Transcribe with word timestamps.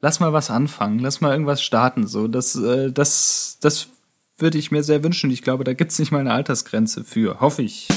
lass 0.00 0.20
mal 0.20 0.32
was 0.32 0.50
anfangen, 0.50 0.98
lass 0.98 1.20
mal 1.20 1.32
irgendwas 1.32 1.62
starten. 1.62 2.06
So, 2.06 2.28
das, 2.28 2.56
äh, 2.56 2.92
das, 2.92 3.58
das 3.60 3.88
würde 4.36 4.58
ich 4.58 4.70
mir 4.70 4.82
sehr 4.82 5.02
wünschen. 5.02 5.30
Ich 5.30 5.42
glaube, 5.42 5.64
da 5.64 5.72
gibt 5.74 5.92
es 5.92 5.98
nicht 5.98 6.12
mal 6.12 6.20
eine 6.20 6.32
Altersgrenze 6.32 7.04
für. 7.04 7.40
Hoffe 7.40 7.62
ich. 7.62 7.88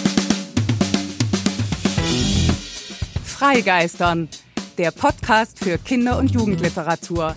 Freigeistern, 3.23 4.29
der 4.77 4.91
Podcast 4.91 5.59
für 5.59 5.77
Kinder- 5.77 6.17
und 6.17 6.31
Jugendliteratur. 6.31 7.35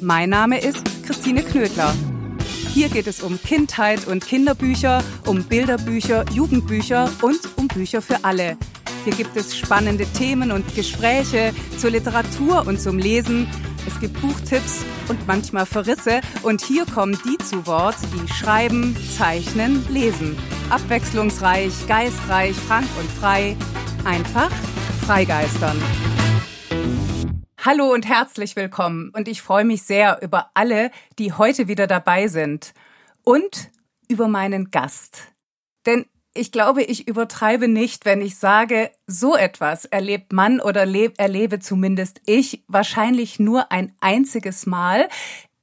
Mein 0.00 0.30
Name 0.30 0.60
ist 0.60 0.84
Christine 1.04 1.42
Knödler. 1.42 1.94
Hier 2.72 2.90
geht 2.90 3.06
es 3.06 3.22
um 3.22 3.40
Kindheit 3.40 4.06
und 4.06 4.26
Kinderbücher, 4.26 5.02
um 5.24 5.44
Bilderbücher, 5.44 6.26
Jugendbücher 6.30 7.10
und 7.22 7.40
um 7.56 7.68
Bücher 7.68 8.02
für 8.02 8.22
alle. 8.24 8.58
Hier 9.04 9.14
gibt 9.14 9.34
es 9.36 9.56
spannende 9.56 10.04
Themen 10.04 10.52
und 10.52 10.74
Gespräche 10.74 11.54
zur 11.78 11.90
Literatur 11.90 12.66
und 12.66 12.78
zum 12.78 12.98
Lesen. 12.98 13.48
Es 13.86 14.00
gibt 14.00 14.20
Buchtipps 14.20 14.84
und 15.08 15.26
manchmal 15.28 15.64
Verrisse. 15.64 16.20
Und 16.42 16.60
hier 16.60 16.84
kommen 16.86 17.16
die 17.24 17.38
zu 17.38 17.66
Wort, 17.66 17.94
die 18.12 18.32
schreiben, 18.32 18.96
zeichnen, 19.16 19.86
lesen. 19.88 20.36
Abwechslungsreich, 20.70 21.86
geistreich, 21.86 22.56
frank 22.56 22.88
und 22.98 23.08
frei. 23.08 23.56
Einfach 24.04 24.50
freigeistern. 25.06 25.80
Hallo 27.64 27.92
und 27.92 28.06
herzlich 28.06 28.56
willkommen. 28.56 29.10
Und 29.14 29.28
ich 29.28 29.40
freue 29.40 29.64
mich 29.64 29.82
sehr 29.82 30.20
über 30.20 30.50
alle, 30.54 30.90
die 31.18 31.32
heute 31.32 31.68
wieder 31.68 31.86
dabei 31.86 32.26
sind. 32.26 32.74
Und 33.22 33.70
über 34.08 34.26
meinen 34.26 34.70
Gast. 34.72 35.22
Denn 35.84 36.06
ich 36.36 36.52
glaube, 36.52 36.82
ich 36.82 37.08
übertreibe 37.08 37.68
nicht, 37.68 38.04
wenn 38.04 38.20
ich 38.20 38.36
sage, 38.36 38.90
so 39.06 39.36
etwas 39.36 39.84
erlebt 39.84 40.32
man 40.32 40.60
oder 40.60 40.82
erlebe 40.82 41.58
zumindest 41.60 42.20
ich 42.26 42.64
wahrscheinlich 42.68 43.38
nur 43.38 43.72
ein 43.72 43.92
einziges 44.00 44.66
Mal. 44.66 45.08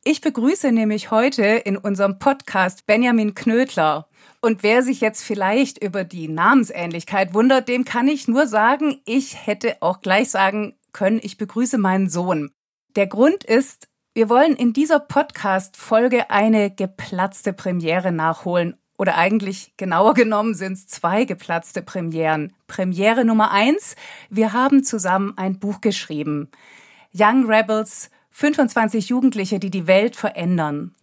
Ich 0.03 0.21
begrüße 0.21 0.71
nämlich 0.71 1.11
heute 1.11 1.43
in 1.43 1.77
unserem 1.77 2.19
Podcast 2.19 2.85
Benjamin 2.85 3.35
Knödler. 3.35 4.09
Und 4.41 4.63
wer 4.63 4.83
sich 4.83 4.99
jetzt 4.99 5.23
vielleicht 5.23 5.81
über 5.81 6.03
die 6.03 6.27
Namensähnlichkeit 6.27 7.33
wundert, 7.33 7.69
dem 7.69 7.85
kann 7.85 8.09
ich 8.09 8.27
nur 8.27 8.45
sagen, 8.47 8.99
ich 9.05 9.47
hätte 9.47 9.77
auch 9.79 10.01
gleich 10.01 10.29
sagen 10.29 10.75
können, 10.91 11.21
ich 11.23 11.37
begrüße 11.37 11.77
meinen 11.77 12.09
Sohn. 12.09 12.51
Der 12.95 13.07
Grund 13.07 13.43
ist, 13.43 13.87
wir 14.13 14.29
wollen 14.29 14.55
in 14.55 14.73
dieser 14.73 14.99
Podcast-Folge 14.99 16.29
eine 16.29 16.69
geplatzte 16.69 17.53
Premiere 17.53 18.11
nachholen. 18.11 18.77
Oder 19.03 19.17
eigentlich 19.17 19.73
genauer 19.75 20.13
genommen 20.13 20.53
sind 20.53 20.75
es 20.75 20.87
zwei 20.87 21.25
geplatzte 21.25 21.81
Premieren. 21.81 22.53
Premiere 22.67 23.25
Nummer 23.25 23.51
eins. 23.51 23.97
Wir 24.29 24.53
haben 24.53 24.85
zusammen 24.85 25.33
ein 25.35 25.59
Buch 25.59 25.81
geschrieben. 25.81 26.49
Young 27.13 27.45
Rebels, 27.45 28.09
25 28.31 29.09
Jugendliche, 29.09 29.59
die 29.59 29.71
die 29.71 29.87
Welt 29.87 30.15
verändern. 30.15 30.95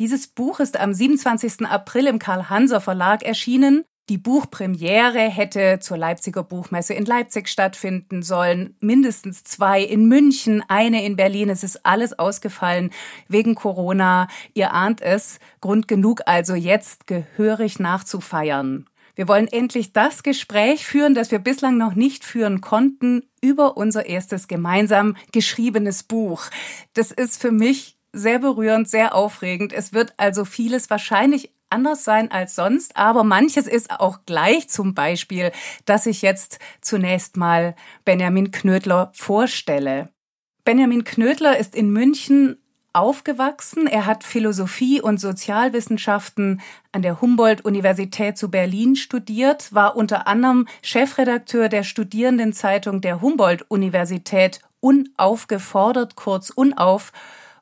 Dieses 0.00 0.26
Buch 0.26 0.58
ist 0.58 0.80
am 0.80 0.92
27. 0.92 1.64
April 1.64 2.08
im 2.08 2.18
Karl-Hanser 2.18 2.80
Verlag 2.80 3.22
erschienen 3.22 3.84
die 4.08 4.18
Buchpremiere 4.18 5.20
hätte 5.20 5.78
zur 5.80 5.96
Leipziger 5.96 6.42
Buchmesse 6.42 6.92
in 6.92 7.04
Leipzig 7.04 7.48
stattfinden 7.48 8.22
sollen, 8.22 8.76
mindestens 8.80 9.44
zwei 9.44 9.80
in 9.80 10.08
München, 10.08 10.62
eine 10.66 11.04
in 11.04 11.14
Berlin. 11.14 11.48
Es 11.48 11.62
ist 11.62 11.86
alles 11.86 12.18
ausgefallen 12.18 12.90
wegen 13.28 13.54
Corona. 13.54 14.26
Ihr 14.54 14.72
ahnt 14.72 15.00
es. 15.00 15.38
Grund 15.60 15.86
genug 15.86 16.22
also 16.26 16.54
jetzt 16.54 17.06
gehörig 17.06 17.78
nachzufeiern. 17.78 18.86
Wir 19.14 19.28
wollen 19.28 19.46
endlich 19.46 19.92
das 19.92 20.22
Gespräch 20.22 20.84
führen, 20.84 21.14
das 21.14 21.30
wir 21.30 21.38
bislang 21.38 21.76
noch 21.76 21.94
nicht 21.94 22.24
führen 22.24 22.60
konnten, 22.60 23.22
über 23.40 23.76
unser 23.76 24.06
erstes 24.06 24.48
gemeinsam 24.48 25.16
geschriebenes 25.32 26.02
Buch. 26.02 26.46
Das 26.94 27.12
ist 27.12 27.40
für 27.40 27.52
mich 27.52 27.98
sehr 28.12 28.40
berührend, 28.40 28.88
sehr 28.88 29.14
aufregend. 29.14 29.72
Es 29.72 29.92
wird 29.92 30.14
also 30.16 30.44
vieles 30.44 30.90
wahrscheinlich 30.90 31.52
anders 31.72 32.04
sein 32.04 32.30
als 32.30 32.54
sonst, 32.54 32.96
aber 32.96 33.24
manches 33.24 33.66
ist 33.66 33.90
auch 33.90 34.20
gleich. 34.26 34.68
Zum 34.68 34.94
Beispiel, 34.94 35.50
dass 35.84 36.06
ich 36.06 36.22
jetzt 36.22 36.58
zunächst 36.80 37.36
mal 37.36 37.74
Benjamin 38.04 38.52
Knödler 38.52 39.10
vorstelle. 39.14 40.10
Benjamin 40.64 41.02
Knödler 41.02 41.58
ist 41.58 41.74
in 41.74 41.90
München 41.90 42.58
aufgewachsen. 42.92 43.86
Er 43.86 44.06
hat 44.06 44.24
Philosophie 44.24 45.00
und 45.00 45.18
Sozialwissenschaften 45.18 46.60
an 46.92 47.02
der 47.02 47.20
Humboldt-Universität 47.20 48.36
zu 48.36 48.50
Berlin 48.50 48.96
studiert, 48.96 49.72
war 49.74 49.96
unter 49.96 50.26
anderem 50.26 50.68
Chefredakteur 50.82 51.68
der 51.68 51.84
Studierendenzeitung 51.84 53.00
der 53.00 53.20
Humboldt-Universität 53.20 54.60
unaufgefordert, 54.80 56.16
kurz 56.16 56.50
unauf, 56.50 57.12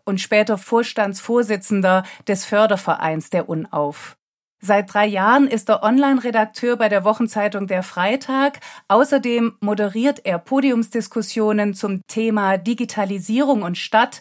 und 0.05 0.21
später 0.21 0.59
Vorstandsvorsitzender 0.59 2.05
des 2.27 2.44
Fördervereins 2.44 3.31
der 3.31 3.49
UNAUF. 3.49 4.16
Seit 4.62 4.93
drei 4.93 5.06
Jahren 5.06 5.47
ist 5.47 5.71
er 5.71 5.83
Online-Redakteur 5.83 6.77
bei 6.77 6.91
der 6.91 7.03
Wochenzeitung 7.05 7.66
Der 7.66 7.83
Freitag. 7.83 8.60
Außerdem 8.89 9.56
moderiert 9.60 10.21
er 10.25 10.39
Podiumsdiskussionen 10.39 11.72
zum 11.72 12.03
Thema 12.06 12.59
Digitalisierung 12.59 13.62
und 13.62 13.78
Stadt 13.78 14.21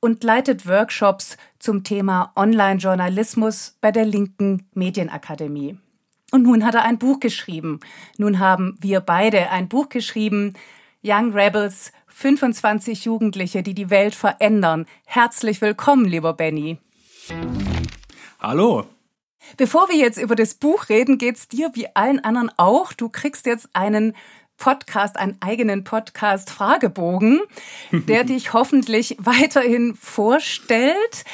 und 0.00 0.24
leitet 0.24 0.66
Workshops 0.66 1.36
zum 1.60 1.84
Thema 1.84 2.32
Online-Journalismus 2.34 3.76
bei 3.80 3.92
der 3.92 4.04
Linken 4.04 4.68
Medienakademie. 4.74 5.78
Und 6.32 6.42
nun 6.42 6.64
hat 6.64 6.74
er 6.74 6.82
ein 6.82 6.98
Buch 6.98 7.20
geschrieben. 7.20 7.78
Nun 8.18 8.40
haben 8.40 8.76
wir 8.80 9.00
beide 9.00 9.50
ein 9.50 9.68
Buch 9.68 9.88
geschrieben, 9.88 10.54
Young 11.04 11.32
Rebels 11.32 11.92
25 12.18 13.04
Jugendliche, 13.04 13.62
die 13.62 13.74
die 13.74 13.90
Welt 13.90 14.14
verändern. 14.14 14.86
Herzlich 15.04 15.60
willkommen, 15.60 16.06
lieber 16.06 16.32
Benny. 16.32 16.78
Hallo. 18.40 18.86
Bevor 19.58 19.90
wir 19.90 19.96
jetzt 19.96 20.16
über 20.16 20.34
das 20.34 20.54
Buch 20.54 20.88
reden, 20.88 21.18
geht's 21.18 21.46
dir 21.46 21.72
wie 21.74 21.94
allen 21.94 22.24
anderen 22.24 22.50
auch. 22.56 22.94
Du 22.94 23.10
kriegst 23.10 23.44
jetzt 23.44 23.68
einen 23.74 24.16
Podcast, 24.56 25.18
einen 25.18 25.36
eigenen 25.40 25.84
Podcast 25.84 26.48
Fragebogen, 26.48 27.42
der 27.92 28.24
dich 28.24 28.54
hoffentlich 28.54 29.16
weiterhin 29.18 29.94
vorstellt. 29.94 31.26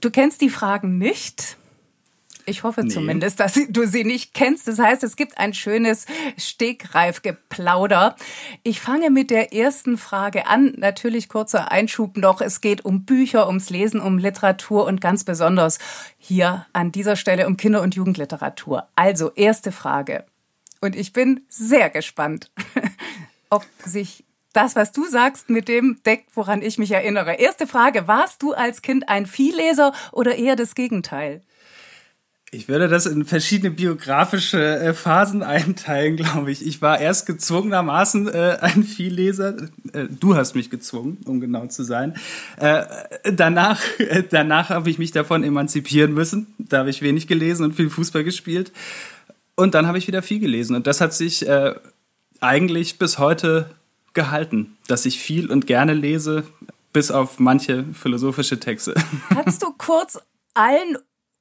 Du 0.00 0.10
kennst 0.10 0.40
die 0.40 0.48
Fragen 0.48 0.96
nicht. 0.96 1.58
Ich 2.48 2.62
hoffe 2.62 2.82
nee. 2.82 2.88
zumindest, 2.88 3.40
dass 3.40 3.60
du 3.68 3.86
sie 3.86 4.04
nicht 4.04 4.32
kennst. 4.32 4.66
Das 4.66 4.78
heißt, 4.78 5.04
es 5.04 5.16
gibt 5.16 5.38
ein 5.38 5.52
schönes 5.52 6.06
Stegreifgeplauder. 6.36 8.16
Ich 8.62 8.80
fange 8.80 9.10
mit 9.10 9.30
der 9.30 9.52
ersten 9.52 9.98
Frage 9.98 10.46
an. 10.46 10.74
Natürlich 10.76 11.28
kurzer 11.28 11.70
Einschub 11.70 12.16
noch. 12.16 12.40
Es 12.40 12.60
geht 12.60 12.84
um 12.84 13.04
Bücher, 13.04 13.46
ums 13.46 13.68
Lesen, 13.68 14.00
um 14.00 14.18
Literatur 14.18 14.86
und 14.86 15.00
ganz 15.00 15.24
besonders 15.24 15.78
hier 16.16 16.66
an 16.72 16.90
dieser 16.90 17.16
Stelle 17.16 17.46
um 17.46 17.56
Kinder- 17.56 17.82
und 17.82 17.94
Jugendliteratur. 17.94 18.88
Also, 18.96 19.30
erste 19.32 19.70
Frage. 19.70 20.24
Und 20.80 20.96
ich 20.96 21.12
bin 21.12 21.42
sehr 21.48 21.90
gespannt, 21.90 22.50
ob 23.50 23.66
sich 23.84 24.24
das, 24.52 24.74
was 24.74 24.92
du 24.92 25.04
sagst, 25.04 25.50
mit 25.50 25.68
dem 25.68 26.00
deckt, 26.04 26.30
woran 26.34 26.62
ich 26.62 26.78
mich 26.78 26.92
erinnere. 26.92 27.34
Erste 27.34 27.66
Frage. 27.66 28.08
Warst 28.08 28.42
du 28.42 28.54
als 28.54 28.80
Kind 28.82 29.08
ein 29.08 29.26
Vielleser 29.26 29.92
oder 30.12 30.36
eher 30.36 30.56
das 30.56 30.74
Gegenteil? 30.74 31.42
Ich 32.50 32.66
würde 32.66 32.88
das 32.88 33.04
in 33.04 33.26
verschiedene 33.26 33.70
biografische 33.70 34.78
äh, 34.78 34.94
Phasen 34.94 35.42
einteilen, 35.42 36.16
glaube 36.16 36.50
ich. 36.50 36.66
Ich 36.66 36.80
war 36.80 36.98
erst 36.98 37.26
gezwungenermaßen 37.26 38.28
äh, 38.28 38.58
ein 38.60 38.84
Vielleser. 38.84 39.56
Äh, 39.92 40.06
du 40.08 40.34
hast 40.34 40.54
mich 40.54 40.70
gezwungen, 40.70 41.18
um 41.26 41.40
genau 41.40 41.66
zu 41.66 41.82
sein. 41.82 42.14
Äh, 42.56 42.84
danach 43.30 43.82
äh, 43.98 44.22
danach 44.28 44.70
habe 44.70 44.88
ich 44.88 44.98
mich 44.98 45.12
davon 45.12 45.44
emanzipieren 45.44 46.14
müssen. 46.14 46.54
Da 46.58 46.78
habe 46.78 46.90
ich 46.90 47.02
wenig 47.02 47.26
gelesen 47.26 47.64
und 47.64 47.74
viel 47.74 47.90
Fußball 47.90 48.24
gespielt. 48.24 48.72
Und 49.54 49.74
dann 49.74 49.86
habe 49.86 49.98
ich 49.98 50.06
wieder 50.06 50.22
viel 50.22 50.40
gelesen. 50.40 50.74
Und 50.74 50.86
das 50.86 51.02
hat 51.02 51.12
sich 51.12 51.46
äh, 51.46 51.74
eigentlich 52.40 52.98
bis 52.98 53.18
heute 53.18 53.70
gehalten, 54.14 54.78
dass 54.86 55.04
ich 55.04 55.18
viel 55.18 55.50
und 55.50 55.66
gerne 55.66 55.92
lese, 55.92 56.44
bis 56.94 57.10
auf 57.10 57.38
manche 57.38 57.84
philosophische 57.92 58.58
Texte. 58.58 58.94
Kannst 59.28 59.62
du 59.62 59.72
kurz 59.76 60.18
allen 60.54 60.96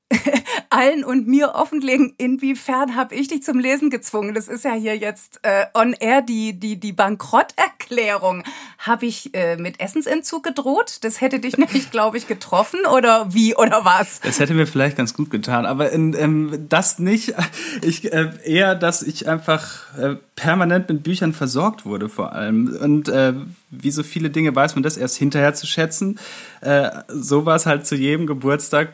allen 0.69 1.03
und 1.03 1.27
mir 1.27 1.55
offenlegen, 1.55 2.13
inwiefern 2.17 2.95
habe 2.95 3.15
ich 3.15 3.27
dich 3.27 3.43
zum 3.43 3.59
Lesen 3.59 3.89
gezwungen. 3.89 4.33
Das 4.33 4.47
ist 4.47 4.63
ja 4.63 4.73
hier 4.73 4.95
jetzt 4.95 5.39
äh, 5.43 5.65
on 5.73 5.93
air 5.93 6.21
die 6.21 6.57
die 6.57 6.79
die 6.79 6.93
Bankrotterklärung. 6.93 8.43
Habe 8.77 9.05
ich 9.05 9.33
äh, 9.33 9.57
mit 9.57 9.79
Essensentzug 9.79 10.43
gedroht? 10.43 10.99
Das 11.01 11.19
hätte 11.19 11.39
dich 11.39 11.57
nämlich, 11.57 11.91
glaube 11.91 12.17
ich, 12.17 12.27
getroffen 12.27 12.79
oder 12.95 13.33
wie 13.33 13.55
oder 13.55 13.83
was? 13.83 14.21
Das 14.21 14.39
hätte 14.39 14.53
mir 14.53 14.67
vielleicht 14.67 14.97
ganz 14.97 15.13
gut 15.13 15.29
getan, 15.29 15.65
aber 15.65 15.91
in, 15.91 16.13
ähm, 16.13 16.65
das 16.69 16.99
nicht. 16.99 17.33
Ich 17.81 18.11
äh, 18.13 18.31
eher, 18.43 18.75
dass 18.75 19.01
ich 19.01 19.27
einfach 19.27 19.93
äh, 19.97 20.15
permanent 20.35 20.87
mit 20.89 21.03
Büchern 21.03 21.33
versorgt 21.33 21.85
wurde 21.85 22.07
vor 22.07 22.33
allem 22.33 22.77
und 22.81 23.09
äh, 23.09 23.33
wie 23.69 23.91
so 23.91 24.03
viele 24.03 24.29
Dinge 24.29 24.55
weiß 24.55 24.75
man 24.75 24.83
das 24.83 24.95
erst 24.95 25.17
hinterher 25.17 25.53
zu 25.53 25.67
schätzen. 25.67 26.19
Äh, 26.61 26.89
so 27.09 27.45
war 27.45 27.55
es 27.55 27.65
halt 27.65 27.85
zu 27.85 27.95
jedem 27.95 28.27
Geburtstag 28.27 28.93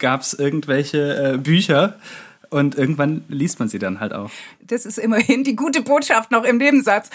gab 0.00 0.22
es 0.22 0.34
irgendwelche 0.34 1.34
äh, 1.34 1.38
Bücher. 1.38 1.96
Und 2.50 2.74
irgendwann 2.74 3.24
liest 3.28 3.60
man 3.60 3.68
sie 3.68 3.78
dann 3.78 4.00
halt 4.00 4.12
auch. 4.12 4.28
Das 4.60 4.84
ist 4.84 4.98
immerhin 4.98 5.44
die 5.44 5.54
gute 5.54 5.82
Botschaft 5.82 6.32
noch 6.32 6.42
im 6.42 6.56
Nebensatz. 6.56 7.08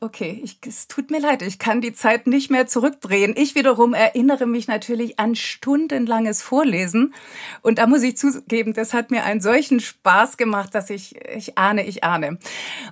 Okay, 0.00 0.40
ich, 0.42 0.58
es 0.66 0.88
tut 0.88 1.10
mir 1.10 1.20
leid, 1.20 1.42
ich 1.42 1.58
kann 1.58 1.82
die 1.82 1.92
Zeit 1.92 2.26
nicht 2.26 2.50
mehr 2.50 2.66
zurückdrehen. 2.66 3.34
Ich 3.36 3.54
wiederum 3.54 3.92
erinnere 3.92 4.46
mich 4.46 4.66
natürlich 4.66 5.18
an 5.18 5.34
stundenlanges 5.34 6.40
Vorlesen. 6.40 7.12
Und 7.60 7.78
da 7.78 7.86
muss 7.86 8.02
ich 8.02 8.16
zugeben, 8.16 8.72
das 8.72 8.94
hat 8.94 9.10
mir 9.10 9.24
einen 9.24 9.42
solchen 9.42 9.78
Spaß 9.78 10.38
gemacht, 10.38 10.74
dass 10.74 10.88
ich, 10.88 11.16
ich 11.36 11.58
ahne, 11.58 11.86
ich 11.86 12.02
ahne. 12.02 12.38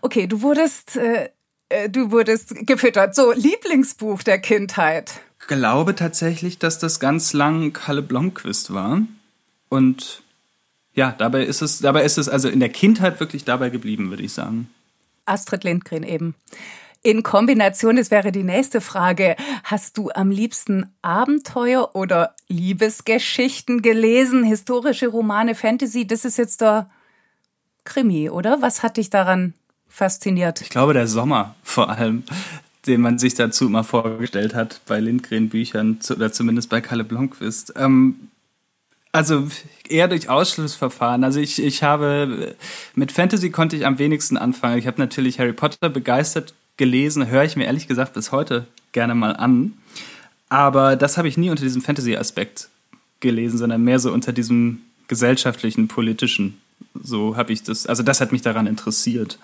Okay, 0.03 0.27
du 0.27 0.43
wurdest, 0.43 0.97
äh, 0.97 1.31
äh 1.71 1.89
du 1.89 2.11
wurdest 2.11 2.67
gefüttert. 2.67 3.15
So, 3.15 3.33
Lieblingsbuch 3.33 4.23
der 4.23 4.39
Kindheit. 4.39 5.23
Ich 5.43 5.49
glaube 5.49 5.97
tatsächlich, 5.97 6.59
dass 6.59 6.79
das 6.79 7.01
ganz 7.01 7.33
lang 7.33 7.73
Kalle 7.73 8.01
Blomqvist 8.01 8.73
war. 8.73 9.03
Und 9.69 10.23
ja, 10.95 11.15
dabei 11.19 11.45
ist 11.45 11.63
es, 11.63 11.81
dabei 11.81 12.05
ist 12.05 12.17
es 12.17 12.29
also 12.29 12.49
in 12.49 12.61
der 12.61 12.69
Kindheit 12.69 13.19
wirklich 13.19 13.45
dabei 13.45 13.71
geblieben, 13.71 14.11
würde 14.11 14.23
ich 14.23 14.33
sagen. 14.33 14.71
Astrid 15.25 15.65
Lindgren 15.65 16.05
eben. 16.05 16.35
In 17.03 17.25
Kombination, 17.25 17.97
das 17.97 18.13
wäre 18.13 18.31
die 18.31 18.45
nächste 18.45 18.81
Frage. 18.81 19.35
Hast 19.65 19.99
du 19.99 20.11
am 20.15 20.31
liebsten 20.31 20.93
Abenteuer 21.03 21.97
oder 21.97 22.37
Liebesgeschichten 22.47 23.83
gelesen? 23.83 24.45
Historische 24.45 25.09
Romane, 25.09 25.57
Fantasy? 25.57 26.07
Das 26.07 26.25
ist 26.25 26.39
jetzt 26.39 26.61
der 26.61 26.89
Krimi, 27.83 28.31
oder? 28.31 28.63
Was 28.63 28.85
hat 28.85 28.97
dich 28.97 29.11
daran 29.11 29.55
fasziniert? 29.89 30.61
Ich 30.61 30.69
glaube, 30.69 30.95
der 30.95 31.09
Sommer 31.09 31.57
vor 31.65 31.91
allem, 31.91 32.23
den 32.87 33.01
man 33.01 33.19
sich 33.19 33.35
dazu 33.35 33.67
immer 33.67 33.85
vorgestellt 33.85 34.55
hat 34.55 34.81
bei 34.87 34.99
Lindgren-Büchern 34.99 35.99
oder 36.11 36.33
zumindest 36.33 36.69
bei 36.69 36.81
Kalle 36.81 37.05
Blomqvist. 37.05 37.75
Ähm, 37.77 38.29
also 39.13 39.47
eher 39.89 40.09
durch 40.09 40.29
Ausschlussverfahren. 40.29 41.23
Also 41.23 41.39
ich, 41.39 41.63
ich 41.63 41.83
habe 41.83 42.57
mit 42.95 43.13
Fantasy 43.13 43.51
konnte 43.51 43.77
ich 43.77 43.87
am 43.87 43.99
wenigsten 43.99 44.37
anfangen. 44.37 44.79
Ich 44.79 44.87
habe 44.87 45.01
natürlich 45.01 45.39
Harry 45.39 45.53
Potter 45.53 45.91
begeistert 45.91 46.55
gelesen, 46.79 47.29
höre 47.29 47.45
ich 47.45 47.55
mir 47.55 47.67
ehrlich 47.67 47.87
gesagt 47.87 48.15
bis 48.15 48.33
heute 48.33 48.67
gerne 48.93 49.15
mal 49.15 49.37
an. 49.37 49.75
Aber 50.49 50.97
das 50.97 51.19
habe 51.19 51.29
ich 51.29 51.37
nie 51.37 51.51
unter 51.51 51.63
diesem 51.63 51.83
Fantasy-Aspekt 51.83 52.69
gelesen, 53.21 53.59
sondern 53.59 53.85
mehr 53.85 53.99
so 53.99 54.13
unter 54.13 54.33
diesem 54.33 54.81
gesellschaftlichen, 55.09 55.89
politischen. 55.89 56.59
So 57.01 57.37
habe 57.37 57.53
ich 57.53 57.63
das, 57.63 57.87
also 57.87 58.03
das 58.03 58.21
hat 58.21 58.33
mich 58.33 58.43
daran 58.43 58.67
interessiert. 58.67 59.39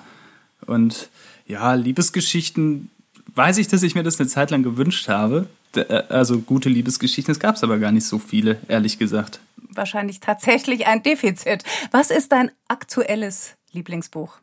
Und 0.67 1.08
ja, 1.46 1.75
Liebesgeschichten, 1.75 2.90
weiß 3.34 3.58
ich, 3.58 3.69
dass 3.69 3.82
ich 3.82 3.94
mir 3.94 4.02
das 4.02 4.19
eine 4.19 4.28
Zeit 4.28 4.50
lang 4.50 4.62
gewünscht 4.62 5.08
habe. 5.08 5.46
Äh, 5.75 6.02
also 6.08 6.40
gute 6.40 6.69
Liebesgeschichten, 6.69 7.32
es 7.32 7.40
gab 7.40 7.56
es 7.56 7.62
aber 7.62 7.78
gar 7.78 7.92
nicht 7.92 8.06
so 8.06 8.19
viele, 8.19 8.58
ehrlich 8.69 8.98
gesagt 8.98 9.40
wahrscheinlich 9.78 10.20
tatsächlich 10.20 10.86
ein 10.86 11.02
Defizit. 11.02 11.64
Was 11.90 12.10
ist 12.10 12.32
dein 12.32 12.50
aktuelles 12.69 13.54
Lieblingsbuch? 13.72 14.34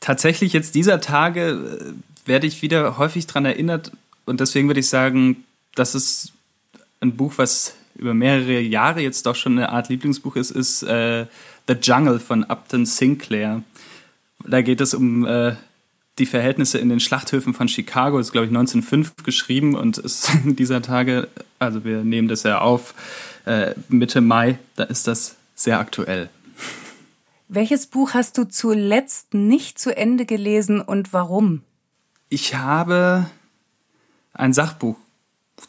Tatsächlich 0.00 0.52
jetzt 0.52 0.74
dieser 0.74 1.00
Tage 1.00 1.94
äh, 2.26 2.28
werde 2.28 2.46
ich 2.46 2.60
wieder 2.60 2.98
häufig 2.98 3.26
daran 3.26 3.46
erinnert 3.46 3.92
und 4.26 4.40
deswegen 4.40 4.68
würde 4.68 4.80
ich 4.80 4.88
sagen, 4.88 5.44
das 5.74 5.94
ist 5.94 6.32
ein 7.00 7.16
Buch, 7.16 7.34
was 7.36 7.74
über 7.94 8.12
mehrere 8.12 8.60
Jahre 8.60 9.00
jetzt 9.00 9.24
doch 9.26 9.34
schon 9.34 9.52
eine 9.52 9.70
Art 9.70 9.88
Lieblingsbuch 9.88 10.36
ist, 10.36 10.50
ist 10.50 10.82
äh, 10.82 11.26
The 11.66 11.74
Jungle 11.80 12.20
von 12.20 12.44
Upton 12.44 12.86
Sinclair. 12.86 13.62
Da 14.44 14.62
geht 14.62 14.80
es 14.80 14.94
um 14.94 15.26
äh, 15.26 15.56
die 16.18 16.26
Verhältnisse 16.26 16.78
in 16.78 16.88
den 16.88 17.00
Schlachthöfen 17.00 17.54
von 17.54 17.68
Chicago. 17.68 18.18
Das 18.18 18.28
ist, 18.28 18.32
glaube 18.32 18.46
ich, 18.46 18.50
1905 18.50 19.24
geschrieben 19.24 19.74
und 19.74 19.98
ist 19.98 20.30
dieser 20.44 20.82
Tage, 20.82 21.28
also 21.58 21.84
wir 21.84 22.04
nehmen 22.04 22.28
das 22.28 22.42
ja 22.42 22.60
auf, 22.60 22.94
äh, 23.46 23.74
Mitte 23.88 24.20
Mai, 24.20 24.58
da 24.76 24.84
ist 24.84 25.06
das 25.06 25.36
sehr 25.54 25.78
aktuell. 25.78 26.28
Welches 27.48 27.86
Buch 27.86 28.12
hast 28.12 28.36
du 28.36 28.44
zuletzt 28.44 29.32
nicht 29.32 29.78
zu 29.78 29.96
Ende 29.96 30.26
gelesen 30.26 30.80
und 30.82 31.12
warum? 31.14 31.62
Ich 32.28 32.54
habe 32.54 33.26
ein 34.34 34.52
Sachbuch 34.52 34.96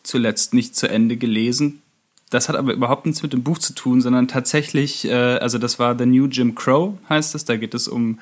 zuletzt 0.04 0.54
nicht 0.54 0.76
zu 0.76 0.90
Ende 0.90 1.16
gelesen. 1.16 1.82
Das 2.30 2.50
hat 2.50 2.56
aber 2.56 2.74
überhaupt 2.74 3.06
nichts 3.06 3.24
mit 3.24 3.34
dem 3.34 3.44
Buch 3.44 3.58
zu 3.58 3.74
tun, 3.74 4.02
sondern 4.02 4.28
tatsächlich, 4.28 5.06
äh, 5.06 5.14
also 5.14 5.58
das 5.58 5.80
war 5.80 5.98
The 5.98 6.06
New 6.06 6.26
Jim 6.26 6.54
Crow, 6.54 6.96
heißt 7.08 7.34
es. 7.34 7.46
Da 7.46 7.56
geht 7.56 7.74
es 7.74 7.88
um 7.88 8.20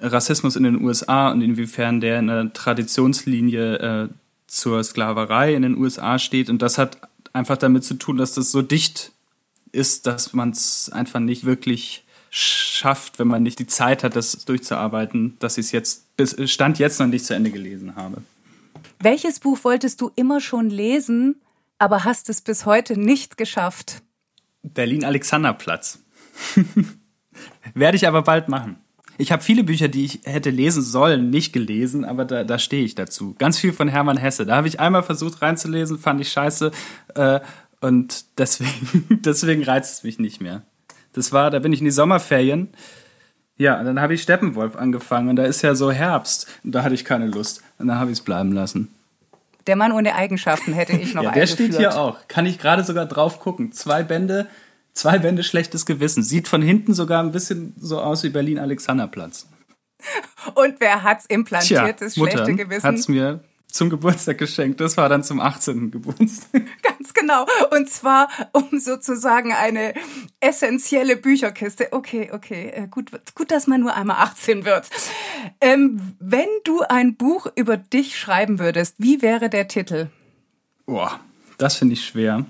Rassismus 0.00 0.56
in 0.56 0.64
den 0.64 0.82
USA 0.82 1.30
und 1.30 1.40
inwiefern 1.40 2.00
der 2.00 2.18
in 2.18 2.30
einer 2.30 2.52
Traditionslinie 2.52 3.76
äh, 3.76 4.08
zur 4.46 4.82
Sklaverei 4.84 5.54
in 5.54 5.62
den 5.62 5.76
USA 5.76 6.18
steht. 6.18 6.50
Und 6.50 6.62
das 6.62 6.78
hat 6.78 6.98
einfach 7.32 7.56
damit 7.56 7.84
zu 7.84 7.94
tun, 7.94 8.16
dass 8.16 8.34
das 8.34 8.52
so 8.52 8.62
dicht 8.62 9.12
ist, 9.72 10.06
dass 10.06 10.32
man 10.32 10.50
es 10.50 10.90
einfach 10.90 11.20
nicht 11.20 11.44
wirklich 11.44 12.04
schafft, 12.30 13.18
wenn 13.18 13.28
man 13.28 13.42
nicht 13.42 13.58
die 13.58 13.66
Zeit 13.66 14.04
hat, 14.04 14.16
das 14.16 14.44
durchzuarbeiten, 14.44 15.36
dass 15.38 15.58
ich 15.58 15.66
es 15.66 15.72
jetzt 15.72 16.16
bis 16.16 16.36
Stand 16.50 16.78
jetzt 16.78 17.00
noch 17.00 17.06
nicht 17.06 17.24
zu 17.24 17.34
Ende 17.34 17.50
gelesen 17.50 17.96
habe. 17.96 18.22
Welches 19.00 19.40
Buch 19.40 19.58
wolltest 19.62 20.00
du 20.00 20.10
immer 20.16 20.40
schon 20.40 20.70
lesen, 20.70 21.36
aber 21.78 22.04
hast 22.04 22.28
es 22.28 22.40
bis 22.40 22.66
heute 22.66 22.98
nicht 22.98 23.36
geschafft? 23.36 24.02
Berlin 24.62 25.04
Alexanderplatz. 25.04 25.98
Werde 27.74 27.96
ich 27.96 28.06
aber 28.06 28.22
bald 28.22 28.48
machen. 28.48 28.76
Ich 29.18 29.32
habe 29.32 29.42
viele 29.42 29.64
Bücher, 29.64 29.88
die 29.88 30.04
ich 30.04 30.20
hätte 30.24 30.50
lesen 30.50 30.82
sollen, 30.82 31.30
nicht 31.30 31.52
gelesen, 31.52 32.04
aber 32.04 32.24
da, 32.24 32.44
da 32.44 32.58
stehe 32.58 32.84
ich 32.84 32.94
dazu. 32.94 33.34
Ganz 33.38 33.58
viel 33.58 33.72
von 33.72 33.88
Hermann 33.88 34.16
Hesse. 34.16 34.46
Da 34.46 34.56
habe 34.56 34.68
ich 34.68 34.80
einmal 34.80 35.02
versucht 35.02 35.42
reinzulesen, 35.42 35.98
fand 35.98 36.20
ich 36.20 36.30
scheiße. 36.30 36.70
Äh, 37.14 37.40
und 37.80 38.24
deswegen, 38.38 39.22
deswegen 39.22 39.62
reizt 39.64 39.98
es 39.98 40.02
mich 40.02 40.18
nicht 40.18 40.40
mehr. 40.40 40.62
Das 41.12 41.32
war, 41.32 41.50
da 41.50 41.58
bin 41.58 41.72
ich 41.72 41.80
in 41.80 41.86
die 41.86 41.90
Sommerferien. 41.90 42.68
Ja, 43.58 43.78
und 43.80 43.86
dann 43.86 44.00
habe 44.00 44.12
ich 44.12 44.22
Steppenwolf 44.22 44.76
angefangen 44.76 45.30
und 45.30 45.36
da 45.36 45.44
ist 45.44 45.62
ja 45.62 45.74
so 45.74 45.90
Herbst 45.90 46.46
und 46.62 46.72
da 46.72 46.82
hatte 46.82 46.94
ich 46.94 47.06
keine 47.06 47.26
Lust 47.26 47.62
und 47.78 47.88
dann 47.88 47.98
habe 47.98 48.10
ich 48.10 48.18
es 48.18 48.24
bleiben 48.24 48.52
lassen. 48.52 48.88
Der 49.66 49.76
Mann 49.76 49.92
ohne 49.92 50.14
Eigenschaften 50.14 50.74
hätte 50.74 50.92
ich 50.92 51.14
noch 51.14 51.22
ja, 51.24 51.32
der 51.32 51.46
steht 51.46 51.74
hier 51.74 51.98
auch. 51.98 52.18
Kann 52.28 52.44
ich 52.44 52.58
gerade 52.58 52.84
sogar 52.84 53.06
drauf 53.06 53.40
gucken. 53.40 53.72
Zwei 53.72 54.02
Bände, 54.02 54.46
Zwei 54.96 55.18
Bände 55.18 55.42
schlechtes 55.42 55.84
Gewissen. 55.84 56.22
Sieht 56.22 56.48
von 56.48 56.62
hinten 56.62 56.94
sogar 56.94 57.22
ein 57.22 57.30
bisschen 57.30 57.74
so 57.78 58.00
aus 58.00 58.22
wie 58.22 58.30
Berlin 58.30 58.58
Alexanderplatz. 58.58 59.46
Und 60.54 60.80
wer 60.80 61.02
hat's 61.02 61.26
implantiert, 61.26 62.00
das 62.00 62.14
schlechte 62.14 62.38
Mutter 62.40 62.52
Gewissen? 62.54 62.82
Hat's 62.82 63.06
mir 63.06 63.40
zum 63.66 63.90
Geburtstag 63.90 64.38
geschenkt. 64.38 64.80
Das 64.80 64.96
war 64.96 65.10
dann 65.10 65.22
zum 65.22 65.38
18. 65.38 65.90
Geburtstag. 65.90 66.62
Ganz 66.82 67.12
genau. 67.12 67.44
Und 67.72 67.90
zwar 67.90 68.30
um 68.52 68.78
sozusagen 68.78 69.52
eine 69.52 69.92
essentielle 70.40 71.16
Bücherkiste. 71.16 71.88
Okay, 71.90 72.30
okay. 72.32 72.70
Äh, 72.70 72.88
gut, 72.88 73.10
gut, 73.34 73.50
dass 73.50 73.66
man 73.66 73.82
nur 73.82 73.94
einmal 73.94 74.16
18 74.16 74.64
wird. 74.64 74.88
Ähm, 75.60 76.16
wenn 76.20 76.48
du 76.64 76.80
ein 76.88 77.16
Buch 77.16 77.48
über 77.54 77.76
dich 77.76 78.18
schreiben 78.18 78.58
würdest, 78.58 78.94
wie 78.96 79.20
wäre 79.20 79.50
der 79.50 79.68
Titel? 79.68 80.08
Boah, 80.86 81.20
das 81.58 81.76
finde 81.76 81.92
ich 81.92 82.06
schwer. 82.06 82.46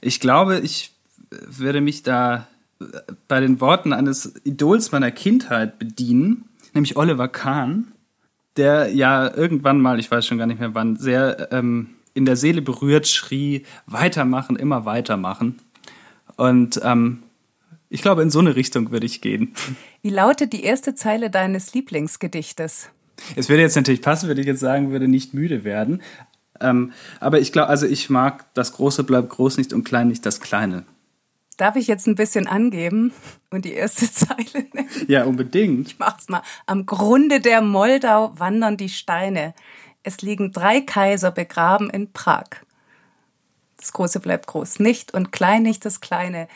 Ich 0.00 0.20
glaube, 0.20 0.60
ich 0.60 0.93
würde 1.46 1.80
mich 1.80 2.02
da 2.02 2.46
bei 3.28 3.40
den 3.40 3.60
Worten 3.60 3.92
eines 3.92 4.34
Idols 4.44 4.92
meiner 4.92 5.10
Kindheit 5.10 5.78
bedienen, 5.78 6.48
nämlich 6.72 6.96
Oliver 6.96 7.28
Kahn, 7.28 7.92
der 8.56 8.92
ja 8.92 9.34
irgendwann 9.34 9.80
mal, 9.80 9.98
ich 9.98 10.10
weiß 10.10 10.26
schon 10.26 10.38
gar 10.38 10.46
nicht 10.46 10.60
mehr 10.60 10.74
wann, 10.74 10.96
sehr 10.96 11.48
ähm, 11.52 11.90
in 12.14 12.24
der 12.24 12.36
Seele 12.36 12.62
berührt 12.62 13.08
schrie, 13.08 13.64
weitermachen, 13.86 14.56
immer 14.56 14.84
weitermachen. 14.84 15.58
Und 16.36 16.80
ähm, 16.84 17.22
ich 17.88 18.02
glaube, 18.02 18.22
in 18.22 18.30
so 18.30 18.38
eine 18.38 18.56
Richtung 18.56 18.90
würde 18.90 19.06
ich 19.06 19.20
gehen. 19.20 19.52
Wie 20.02 20.10
lautet 20.10 20.52
die 20.52 20.64
erste 20.64 20.94
Zeile 20.94 21.30
deines 21.30 21.74
Lieblingsgedichtes? 21.74 22.88
Es 23.36 23.48
würde 23.48 23.62
jetzt 23.62 23.76
natürlich 23.76 24.02
passen, 24.02 24.28
wenn 24.28 24.38
ich 24.38 24.46
jetzt 24.46 24.60
sagen 24.60 24.90
würde, 24.90 25.08
nicht 25.08 25.34
müde 25.34 25.64
werden. 25.64 26.02
Ähm, 26.60 26.92
aber 27.20 27.40
ich 27.40 27.52
glaube, 27.52 27.68
also 27.68 27.86
ich 27.86 28.10
mag 28.10 28.52
das 28.54 28.72
Große 28.72 29.04
bleibt 29.04 29.28
groß 29.28 29.58
nicht 29.58 29.72
und 29.72 29.84
klein 29.84 30.08
nicht 30.08 30.24
das 30.24 30.40
Kleine. 30.40 30.84
Darf 31.56 31.76
ich 31.76 31.86
jetzt 31.86 32.06
ein 32.06 32.16
bisschen 32.16 32.46
angeben 32.46 33.12
und 33.50 33.64
die 33.64 33.74
erste 33.74 34.10
Zeile 34.12 34.66
nennen? 34.72 34.88
Ja, 35.06 35.24
unbedingt. 35.24 35.88
Ich 35.88 35.98
mach's 35.98 36.28
mal. 36.28 36.42
Am 36.66 36.86
Grunde 36.86 37.40
der 37.40 37.60
Moldau 37.60 38.32
wandern 38.38 38.76
die 38.76 38.88
Steine. 38.88 39.54
Es 40.02 40.20
liegen 40.20 40.52
drei 40.52 40.80
Kaiser 40.80 41.30
begraben 41.30 41.90
in 41.90 42.12
Prag. 42.12 42.44
Das 43.78 43.92
Große 43.92 44.20
bleibt 44.20 44.46
groß 44.46 44.80
nicht 44.80 45.14
und 45.14 45.32
klein 45.32 45.62
nicht 45.62 45.84
das 45.84 46.00
Kleine. 46.00 46.48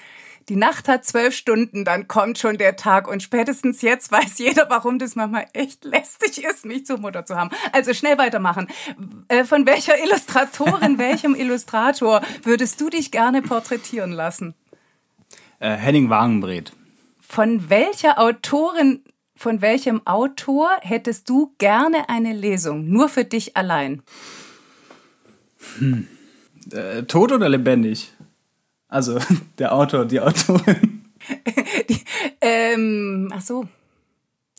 Die 0.48 0.56
Nacht 0.56 0.88
hat 0.88 1.04
zwölf 1.04 1.34
Stunden, 1.34 1.84
dann 1.84 2.08
kommt 2.08 2.38
schon 2.38 2.56
der 2.56 2.76
Tag 2.76 3.06
und 3.06 3.22
spätestens 3.22 3.82
jetzt 3.82 4.10
weiß 4.10 4.38
jeder, 4.38 4.70
warum 4.70 4.98
das 4.98 5.14
manchmal 5.14 5.46
echt 5.52 5.84
lästig 5.84 6.42
ist, 6.42 6.64
mich 6.64 6.86
zur 6.86 6.98
Mutter 6.98 7.26
zu 7.26 7.36
haben. 7.36 7.50
Also 7.72 7.92
schnell 7.92 8.16
weitermachen. 8.16 8.66
Äh, 9.28 9.44
von 9.44 9.66
welcher 9.66 10.02
Illustratorin, 10.02 10.96
welchem 10.98 11.34
Illustrator 11.34 12.22
würdest 12.44 12.80
du 12.80 12.88
dich 12.88 13.10
gerne 13.10 13.42
porträtieren 13.42 14.12
lassen? 14.12 14.54
Äh, 15.60 15.76
Henning 15.76 16.08
Wagenbreth. 16.08 16.72
Von 17.20 17.68
welcher 17.68 18.18
Autorin, 18.18 19.02
von 19.34 19.60
welchem 19.60 20.06
Autor 20.06 20.70
hättest 20.80 21.28
du 21.28 21.54
gerne 21.58 22.08
eine 22.08 22.32
Lesung, 22.32 22.88
nur 22.88 23.08
für 23.08 23.24
dich 23.24 23.56
allein? 23.56 24.02
Hm. 25.78 26.06
Äh, 26.70 27.02
tot 27.04 27.32
oder 27.32 27.48
lebendig? 27.48 28.12
Also 28.88 29.18
der 29.58 29.74
Autor, 29.74 30.04
die 30.04 30.20
Autorin. 30.20 31.04
Ähm, 32.40 33.30
ach 33.34 33.40
so. 33.40 33.68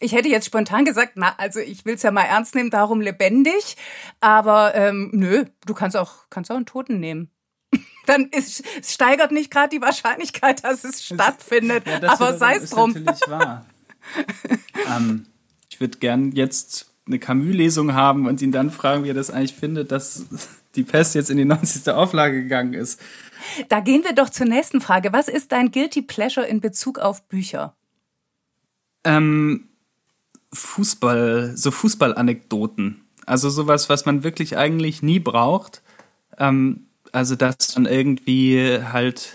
Ich 0.01 0.13
hätte 0.13 0.29
jetzt 0.29 0.45
spontan 0.45 0.85
gesagt, 0.85 1.13
na, 1.15 1.33
also 1.37 1.59
ich 1.59 1.85
will's 1.85 2.03
ja 2.03 2.11
mal 2.11 2.23
ernst 2.23 2.55
nehmen, 2.55 2.69
darum 2.69 3.01
lebendig. 3.01 3.75
Aber 4.21 4.75
ähm, 4.75 5.09
nö, 5.11 5.45
du 5.65 5.73
kannst 5.73 5.97
auch, 5.97 6.29
kannst 6.29 6.51
auch 6.51 6.55
einen 6.55 6.65
Toten 6.65 6.99
nehmen. 6.99 7.29
Dann 8.09 8.25
ist, 8.29 8.63
es 8.81 8.95
steigert 8.95 9.31
nicht 9.31 9.51
gerade 9.51 9.69
die 9.69 9.81
Wahrscheinlichkeit, 9.81 10.63
dass 10.63 10.83
es 10.83 11.05
stattfindet. 11.05 11.83
Ja, 11.85 12.11
aber 12.11 12.35
sei 12.35 12.55
es 12.55 12.71
drum. 12.71 12.91
Natürlich 12.91 13.29
wahr. 13.29 13.67
ähm, 14.97 15.27
ich 15.69 15.79
würde 15.79 15.99
gern 15.99 16.31
jetzt 16.31 16.89
eine 17.05 17.19
Camus-Lesung 17.19 17.93
haben 17.93 18.25
und 18.25 18.41
ihn 18.41 18.51
dann 18.51 18.71
fragen, 18.71 19.03
wie 19.03 19.09
er 19.09 19.13
das 19.13 19.29
eigentlich 19.29 19.53
findet, 19.53 19.91
dass 19.91 20.25
die 20.75 20.81
Pest 20.81 21.13
jetzt 21.13 21.29
in 21.29 21.37
die 21.37 21.45
90. 21.45 21.87
Auflage 21.93 22.41
gegangen 22.41 22.73
ist. 22.73 22.99
Da 23.67 23.79
gehen 23.79 24.03
wir 24.03 24.13
doch 24.13 24.31
zur 24.31 24.47
nächsten 24.47 24.81
Frage. 24.81 25.13
Was 25.13 25.27
ist 25.27 25.51
dein 25.51 25.69
Guilty 25.69 26.01
Pleasure 26.01 26.47
in 26.47 26.61
Bezug 26.61 26.97
auf 26.97 27.21
Bücher? 27.27 27.75
Ähm, 29.03 29.69
Fußball, 30.51 31.55
so 31.55 31.69
Fußballanekdoten. 31.69 33.01
Also 33.27 33.51
sowas, 33.51 33.87
was 33.87 34.07
man 34.07 34.23
wirklich 34.23 34.57
eigentlich 34.57 35.03
nie 35.03 35.19
braucht. 35.19 35.83
Ähm, 36.39 36.87
also 37.11 37.35
dass 37.35 37.57
dann 37.73 37.85
irgendwie 37.85 38.79
halt 38.81 39.33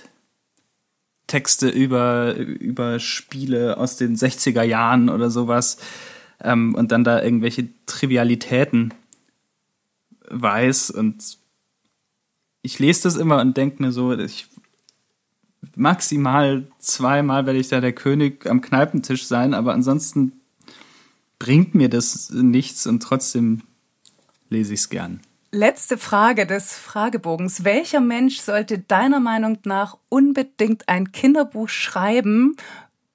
Texte 1.27 1.69
über, 1.69 2.37
über 2.37 3.01
Spiele 3.01 3.79
aus 3.79 3.97
den 3.97 4.17
60er 4.17 4.63
Jahren 4.63 5.09
oder 5.09 5.31
sowas 5.31 5.79
ähm, 6.41 6.75
und 6.75 6.93
dann 6.93 7.05
da 7.05 7.23
irgendwelche 7.23 7.69
Trivialitäten 7.87 8.93
weiß 10.29 10.91
und 10.91 11.39
ich 12.63 12.79
lese 12.79 13.03
das 13.05 13.17
immer 13.17 13.41
und 13.41 13.57
denke 13.57 13.83
mir 13.83 13.93
so, 13.93 14.13
ich 14.13 14.49
maximal 15.77 16.67
zweimal 16.79 17.47
werde 17.47 17.59
ich 17.59 17.69
da 17.69 17.81
der 17.81 17.93
König 17.93 18.47
am 18.47 18.61
Kneipentisch 18.61 19.27
sein, 19.27 19.55
aber 19.55 19.75
ansonsten 19.75 20.33
bringt 21.39 21.75
mir 21.75 21.89
das 21.89 22.31
nichts 22.31 22.87
und 22.87 23.03
trotzdem 23.03 23.63
lese 24.49 24.75
ich 24.75 24.81
es 24.81 24.89
gern. 24.89 25.21
Letzte 25.55 25.99
Frage 25.99 26.47
des 26.47 26.77
Fragebogens. 26.77 27.63
Welcher 27.63 28.01
Mensch 28.01 28.41
sollte 28.41 28.81
deiner 28.81 29.21
Meinung 29.21 29.59
nach 29.65 29.97
unbedingt 30.09 30.89
ein 30.89 31.13
Kinderbuch 31.13 31.69
schreiben 31.69 32.57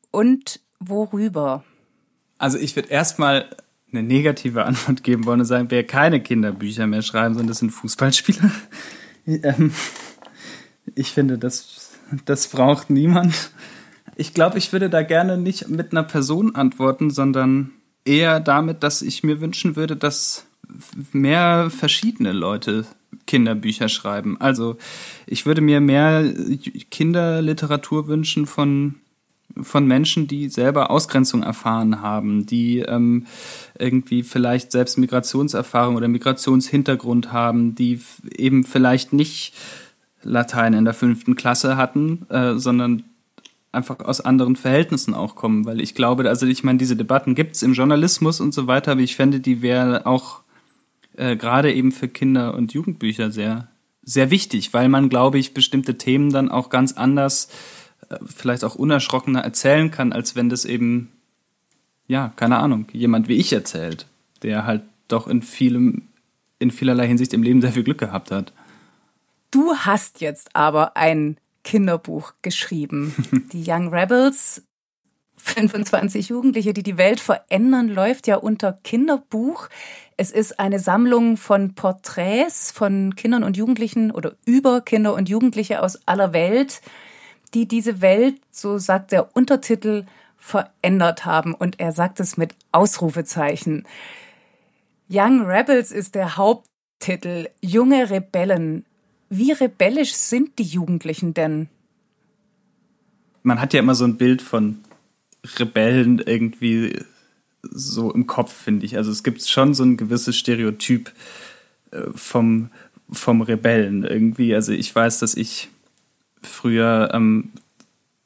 und 0.09 0.61
worüber? 0.79 1.65
Also 2.37 2.57
ich 2.57 2.77
würde 2.77 2.87
erstmal 2.87 3.49
eine 3.91 4.03
negative 4.03 4.63
Antwort 4.63 5.03
geben 5.03 5.25
wollen 5.25 5.41
und 5.41 5.47
sagen, 5.47 5.69
wer 5.69 5.85
keine 5.85 6.23
Kinderbücher 6.23 6.87
mehr 6.87 7.01
schreiben, 7.01 7.33
sondern 7.33 7.49
das 7.49 7.59
sind 7.59 7.71
Fußballspieler. 7.71 8.51
Ähm, 9.27 9.73
ich 10.95 11.11
finde, 11.11 11.37
das, 11.37 11.91
das 12.25 12.47
braucht 12.47 12.89
niemand. 12.89 13.51
Ich 14.15 14.33
glaube, 14.33 14.57
ich 14.57 14.73
würde 14.73 14.89
da 14.89 15.03
gerne 15.03 15.37
nicht 15.37 15.67
mit 15.67 15.91
einer 15.91 16.01
Person 16.01 16.55
antworten, 16.55 17.11
sondern 17.11 17.71
eher 18.05 18.39
damit, 18.39 18.81
dass 18.81 19.03
ich 19.03 19.21
mir 19.21 19.39
wünschen 19.39 19.75
würde, 19.75 19.95
dass 19.95 20.47
mehr 21.11 21.69
verschiedene 21.69 22.31
Leute 22.31 22.85
Kinderbücher 23.25 23.89
schreiben. 23.89 24.39
Also 24.39 24.77
ich 25.25 25.45
würde 25.45 25.61
mir 25.61 25.81
mehr 25.81 26.31
Kinderliteratur 26.91 28.07
wünschen 28.07 28.45
von 28.45 28.95
von 29.61 29.87
Menschen, 29.87 30.27
die 30.27 30.47
selber 30.47 30.91
Ausgrenzung 30.91 31.43
erfahren 31.43 32.01
haben, 32.01 32.45
die 32.45 32.79
ähm, 32.79 33.25
irgendwie 33.77 34.23
vielleicht 34.23 34.71
selbst 34.71 34.97
Migrationserfahrung 34.97 35.95
oder 35.95 36.07
Migrationshintergrund 36.07 37.31
haben, 37.31 37.75
die 37.75 37.99
eben 38.37 38.63
vielleicht 38.63 39.11
nicht 39.11 39.53
Latein 40.21 40.73
in 40.73 40.85
der 40.85 40.93
fünften 40.93 41.35
Klasse 41.35 41.77
hatten, 41.77 42.25
äh, 42.29 42.55
sondern 42.55 43.03
einfach 43.71 43.99
aus 43.99 44.21
anderen 44.21 44.55
Verhältnissen 44.55 45.13
auch 45.13 45.35
kommen, 45.35 45.65
weil 45.65 45.81
ich 45.81 45.93
glaube, 45.95 46.27
also 46.27 46.45
ich 46.45 46.63
meine, 46.63 46.77
diese 46.77 46.95
Debatten 46.95 47.35
gibt's 47.35 47.61
im 47.61 47.73
Journalismus 47.73 48.41
und 48.41 48.53
so 48.53 48.67
weiter, 48.67 48.93
aber 48.93 49.01
ich 49.01 49.15
fände, 49.15 49.39
die 49.39 49.61
wäre 49.61 50.05
auch 50.05 50.41
äh, 51.19 51.35
gerade 51.35 51.73
eben 51.73 51.91
für 51.91 52.07
Kinder- 52.07 52.55
und 52.55 52.73
Jugendbücher 52.73 53.31
sehr, 53.31 53.67
sehr 54.01 54.31
wichtig, 54.31 54.73
weil 54.73 54.89
man, 54.89 55.09
glaube 55.09 55.37
ich, 55.37 55.53
bestimmte 55.53 55.97
Themen 55.97 56.31
dann 56.31 56.49
auch 56.49 56.69
ganz 56.69 56.93
anders 56.93 57.49
vielleicht 58.25 58.63
auch 58.63 58.75
unerschrockener 58.75 59.41
erzählen 59.41 59.91
kann, 59.91 60.13
als 60.13 60.35
wenn 60.35 60.49
das 60.49 60.65
eben, 60.65 61.11
ja, 62.07 62.33
keine 62.35 62.57
Ahnung, 62.57 62.87
jemand 62.91 63.27
wie 63.27 63.35
ich 63.35 63.53
erzählt, 63.53 64.07
der 64.41 64.65
halt 64.65 64.83
doch 65.07 65.27
in 65.27 65.41
vielem, 65.41 66.07
in 66.57 66.71
vielerlei 66.71 67.07
Hinsicht 67.07 67.33
im 67.33 67.43
Leben 67.43 67.61
sehr 67.61 67.73
viel 67.73 67.83
Glück 67.83 67.99
gehabt 67.99 68.31
hat. 68.31 68.53
Du 69.51 69.75
hast 69.75 70.21
jetzt 70.21 70.55
aber 70.55 70.95
ein 70.95 71.37
Kinderbuch 71.63 72.33
geschrieben. 72.41 73.13
Die 73.53 73.63
Young 73.65 73.93
Rebels, 73.93 74.63
25 75.41 76.29
Jugendliche, 76.29 76.73
die 76.73 76.83
die 76.83 76.97
Welt 76.97 77.19
verändern, 77.19 77.89
läuft 77.89 78.27
ja 78.27 78.35
unter 78.35 78.73
Kinderbuch. 78.83 79.69
Es 80.17 80.31
ist 80.31 80.59
eine 80.59 80.79
Sammlung 80.79 81.37
von 81.37 81.75
Porträts 81.75 82.71
von 82.71 83.15
Kindern 83.15 83.43
und 83.43 83.57
Jugendlichen 83.57 84.11
oder 84.11 84.35
über 84.45 84.81
Kinder 84.81 85.13
und 85.13 85.29
Jugendliche 85.29 85.81
aus 85.81 86.07
aller 86.07 86.33
Welt 86.33 86.81
die 87.53 87.67
diese 87.67 88.01
Welt, 88.01 88.39
so 88.51 88.77
sagt 88.77 89.11
der 89.11 89.35
Untertitel, 89.35 90.05
verändert 90.37 91.25
haben. 91.25 91.53
Und 91.53 91.79
er 91.79 91.91
sagt 91.91 92.19
es 92.19 92.37
mit 92.37 92.55
Ausrufezeichen. 92.71 93.85
Young 95.09 95.45
Rebels 95.45 95.91
ist 95.91 96.15
der 96.15 96.37
Haupttitel. 96.37 97.49
Junge 97.61 98.09
Rebellen. 98.09 98.85
Wie 99.29 99.51
rebellisch 99.51 100.13
sind 100.13 100.57
die 100.59 100.63
Jugendlichen 100.63 101.33
denn? 101.33 101.69
Man 103.43 103.61
hat 103.61 103.73
ja 103.73 103.79
immer 103.79 103.95
so 103.95 104.05
ein 104.05 104.17
Bild 104.17 104.41
von 104.41 104.79
Rebellen 105.57 106.19
irgendwie 106.19 106.99
so 107.61 108.11
im 108.11 108.27
Kopf, 108.27 108.53
finde 108.53 108.85
ich. 108.85 108.97
Also 108.97 109.11
es 109.11 109.23
gibt 109.23 109.45
schon 109.45 109.73
so 109.73 109.83
ein 109.83 109.97
gewisses 109.97 110.35
Stereotyp 110.37 111.11
äh, 111.91 112.01
vom, 112.15 112.69
vom 113.11 113.41
Rebellen 113.41 114.03
irgendwie. 114.03 114.55
Also 114.55 114.71
ich 114.71 114.93
weiß, 114.93 115.19
dass 115.19 115.35
ich 115.35 115.69
früher 116.41 117.09
ähm, 117.13 117.51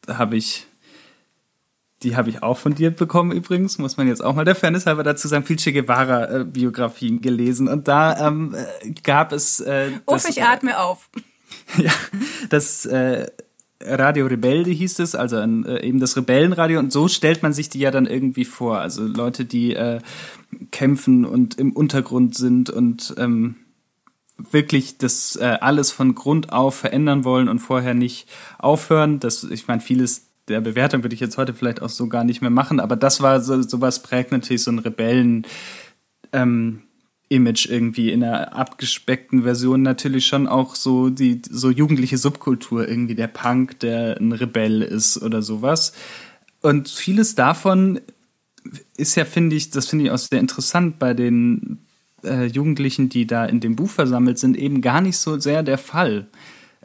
habe 0.08 0.36
ich, 0.36 0.68
die 2.04 2.16
habe 2.16 2.30
ich 2.30 2.44
auch 2.44 2.58
von 2.58 2.76
dir 2.76 2.92
bekommen 2.92 3.32
übrigens, 3.32 3.78
muss 3.78 3.98
man 3.98 4.08
jetzt 4.08 4.24
auch 4.24 4.36
mal 4.36 4.46
der 4.46 4.56
Fairness 4.56 4.86
halber 4.86 5.04
dazu 5.04 5.28
sagen, 5.28 5.46
viel 5.46 5.56
Che 5.56 5.72
Guevara-Biografien 5.72 7.18
äh, 7.18 7.22
gelesen. 7.22 7.68
Und 7.68 7.88
da 7.88 8.28
ähm, 8.28 8.56
gab 9.04 9.32
es... 9.32 9.62
Äh, 9.62 9.92
Uff, 10.06 10.28
ich 10.30 10.44
atme 10.44 10.80
auf. 10.80 11.10
ja, 11.78 11.94
das... 12.50 12.88
Radio 13.86 14.26
Rebelde 14.28 14.72
hieß 14.72 15.00
es, 15.00 15.16
also 15.16 15.38
ein, 15.38 15.66
äh, 15.66 15.86
eben 15.86 16.00
das 16.00 16.18
Rebellenradio. 16.18 16.80
Und 16.80 16.92
so 16.92 17.08
stellt 17.08 17.44
man 17.44 17.54
sich 17.54 17.70
die 17.70 17.80
ja 17.80 17.92
dann 17.92 18.06
irgendwie 18.06 18.46
vor. 18.46 18.80
Also 18.80 19.06
Leute, 19.06 19.46
die 19.46 19.74
äh, 19.76 20.00
kämpfen 20.72 21.26
und 21.26 21.60
im 21.60 21.72
Untergrund 21.72 22.36
sind 22.36 22.70
und 22.70 23.14
ähm, 23.18 23.56
wirklich 24.38 24.98
das 24.98 25.36
äh, 25.36 25.58
alles 25.62 25.92
von 25.92 26.16
Grund 26.16 26.52
auf 26.52 26.76
verändern 26.76 27.24
wollen 27.24 27.48
und 27.48 27.60
vorher 27.60 27.94
nicht 27.94 28.28
aufhören. 28.58 29.20
Das, 29.20 29.44
ich 29.44 29.68
meine, 29.68 29.82
vieles 29.82 30.28
der 30.48 30.62
Bewertung 30.62 31.04
würde 31.04 31.14
ich 31.14 31.22
jetzt 31.22 31.38
heute 31.38 31.54
vielleicht 31.54 31.82
auch 31.82 31.90
so 31.90 32.08
gar 32.08 32.24
nicht 32.24 32.42
mehr 32.42 32.50
machen, 32.50 32.80
aber 32.80 32.96
das 32.96 33.22
war 33.22 33.40
so 33.40 33.62
sowas 33.62 34.04
prägt 34.04 34.32
natürlich 34.32 34.64
so 34.64 34.72
ein 34.72 34.80
Rebellen 34.80 35.48
ähm, 36.34 36.82
Image 37.34 37.68
irgendwie 37.68 38.12
in 38.12 38.24
einer 38.24 38.56
abgespeckten 38.56 39.44
Version 39.44 39.82
natürlich 39.82 40.28
schon 40.28 40.48
auch 40.48 40.76
so 40.76 41.10
die 41.10 41.42
so 41.50 41.72
jugendliche 41.72 42.18
Subkultur 42.18 42.88
irgendwie 42.88 43.16
der 43.16 43.28
Punk, 43.28 43.80
der 43.80 44.18
ein 44.20 44.32
Rebell 44.32 44.82
ist 44.82 45.22
oder 45.22 45.42
sowas. 45.42 45.94
Und 46.62 46.90
vieles 46.90 47.36
davon 47.36 48.00
ist 48.96 49.16
ja 49.16 49.26
finde 49.26 49.56
ich, 49.56 49.72
das 49.72 49.88
finde 49.88 50.06
ich 50.06 50.12
auch 50.12 50.18
sehr 50.18 50.40
interessant 50.40 51.00
bei 51.00 51.14
den 51.14 51.80
äh, 52.24 52.46
Jugendlichen, 52.46 53.10
die 53.10 53.26
da 53.26 53.46
in 53.46 53.60
dem 53.60 53.76
Buch 53.76 53.90
versammelt 53.90 54.38
sind, 54.38 54.56
eben 54.56 54.82
gar 54.82 55.02
nicht 55.02 55.18
so 55.18 55.40
sehr 55.40 55.64
der 55.64 55.78
Fall. 55.78 56.28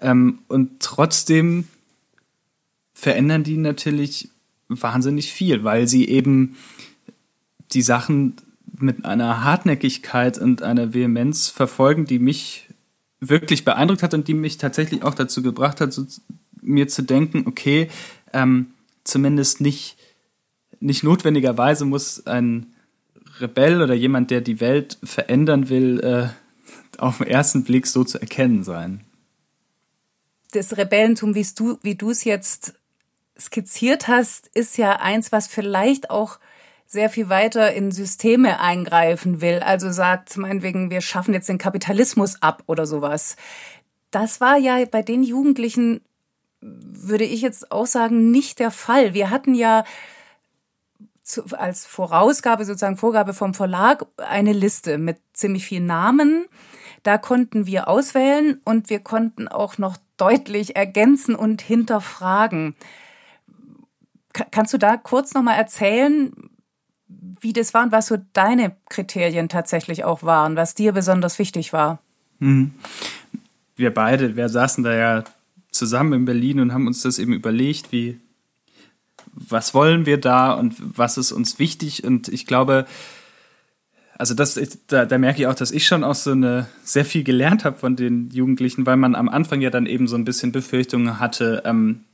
Ähm, 0.00 0.38
und 0.48 0.80
trotzdem 0.80 1.64
verändern 2.94 3.44
die 3.44 3.58
natürlich 3.58 4.30
wahnsinnig 4.68 5.32
viel, 5.32 5.62
weil 5.62 5.86
sie 5.86 6.08
eben 6.08 6.56
die 7.72 7.82
Sachen 7.82 8.36
mit 8.78 9.04
einer 9.04 9.44
Hartnäckigkeit 9.44 10.38
und 10.38 10.62
einer 10.62 10.94
Vehemenz 10.94 11.48
verfolgen, 11.48 12.04
die 12.04 12.18
mich 12.18 12.68
wirklich 13.20 13.64
beeindruckt 13.64 14.02
hat 14.02 14.14
und 14.14 14.28
die 14.28 14.34
mich 14.34 14.58
tatsächlich 14.58 15.02
auch 15.02 15.14
dazu 15.14 15.42
gebracht 15.42 15.80
hat, 15.80 15.92
so, 15.92 16.06
mir 16.60 16.88
zu 16.88 17.02
denken, 17.02 17.44
okay, 17.46 17.90
ähm, 18.32 18.68
zumindest 19.04 19.60
nicht, 19.60 19.96
nicht 20.80 21.02
notwendigerweise 21.02 21.84
muss 21.84 22.26
ein 22.26 22.74
Rebell 23.40 23.82
oder 23.82 23.94
jemand, 23.94 24.30
der 24.30 24.40
die 24.40 24.60
Welt 24.60 24.98
verändern 25.02 25.68
will, 25.68 26.00
äh, 26.00 26.28
auf 26.98 27.18
den 27.18 27.28
ersten 27.28 27.64
Blick 27.64 27.86
so 27.86 28.04
zu 28.04 28.20
erkennen 28.20 28.64
sein. 28.64 29.04
Das 30.52 30.76
Rebellentum, 30.76 31.34
wie 31.34 31.46
du, 31.54 31.78
wie 31.82 31.94
du 31.94 32.10
es 32.10 32.24
jetzt 32.24 32.74
skizziert 33.38 34.08
hast, 34.08 34.48
ist 34.54 34.78
ja 34.78 34.96
eins, 34.96 35.30
was 35.30 35.46
vielleicht 35.46 36.10
auch 36.10 36.38
sehr 36.88 37.10
viel 37.10 37.28
weiter 37.28 37.74
in 37.74 37.92
Systeme 37.92 38.60
eingreifen 38.60 39.42
will. 39.42 39.60
Also 39.60 39.92
sagt 39.92 40.36
meinetwegen, 40.38 40.90
wir 40.90 41.02
schaffen 41.02 41.34
jetzt 41.34 41.48
den 41.48 41.58
Kapitalismus 41.58 42.42
ab 42.42 42.62
oder 42.66 42.86
sowas. 42.86 43.36
Das 44.10 44.40
war 44.40 44.56
ja 44.56 44.82
bei 44.90 45.02
den 45.02 45.22
Jugendlichen, 45.22 46.00
würde 46.62 47.24
ich 47.24 47.42
jetzt 47.42 47.70
auch 47.70 47.86
sagen, 47.86 48.30
nicht 48.30 48.58
der 48.58 48.70
Fall. 48.70 49.12
Wir 49.12 49.28
hatten 49.28 49.54
ja 49.54 49.84
als 51.52 51.84
Vorausgabe, 51.84 52.64
sozusagen 52.64 52.96
Vorgabe 52.96 53.34
vom 53.34 53.52
Verlag, 53.52 54.06
eine 54.16 54.54
Liste 54.54 54.96
mit 54.96 55.18
ziemlich 55.34 55.66
vielen 55.66 55.84
Namen. 55.84 56.46
Da 57.02 57.18
konnten 57.18 57.66
wir 57.66 57.86
auswählen 57.86 58.62
und 58.64 58.88
wir 58.88 59.00
konnten 59.00 59.46
auch 59.46 59.76
noch 59.76 59.98
deutlich 60.16 60.74
ergänzen 60.74 61.34
und 61.34 61.60
hinterfragen. 61.60 62.76
Kannst 64.32 64.72
du 64.72 64.78
da 64.78 64.96
kurz 64.96 65.34
nochmal 65.34 65.58
erzählen, 65.58 66.32
wie 67.08 67.52
das 67.52 67.74
war 67.74 67.84
und 67.84 67.92
was 67.92 68.06
so 68.06 68.18
deine 68.32 68.76
Kriterien 68.88 69.48
tatsächlich 69.48 70.04
auch 70.04 70.22
waren, 70.22 70.56
was 70.56 70.74
dir 70.74 70.92
besonders 70.92 71.38
wichtig 71.38 71.72
war? 71.72 72.00
Mhm. 72.38 72.72
Wir 73.76 73.92
beide, 73.92 74.36
wir 74.36 74.48
saßen 74.48 74.84
da 74.84 74.94
ja 74.94 75.24
zusammen 75.70 76.12
in 76.12 76.24
Berlin 76.24 76.60
und 76.60 76.72
haben 76.72 76.86
uns 76.86 77.02
das 77.02 77.18
eben 77.18 77.32
überlegt, 77.32 77.92
wie, 77.92 78.18
was 79.32 79.74
wollen 79.74 80.06
wir 80.06 80.18
da 80.18 80.52
und 80.52 80.74
was 80.78 81.16
ist 81.16 81.32
uns 81.32 81.58
wichtig. 81.58 82.04
Und 82.04 82.28
ich 82.28 82.46
glaube, 82.46 82.86
also 84.18 84.34
das, 84.34 84.58
da, 84.88 85.06
da 85.06 85.18
merke 85.18 85.40
ich 85.40 85.46
auch, 85.46 85.54
dass 85.54 85.70
ich 85.70 85.86
schon 85.86 86.02
auch 86.02 86.16
so 86.16 86.32
eine 86.32 86.66
sehr 86.82 87.04
viel 87.04 87.22
gelernt 87.22 87.64
habe 87.64 87.78
von 87.78 87.94
den 87.94 88.30
Jugendlichen, 88.30 88.84
weil 88.84 88.96
man 88.96 89.14
am 89.14 89.28
Anfang 89.28 89.60
ja 89.60 89.70
dann 89.70 89.86
eben 89.86 90.08
so 90.08 90.16
ein 90.16 90.24
bisschen 90.24 90.50
Befürchtungen 90.50 91.20
hatte, 91.20 91.62
ähm, 91.64 92.04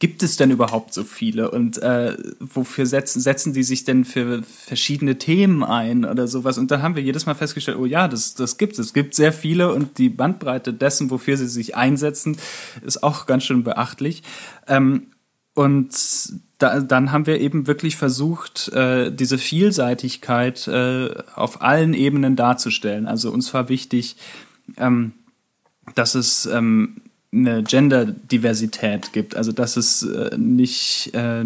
gibt 0.00 0.22
es 0.22 0.36
denn 0.36 0.50
überhaupt 0.50 0.94
so 0.94 1.04
viele 1.04 1.50
und 1.50 1.80
äh, 1.82 2.16
wofür 2.40 2.86
setzen, 2.86 3.20
setzen 3.20 3.52
die 3.52 3.62
sich 3.62 3.84
denn 3.84 4.06
für 4.06 4.42
verschiedene 4.42 5.18
Themen 5.18 5.62
ein 5.62 6.06
oder 6.06 6.26
sowas? 6.26 6.56
Und 6.56 6.70
dann 6.70 6.82
haben 6.82 6.96
wir 6.96 7.02
jedes 7.02 7.26
Mal 7.26 7.34
festgestellt, 7.34 7.76
oh 7.78 7.84
ja, 7.84 8.08
das, 8.08 8.34
das 8.34 8.56
gibt 8.56 8.78
es. 8.78 8.86
Es 8.86 8.92
gibt 8.94 9.14
sehr 9.14 9.32
viele 9.32 9.72
und 9.72 9.98
die 9.98 10.08
Bandbreite 10.08 10.72
dessen, 10.72 11.10
wofür 11.10 11.36
sie 11.36 11.48
sich 11.48 11.76
einsetzen, 11.76 12.38
ist 12.84 13.02
auch 13.02 13.26
ganz 13.26 13.44
schön 13.44 13.62
beachtlich. 13.62 14.22
Ähm, 14.66 15.08
und 15.52 15.94
da, 16.56 16.80
dann 16.80 17.12
haben 17.12 17.26
wir 17.26 17.38
eben 17.38 17.66
wirklich 17.66 17.96
versucht, 17.96 18.68
äh, 18.68 19.12
diese 19.12 19.36
Vielseitigkeit 19.36 20.66
äh, 20.66 21.10
auf 21.34 21.60
allen 21.60 21.92
Ebenen 21.92 22.36
darzustellen. 22.36 23.06
Also 23.06 23.30
uns 23.30 23.52
war 23.52 23.68
wichtig, 23.68 24.16
ähm, 24.78 25.12
dass 25.94 26.14
es 26.14 26.46
ähm, 26.46 27.02
eine 27.32 27.62
Gender-Diversität 27.62 29.12
gibt, 29.12 29.36
also 29.36 29.52
dass 29.52 29.76
es 29.76 30.02
äh, 30.02 30.36
nicht 30.36 31.14
äh, 31.14 31.44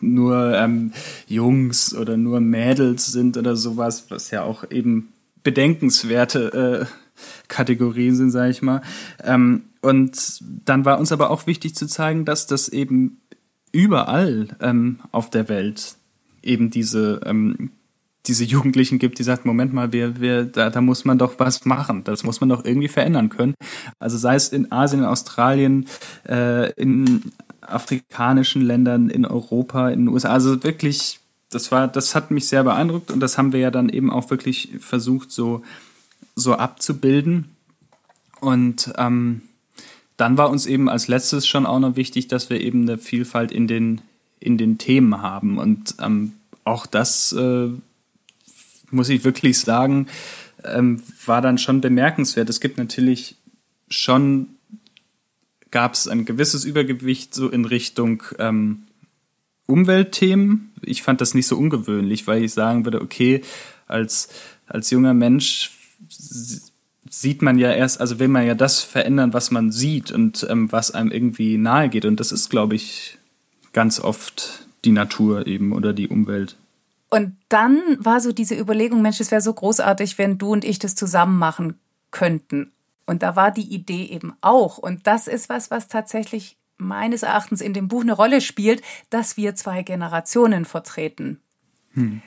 nur 0.00 0.54
ähm, 0.54 0.92
Jungs 1.26 1.94
oder 1.94 2.16
nur 2.16 2.40
Mädels 2.40 3.06
sind 3.06 3.36
oder 3.36 3.56
sowas, 3.56 4.06
was 4.08 4.30
ja 4.30 4.42
auch 4.42 4.70
eben 4.70 5.12
bedenkenswerte 5.42 6.88
äh, 6.88 7.16
Kategorien 7.48 8.16
sind, 8.16 8.30
sage 8.30 8.50
ich 8.50 8.62
mal. 8.62 8.82
Ähm, 9.22 9.64
und 9.80 10.42
dann 10.64 10.84
war 10.84 10.98
uns 10.98 11.12
aber 11.12 11.30
auch 11.30 11.46
wichtig 11.46 11.74
zu 11.74 11.86
zeigen, 11.86 12.24
dass 12.24 12.46
das 12.46 12.68
eben 12.68 13.20
überall 13.72 14.48
ähm, 14.60 14.98
auf 15.12 15.30
der 15.30 15.48
Welt 15.48 15.96
eben 16.42 16.70
diese 16.70 17.20
ähm, 17.24 17.70
diese 18.26 18.44
Jugendlichen 18.44 18.98
gibt, 18.98 19.18
die 19.18 19.22
sagt, 19.22 19.44
Moment 19.44 19.72
mal, 19.72 19.92
wir, 19.92 20.20
wir, 20.20 20.44
da, 20.44 20.70
da 20.70 20.80
muss 20.80 21.04
man 21.04 21.18
doch 21.18 21.38
was 21.38 21.64
machen, 21.64 22.04
das 22.04 22.24
muss 22.24 22.40
man 22.40 22.48
doch 22.48 22.64
irgendwie 22.64 22.88
verändern 22.88 23.28
können. 23.28 23.54
Also 23.98 24.18
sei 24.18 24.34
es 24.34 24.48
in 24.48 24.72
Asien, 24.72 25.00
in 25.00 25.06
Australien, 25.06 25.86
äh, 26.28 26.72
in 26.72 27.32
afrikanischen 27.60 28.62
Ländern, 28.62 29.10
in 29.10 29.24
Europa, 29.24 29.90
in 29.90 30.06
den 30.06 30.08
USA, 30.08 30.30
also 30.30 30.62
wirklich, 30.62 31.20
das 31.50 31.70
war, 31.72 31.88
das 31.88 32.14
hat 32.14 32.30
mich 32.30 32.48
sehr 32.48 32.64
beeindruckt 32.64 33.10
und 33.10 33.20
das 33.20 33.38
haben 33.38 33.52
wir 33.52 33.60
ja 33.60 33.70
dann 33.70 33.88
eben 33.88 34.10
auch 34.10 34.30
wirklich 34.30 34.70
versucht, 34.80 35.30
so, 35.30 35.62
so 36.34 36.54
abzubilden. 36.54 37.56
Und 38.40 38.92
ähm, 38.98 39.42
dann 40.16 40.36
war 40.38 40.50
uns 40.50 40.66
eben 40.66 40.88
als 40.88 41.08
letztes 41.08 41.46
schon 41.46 41.66
auch 41.66 41.78
noch 41.78 41.96
wichtig, 41.96 42.28
dass 42.28 42.50
wir 42.50 42.60
eben 42.60 42.82
eine 42.82 42.98
Vielfalt 42.98 43.52
in 43.52 43.66
den, 43.66 44.00
in 44.40 44.58
den 44.58 44.78
Themen 44.78 45.22
haben. 45.22 45.58
Und 45.58 45.96
ähm, 46.00 46.32
auch 46.64 46.86
das 46.86 47.32
äh, 47.32 47.68
muss 48.90 49.08
ich 49.08 49.24
wirklich 49.24 49.58
sagen, 49.58 50.06
ähm, 50.64 51.02
war 51.24 51.40
dann 51.40 51.58
schon 51.58 51.80
bemerkenswert. 51.80 52.48
Es 52.48 52.60
gibt 52.60 52.78
natürlich 52.78 53.36
schon, 53.88 54.48
gab 55.70 55.94
es 55.94 56.08
ein 56.08 56.24
gewisses 56.24 56.64
Übergewicht 56.64 57.34
so 57.34 57.48
in 57.48 57.64
Richtung 57.64 58.22
ähm, 58.38 58.82
Umweltthemen. 59.66 60.72
Ich 60.82 61.02
fand 61.02 61.20
das 61.20 61.34
nicht 61.34 61.46
so 61.46 61.56
ungewöhnlich, 61.56 62.26
weil 62.26 62.44
ich 62.44 62.52
sagen 62.52 62.84
würde, 62.84 63.00
okay, 63.00 63.42
als, 63.86 64.28
als 64.66 64.90
junger 64.90 65.14
Mensch 65.14 65.72
sieht 67.08 67.42
man 67.42 67.58
ja 67.58 67.72
erst, 67.72 68.00
also 68.00 68.18
will 68.18 68.28
man 68.28 68.46
ja 68.46 68.54
das 68.54 68.82
verändern, 68.82 69.32
was 69.32 69.50
man 69.50 69.72
sieht 69.72 70.12
und 70.12 70.46
ähm, 70.48 70.70
was 70.70 70.90
einem 70.90 71.10
irgendwie 71.10 71.56
nahe 71.56 71.88
geht. 71.88 72.04
Und 72.04 72.20
das 72.20 72.32
ist, 72.32 72.50
glaube 72.50 72.74
ich, 72.74 73.18
ganz 73.72 74.00
oft 74.00 74.66
die 74.84 74.92
Natur 74.92 75.46
eben 75.46 75.72
oder 75.72 75.92
die 75.92 76.08
Umwelt. 76.08 76.56
Und 77.16 77.38
dann 77.48 77.80
war 77.98 78.20
so 78.20 78.30
diese 78.30 78.54
Überlegung, 78.54 79.00
Mensch, 79.00 79.20
es 79.20 79.30
wäre 79.30 79.40
so 79.40 79.54
großartig, 79.54 80.18
wenn 80.18 80.36
du 80.36 80.52
und 80.52 80.66
ich 80.66 80.78
das 80.78 80.94
zusammen 80.94 81.38
machen 81.38 81.80
könnten. 82.10 82.72
Und 83.06 83.22
da 83.22 83.36
war 83.36 83.50
die 83.50 83.72
Idee 83.72 84.04
eben 84.04 84.34
auch. 84.42 84.76
Und 84.76 85.06
das 85.06 85.26
ist 85.26 85.48
was, 85.48 85.70
was 85.70 85.88
tatsächlich 85.88 86.58
meines 86.76 87.22
Erachtens 87.22 87.62
in 87.62 87.72
dem 87.72 87.88
Buch 87.88 88.02
eine 88.02 88.12
Rolle 88.12 88.42
spielt, 88.42 88.82
dass 89.08 89.38
wir 89.38 89.54
zwei 89.54 89.82
Generationen 89.82 90.66
vertreten. 90.66 91.40
Hm. 91.94 92.20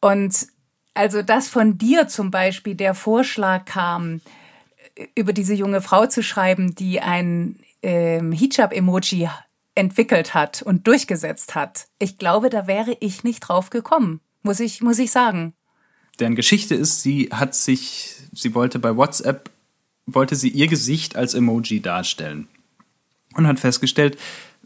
Und 0.00 0.48
also, 0.94 1.22
dass 1.22 1.48
von 1.48 1.78
dir 1.78 2.08
zum 2.08 2.32
Beispiel 2.32 2.74
der 2.74 2.94
Vorschlag 2.94 3.64
kam, 3.64 4.20
über 5.14 5.32
diese 5.32 5.54
junge 5.54 5.80
Frau 5.80 6.06
zu 6.06 6.24
schreiben, 6.24 6.74
die 6.74 7.00
ein 7.00 7.60
ähm, 7.80 8.32
Hijab-Emoji 8.32 9.28
entwickelt 9.74 10.34
hat 10.34 10.62
und 10.62 10.86
durchgesetzt 10.86 11.54
hat. 11.54 11.88
Ich 11.98 12.18
glaube, 12.18 12.50
da 12.50 12.66
wäre 12.66 12.96
ich 13.00 13.24
nicht 13.24 13.40
drauf 13.40 13.70
gekommen, 13.70 14.20
muss 14.42 14.60
ich, 14.60 14.80
muss 14.82 14.98
ich 14.98 15.10
sagen. 15.10 15.54
Deren 16.20 16.36
Geschichte 16.36 16.74
ist, 16.74 17.02
sie 17.02 17.30
hat 17.32 17.54
sich, 17.54 18.14
sie 18.32 18.54
wollte 18.54 18.78
bei 18.78 18.96
WhatsApp, 18.96 19.50
wollte 20.06 20.36
sie 20.36 20.48
ihr 20.48 20.68
Gesicht 20.68 21.16
als 21.16 21.34
Emoji 21.34 21.80
darstellen. 21.80 22.46
Und 23.34 23.48
hat 23.48 23.58
festgestellt, 23.58 24.16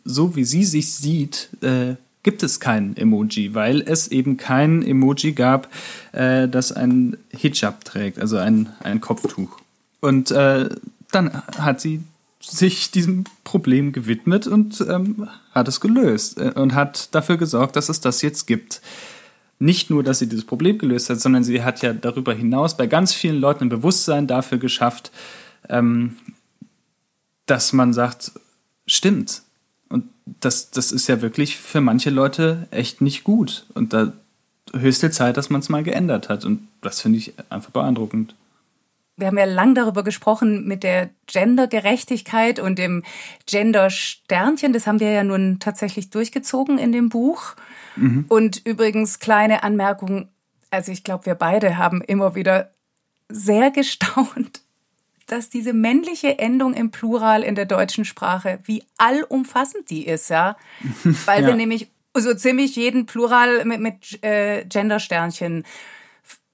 so 0.04 0.36
wie 0.36 0.44
sie 0.44 0.64
sich 0.64 0.92
sieht, 0.92 1.48
äh, 1.62 1.94
gibt 2.22 2.42
es 2.42 2.60
kein 2.60 2.96
Emoji, 2.96 3.54
weil 3.54 3.80
es 3.80 4.08
eben 4.08 4.36
kein 4.36 4.82
Emoji 4.82 5.32
gab, 5.32 5.72
äh, 6.12 6.48
das 6.48 6.72
ein 6.72 7.16
Hijab 7.30 7.84
trägt, 7.84 8.18
also 8.18 8.36
ein, 8.36 8.68
ein 8.80 9.00
Kopftuch. 9.00 9.58
Und 10.00 10.30
äh, 10.30 10.68
dann 11.10 11.42
hat 11.56 11.80
sie 11.80 12.02
sich 12.40 12.90
diesem 12.90 13.24
Problem 13.44 13.92
gewidmet 13.92 14.46
und 14.46 14.80
ähm, 14.88 15.28
hat 15.52 15.68
es 15.68 15.80
gelöst 15.80 16.38
äh, 16.38 16.52
und 16.54 16.74
hat 16.74 17.14
dafür 17.14 17.36
gesorgt, 17.36 17.76
dass 17.76 17.88
es 17.88 18.00
das 18.00 18.22
jetzt 18.22 18.46
gibt. 18.46 18.80
Nicht 19.58 19.90
nur, 19.90 20.04
dass 20.04 20.20
sie 20.20 20.28
dieses 20.28 20.44
Problem 20.44 20.78
gelöst 20.78 21.10
hat, 21.10 21.20
sondern 21.20 21.42
sie 21.42 21.62
hat 21.62 21.82
ja 21.82 21.92
darüber 21.92 22.32
hinaus 22.32 22.76
bei 22.76 22.86
ganz 22.86 23.12
vielen 23.12 23.40
Leuten 23.40 23.64
ein 23.64 23.70
Bewusstsein 23.70 24.28
dafür 24.28 24.58
geschafft, 24.58 25.10
ähm, 25.68 26.16
dass 27.46 27.72
man 27.72 27.92
sagt, 27.92 28.32
stimmt. 28.86 29.42
Und 29.88 30.04
das, 30.26 30.70
das 30.70 30.92
ist 30.92 31.08
ja 31.08 31.22
wirklich 31.22 31.56
für 31.56 31.80
manche 31.80 32.10
Leute 32.10 32.68
echt 32.70 33.00
nicht 33.00 33.24
gut. 33.24 33.66
Und 33.74 33.92
da 33.92 34.12
höchste 34.72 35.10
Zeit, 35.10 35.36
dass 35.36 35.50
man 35.50 35.60
es 35.60 35.68
mal 35.68 35.82
geändert 35.82 36.28
hat. 36.28 36.44
Und 36.44 36.68
das 36.82 37.00
finde 37.00 37.18
ich 37.18 37.32
einfach 37.50 37.70
beeindruckend 37.70 38.34
wir 39.18 39.26
haben 39.26 39.36
ja 39.36 39.44
lang 39.44 39.74
darüber 39.74 40.04
gesprochen 40.04 40.64
mit 40.66 40.84
der 40.84 41.10
Gendergerechtigkeit 41.26 42.60
und 42.60 42.78
dem 42.78 43.02
Gender-Sternchen. 43.46 44.72
Das 44.72 44.86
haben 44.86 45.00
wir 45.00 45.10
ja 45.10 45.24
nun 45.24 45.58
tatsächlich 45.58 46.10
durchgezogen 46.10 46.78
in 46.78 46.92
dem 46.92 47.08
Buch. 47.08 47.56
Mhm. 47.96 48.26
Und 48.28 48.64
übrigens 48.64 49.18
kleine 49.18 49.64
Anmerkung. 49.64 50.28
Also 50.70 50.92
ich 50.92 51.02
glaube, 51.02 51.26
wir 51.26 51.34
beide 51.34 51.78
haben 51.78 52.00
immer 52.00 52.36
wieder 52.36 52.70
sehr 53.28 53.70
gestaunt, 53.72 54.62
dass 55.26 55.50
diese 55.50 55.72
männliche 55.72 56.38
Endung 56.38 56.72
im 56.72 56.92
Plural 56.92 57.42
in 57.42 57.56
der 57.56 57.66
deutschen 57.66 58.04
Sprache, 58.04 58.60
wie 58.64 58.84
allumfassend 58.98 59.90
die 59.90 60.06
ist, 60.06 60.30
ja. 60.30 60.56
Weil 61.26 61.42
ja. 61.42 61.48
wir 61.48 61.54
nämlich 61.56 61.90
so 62.14 62.34
ziemlich 62.34 62.76
jeden 62.76 63.06
Plural 63.06 63.64
mit, 63.64 63.80
mit 63.80 64.24
äh, 64.24 64.64
Gender-Sternchen 64.64 65.64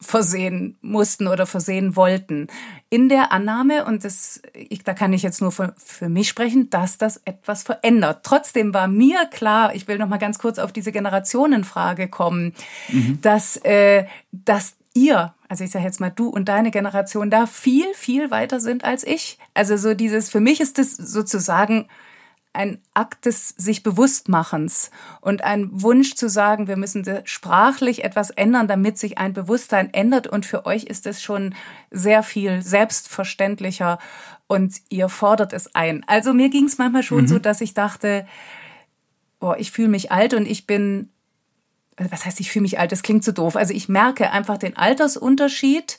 versehen 0.00 0.76
mussten 0.80 1.26
oder 1.26 1.46
versehen 1.46 1.96
wollten. 1.96 2.48
In 2.90 3.09
der 3.09 3.33
Annahme, 3.33 3.85
und 3.85 4.04
das, 4.04 4.42
ich, 4.52 4.83
da 4.85 4.92
kann 4.94 5.12
ich 5.12 5.22
jetzt 5.22 5.40
nur 5.40 5.52
für, 5.52 5.74
für 5.78 6.09
mich 6.09 6.28
sprechen, 6.28 6.70
dass 6.70 6.98
das 6.98 7.20
etwas 7.24 7.62
verändert. 7.62 8.20
Trotzdem 8.22 8.74
war 8.74 8.88
mir 8.88 9.26
klar, 9.26 9.74
ich 9.74 9.88
will 9.88 9.98
noch 9.98 10.09
mal 10.09 10.18
ganz 10.18 10.38
kurz 10.38 10.59
auf 10.59 10.72
diese 10.72 10.92
Generationenfrage 10.92 12.09
kommen, 12.09 12.52
mhm. 12.88 13.18
dass, 13.22 13.57
äh, 13.59 14.07
dass 14.33 14.76
ihr, 14.94 15.35
also 15.48 15.64
ich 15.64 15.70
sage 15.70 15.85
jetzt 15.85 16.00
mal 16.00 16.11
du 16.11 16.28
und 16.28 16.48
deine 16.48 16.70
Generation 16.70 17.30
da 17.30 17.46
viel, 17.46 17.87
viel 17.94 18.30
weiter 18.30 18.61
sind 18.61 18.85
als 18.85 19.04
ich. 19.04 19.38
Also 19.54 19.76
so 19.76 19.94
dieses, 19.94 20.30
für 20.30 20.40
mich 20.40 20.61
ist 20.61 20.78
das 20.78 20.96
sozusagen 20.96 21.87
ein 22.54 22.80
Akt 22.94 23.26
des 23.26 23.50
sich 23.50 23.82
Bewusstmachens 23.82 24.90
und 25.20 25.42
ein 25.44 25.68
Wunsch 25.72 26.14
zu 26.14 26.28
sagen, 26.28 26.68
wir 26.68 26.76
müssen 26.76 27.04
sprachlich 27.24 28.04
etwas 28.04 28.30
ändern, 28.30 28.68
damit 28.68 28.98
sich 28.98 29.18
ein 29.18 29.32
Bewusstsein 29.32 29.92
ändert. 29.92 30.26
Und 30.26 30.46
für 30.46 30.66
euch 30.66 30.84
ist 30.84 31.06
es 31.06 31.22
schon 31.22 31.54
sehr 31.90 32.22
viel 32.22 32.62
selbstverständlicher 32.62 33.98
und 34.46 34.74
ihr 34.88 35.08
fordert 35.08 35.52
es 35.52 35.74
ein. 35.74 36.04
Also 36.06 36.32
mir 36.32 36.48
ging 36.48 36.66
es 36.66 36.78
manchmal 36.78 37.02
schon 37.02 37.22
mhm. 37.22 37.28
so, 37.28 37.38
dass 37.38 37.60
ich 37.60 37.74
dachte, 37.74 38.26
boah, 39.40 39.58
ich 39.58 39.70
fühle 39.70 39.88
mich 39.88 40.12
alt 40.12 40.34
und 40.34 40.46
ich 40.46 40.66
bin 40.66 41.10
was 41.96 42.24
heißt, 42.24 42.40
ich 42.40 42.50
fühle 42.50 42.62
mich 42.62 42.78
alt, 42.78 42.92
das 42.92 43.02
klingt 43.02 43.24
so 43.24 43.32
doof. 43.32 43.56
Also 43.56 43.72
ich 43.72 43.88
merke 43.88 44.30
einfach 44.30 44.58
den 44.58 44.76
Altersunterschied 44.76 45.98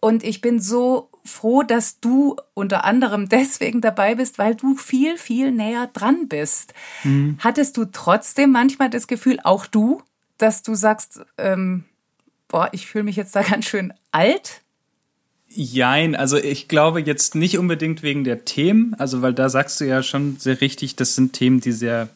und 0.00 0.24
ich 0.24 0.40
bin 0.40 0.60
so 0.60 1.09
froh, 1.30 1.62
dass 1.62 2.00
du 2.00 2.36
unter 2.54 2.84
anderem 2.84 3.28
deswegen 3.28 3.80
dabei 3.80 4.14
bist, 4.14 4.38
weil 4.38 4.54
du 4.54 4.74
viel, 4.74 5.16
viel 5.16 5.52
näher 5.52 5.88
dran 5.92 6.28
bist. 6.28 6.74
Mhm. 7.04 7.36
Hattest 7.38 7.76
du 7.76 7.86
trotzdem 7.86 8.52
manchmal 8.52 8.90
das 8.90 9.06
Gefühl, 9.06 9.38
auch 9.42 9.66
du, 9.66 10.02
dass 10.38 10.62
du 10.62 10.74
sagst, 10.74 11.20
ähm, 11.38 11.84
boah, 12.48 12.68
ich 12.72 12.86
fühle 12.86 13.04
mich 13.04 13.16
jetzt 13.16 13.34
da 13.36 13.42
ganz 13.42 13.66
schön 13.66 13.92
alt? 14.12 14.60
Jein, 15.48 16.14
also 16.14 16.36
ich 16.36 16.68
glaube 16.68 17.00
jetzt 17.00 17.34
nicht 17.34 17.58
unbedingt 17.58 18.02
wegen 18.02 18.22
der 18.22 18.44
Themen, 18.44 18.94
also 18.94 19.20
weil 19.20 19.34
da 19.34 19.48
sagst 19.48 19.80
du 19.80 19.84
ja 19.84 20.02
schon 20.02 20.36
sehr 20.38 20.60
richtig, 20.60 20.94
das 20.94 21.16
sind 21.16 21.32
Themen, 21.32 21.60
die 21.60 21.72
sehr 21.72 22.08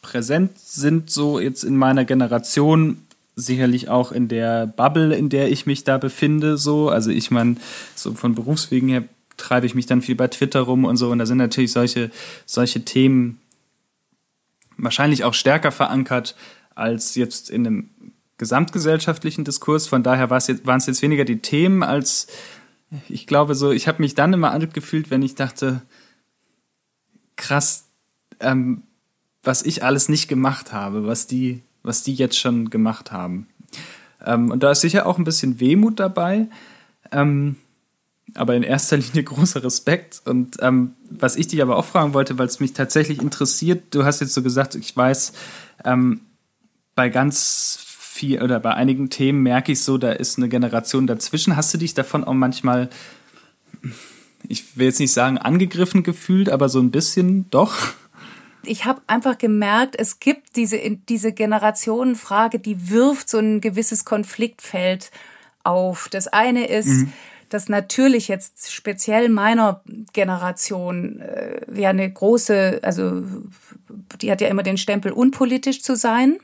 präsent 0.00 0.58
sind, 0.58 1.10
so 1.10 1.40
jetzt 1.40 1.62
in 1.62 1.76
meiner 1.76 2.04
Generation, 2.04 3.05
sicherlich 3.36 3.88
auch 3.88 4.12
in 4.12 4.28
der 4.28 4.66
Bubble, 4.66 5.14
in 5.14 5.28
der 5.28 5.50
ich 5.50 5.66
mich 5.66 5.84
da 5.84 5.98
befinde, 5.98 6.56
so. 6.56 6.88
Also 6.88 7.10
ich 7.10 7.30
meine, 7.30 7.56
so 7.94 8.14
von 8.14 8.34
Berufswegen 8.34 8.88
her 8.88 9.04
treibe 9.36 9.66
ich 9.66 9.74
mich 9.74 9.86
dann 9.86 10.02
viel 10.02 10.16
bei 10.16 10.28
Twitter 10.28 10.60
rum 10.60 10.84
und 10.84 10.96
so, 10.96 11.10
und 11.10 11.18
da 11.18 11.26
sind 11.26 11.38
natürlich 11.38 11.72
solche, 11.72 12.10
solche 12.46 12.84
Themen 12.84 13.40
wahrscheinlich 14.78 15.24
auch 15.24 15.34
stärker 15.34 15.70
verankert 15.70 16.34
als 16.74 17.14
jetzt 17.14 17.50
in 17.50 17.66
einem 17.66 17.90
gesamtgesellschaftlichen 18.38 19.44
Diskurs. 19.44 19.86
Von 19.86 20.02
daher 20.02 20.30
war 20.30 20.38
es 20.38 20.46
jetzt, 20.46 20.66
waren 20.66 20.78
es 20.78 20.86
jetzt 20.86 21.02
weniger 21.02 21.24
die 21.24 21.38
Themen 21.38 21.82
als 21.82 22.26
ich 23.08 23.26
glaube 23.26 23.54
so, 23.54 23.72
ich 23.72 23.88
habe 23.88 24.02
mich 24.02 24.14
dann 24.14 24.32
immer 24.32 24.52
alt 24.52 24.72
gefühlt, 24.74 25.10
wenn 25.10 25.22
ich 25.22 25.34
dachte, 25.34 25.82
krass, 27.36 27.88
ähm, 28.40 28.82
was 29.42 29.62
ich 29.62 29.82
alles 29.82 30.08
nicht 30.08 30.28
gemacht 30.28 30.72
habe, 30.72 31.06
was 31.06 31.26
die, 31.26 31.62
was 31.86 32.02
die 32.02 32.14
jetzt 32.14 32.38
schon 32.38 32.70
gemacht 32.70 33.12
haben. 33.12 33.46
Ähm, 34.24 34.50
und 34.50 34.62
da 34.62 34.72
ist 34.72 34.80
sicher 34.80 35.06
auch 35.06 35.18
ein 35.18 35.24
bisschen 35.24 35.60
Wehmut 35.60 36.00
dabei, 36.00 36.48
ähm, 37.12 37.56
aber 38.34 38.54
in 38.54 38.62
erster 38.62 38.96
Linie 38.96 39.22
großer 39.24 39.62
Respekt. 39.62 40.22
Und 40.24 40.56
ähm, 40.60 40.94
was 41.08 41.36
ich 41.36 41.48
dich 41.48 41.62
aber 41.62 41.76
auch 41.76 41.84
fragen 41.84 42.14
wollte, 42.14 42.38
weil 42.38 42.46
es 42.46 42.60
mich 42.60 42.72
tatsächlich 42.72 43.20
interessiert, 43.22 43.94
du 43.94 44.04
hast 44.04 44.20
jetzt 44.20 44.34
so 44.34 44.42
gesagt, 44.42 44.74
ich 44.74 44.96
weiß, 44.96 45.32
ähm, 45.84 46.20
bei 46.94 47.08
ganz 47.08 47.78
viel 48.16 48.42
oder 48.42 48.58
bei 48.58 48.74
einigen 48.74 49.10
Themen 49.10 49.42
merke 49.42 49.72
ich 49.72 49.82
so, 49.82 49.98
da 49.98 50.10
ist 50.12 50.38
eine 50.38 50.48
Generation 50.48 51.06
dazwischen. 51.06 51.56
Hast 51.56 51.72
du 51.74 51.78
dich 51.78 51.92
davon 51.92 52.24
auch 52.24 52.32
manchmal, 52.32 52.88
ich 54.48 54.76
will 54.76 54.86
jetzt 54.86 55.00
nicht 55.00 55.12
sagen 55.12 55.36
angegriffen 55.36 56.02
gefühlt, 56.02 56.48
aber 56.48 56.68
so 56.70 56.80
ein 56.80 56.90
bisschen 56.90 57.48
doch? 57.50 57.74
Ich 58.66 58.84
habe 58.84 59.00
einfach 59.06 59.38
gemerkt, 59.38 59.96
es 59.98 60.20
gibt 60.20 60.56
diese, 60.56 60.78
diese 61.08 61.32
Generationenfrage, 61.32 62.58
die 62.58 62.90
wirft 62.90 63.28
so 63.28 63.38
ein 63.38 63.60
gewisses 63.60 64.04
Konfliktfeld 64.04 65.10
auf. 65.64 66.08
Das 66.10 66.28
eine 66.28 66.66
ist, 66.66 66.88
mhm 66.88 67.12
dass 67.48 67.68
natürlich 67.68 68.28
jetzt 68.28 68.72
speziell 68.72 69.28
meiner 69.28 69.80
Generation 70.12 71.20
äh, 71.20 71.60
ja 71.74 71.90
eine 71.90 72.10
große, 72.10 72.80
also 72.82 73.22
die 74.20 74.30
hat 74.30 74.40
ja 74.40 74.48
immer 74.48 74.62
den 74.62 74.78
Stempel 74.78 75.12
unpolitisch 75.12 75.82
zu 75.82 75.96
sein 75.96 76.38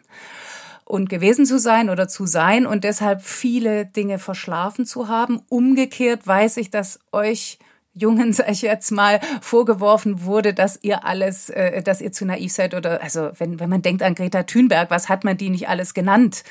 und 0.85 1.09
gewesen 1.09 1.47
zu 1.47 1.59
sein 1.59 1.91
oder 1.91 2.09
zu 2.09 2.27
sein 2.27 2.67
und 2.67 2.85
deshalb 2.85 3.23
viele 3.23 3.87
Dinge 3.87 4.19
verschlafen 4.19 4.87
zu 4.87 5.09
haben. 5.09 5.41
Umgekehrt 5.49 6.27
weiß 6.27 6.57
ich, 6.59 6.71
dass 6.71 7.01
euch 7.11 7.59
Jungen, 7.95 8.33
sag 8.33 8.51
ich 8.51 8.63
jetzt 8.63 8.91
mal, 8.91 9.21
vorgeworfen 9.41 10.25
wurde, 10.25 10.55
dass 10.55 10.79
ihr 10.83 11.05
alles, 11.05 11.51
äh, 11.51 11.83
dass 11.83 12.01
ihr 12.01 12.13
zu 12.13 12.25
naiv 12.25 12.53
seid 12.53 12.75
oder 12.75 13.03
also 13.03 13.31
wenn, 13.39 13.61
wenn 13.61 13.71
man 13.71 13.83
denkt 13.83 14.03
an 14.03 14.15
Greta 14.15 14.45
Thunberg, 14.45 14.91
was 14.91 15.09
hat 15.09 15.25
man 15.25 15.37
die 15.37 15.51
nicht 15.51 15.69
alles 15.69 15.95
genannt? 15.95 16.45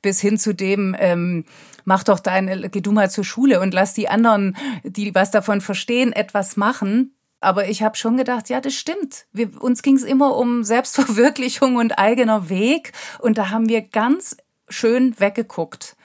Bis 0.00 0.20
hin 0.20 0.38
zu 0.38 0.54
dem, 0.54 0.94
ähm, 0.98 1.44
mach 1.84 2.04
doch 2.04 2.20
deine, 2.20 2.68
geh 2.70 2.80
du 2.80 2.92
mal 2.92 3.10
zur 3.10 3.24
Schule 3.24 3.60
und 3.60 3.74
lass 3.74 3.94
die 3.94 4.08
anderen, 4.08 4.56
die 4.84 5.12
was 5.12 5.32
davon 5.32 5.60
verstehen, 5.60 6.12
etwas 6.12 6.56
machen. 6.56 7.14
Aber 7.40 7.68
ich 7.68 7.82
habe 7.82 7.96
schon 7.96 8.16
gedacht, 8.16 8.48
ja, 8.48 8.60
das 8.60 8.74
stimmt. 8.74 9.26
Wir, 9.32 9.60
uns 9.62 9.82
ging 9.82 9.96
es 9.96 10.02
immer 10.02 10.36
um 10.36 10.64
Selbstverwirklichung 10.64 11.76
und 11.76 11.98
eigener 11.98 12.48
Weg. 12.48 12.92
Und 13.20 13.38
da 13.38 13.50
haben 13.50 13.68
wir 13.68 13.82
ganz 13.82 14.36
schön 14.68 15.18
weggeguckt. 15.18 15.96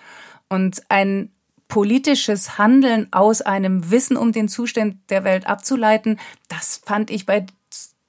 Und 0.49 0.83
ein 0.89 1.32
politisches 1.73 2.59
Handeln 2.59 3.07
aus 3.09 3.41
einem 3.41 3.89
Wissen 3.89 4.15
um 4.15 4.31
den 4.31 4.47
Zustand 4.47 5.09
der 5.09 5.23
Welt 5.23 5.47
abzuleiten, 5.47 6.19
das 6.47 6.79
fand 6.85 7.09
ich 7.09 7.25
bei 7.25 7.47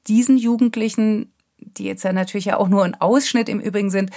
diesen 0.07 0.37
Jugendlichen, 0.37 1.33
die 1.57 1.85
jetzt 1.85 2.05
ja 2.05 2.13
natürlich 2.13 2.45
ja 2.45 2.59
auch 2.59 2.69
nur 2.69 2.85
ein 2.85 3.01
Ausschnitt 3.01 3.49
im 3.49 3.61
Übrigen 3.61 3.89
sind, 3.89 4.11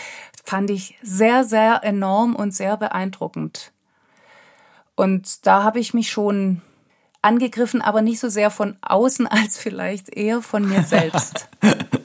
fand 0.43 0.69
ich 0.69 0.97
sehr, 1.01 1.45
sehr 1.45 1.79
enorm 1.85 2.35
und 2.35 2.53
sehr 2.53 2.75
beeindruckend. 2.75 3.71
Und 4.95 5.47
da 5.47 5.63
habe 5.63 5.79
ich 5.79 5.93
mich 5.93 6.11
schon 6.11 6.61
angegriffen, 7.21 7.81
aber 7.81 8.01
nicht 8.01 8.19
so 8.19 8.27
sehr 8.27 8.51
von 8.51 8.75
außen 8.81 9.27
als 9.27 9.57
vielleicht 9.57 10.09
eher 10.09 10.41
von 10.41 10.67
mir 10.67 10.83
selbst. 10.83 11.47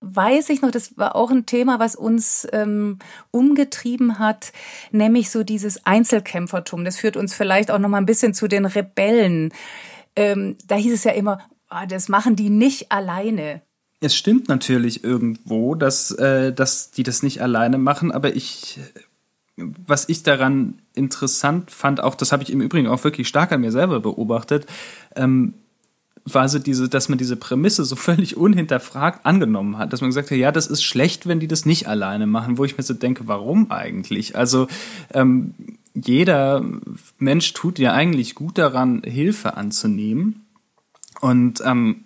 Weiß 0.00 0.50
ich 0.50 0.62
noch, 0.62 0.70
das 0.70 0.96
war 0.96 1.16
auch 1.16 1.30
ein 1.30 1.46
Thema, 1.46 1.78
was 1.78 1.96
uns 1.96 2.46
ähm, 2.52 2.98
umgetrieben 3.30 4.18
hat, 4.18 4.52
nämlich 4.90 5.30
so 5.30 5.42
dieses 5.42 5.84
Einzelkämpfertum. 5.86 6.84
Das 6.84 6.96
führt 6.96 7.16
uns 7.16 7.34
vielleicht 7.34 7.70
auch 7.70 7.78
noch 7.78 7.88
mal 7.88 7.98
ein 7.98 8.06
bisschen 8.06 8.34
zu 8.34 8.48
den 8.48 8.66
Rebellen. 8.66 9.52
Ähm, 10.14 10.56
da 10.66 10.76
hieß 10.76 10.92
es 10.92 11.04
ja 11.04 11.12
immer, 11.12 11.38
oh, 11.70 11.86
das 11.88 12.08
machen 12.08 12.36
die 12.36 12.50
nicht 12.50 12.92
alleine. 12.92 13.62
Es 14.00 14.14
stimmt 14.14 14.48
natürlich 14.48 15.02
irgendwo, 15.02 15.74
dass, 15.74 16.10
äh, 16.10 16.52
dass 16.52 16.90
die 16.90 17.02
das 17.02 17.22
nicht 17.22 17.40
alleine 17.40 17.78
machen, 17.78 18.12
aber 18.12 18.36
ich 18.36 18.78
was 19.56 20.08
ich 20.08 20.22
daran 20.22 20.74
interessant 20.94 21.70
fand, 21.70 22.02
auch 22.02 22.14
das 22.14 22.32
habe 22.32 22.42
ich 22.42 22.52
im 22.52 22.60
Übrigen 22.60 22.88
auch 22.88 23.02
wirklich 23.04 23.26
stark 23.26 23.52
an 23.52 23.62
mir 23.62 23.72
selber 23.72 24.00
beobachtet, 24.00 24.66
ähm, 25.14 25.54
war 26.26 26.48
so 26.48 26.58
diese, 26.58 26.88
dass 26.88 27.08
man 27.08 27.18
diese 27.18 27.36
Prämisse 27.36 27.84
so 27.84 27.96
völlig 27.96 28.36
unhinterfragt 28.36 29.24
angenommen 29.24 29.78
hat, 29.78 29.92
dass 29.92 30.00
man 30.00 30.10
gesagt 30.10 30.30
hat, 30.30 30.38
ja, 30.38 30.52
das 30.52 30.66
ist 30.66 30.82
schlecht, 30.82 31.26
wenn 31.26 31.40
die 31.40 31.48
das 31.48 31.64
nicht 31.64 31.88
alleine 31.88 32.26
machen, 32.26 32.58
wo 32.58 32.64
ich 32.64 32.76
mir 32.76 32.82
so 32.82 32.94
denke, 32.94 33.26
warum 33.26 33.70
eigentlich? 33.70 34.36
Also 34.36 34.66
ähm, 35.14 35.54
jeder 35.94 36.64
Mensch 37.18 37.52
tut 37.54 37.78
ja 37.78 37.92
eigentlich 37.92 38.34
gut 38.34 38.58
daran, 38.58 39.02
Hilfe 39.04 39.56
anzunehmen. 39.56 40.44
Und 41.20 41.62
ähm, 41.64 42.04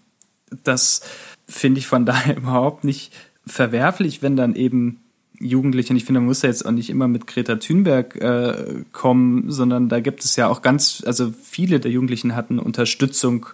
das 0.62 1.00
finde 1.48 1.80
ich 1.80 1.87
von 1.87 2.06
daher 2.06 2.37
überhaupt 2.37 2.85
nicht 2.85 3.12
verwerflich, 3.46 4.22
wenn 4.22 4.37
dann 4.37 4.54
eben 4.54 5.00
Jugendliche, 5.42 5.94
und 5.94 5.96
ich 5.96 6.04
finde, 6.04 6.20
man 6.20 6.26
muss 6.26 6.42
ja 6.42 6.50
jetzt 6.50 6.66
auch 6.66 6.70
nicht 6.70 6.90
immer 6.90 7.09
mit 7.09 7.26
Greta 7.26 7.56
Thunberg 7.56 8.14
äh, 8.16 8.85
kommen, 8.92 9.50
sondern 9.50 9.88
da 9.88 10.00
gibt 10.00 10.22
es 10.22 10.37
ja 10.37 10.48
auch 10.48 10.61
ganz, 10.61 11.02
also 11.06 11.33
viele 11.42 11.80
der 11.80 11.90
Jugendlichen 11.90 12.37
hatten 12.37 12.59
Unterstützung 12.59 13.46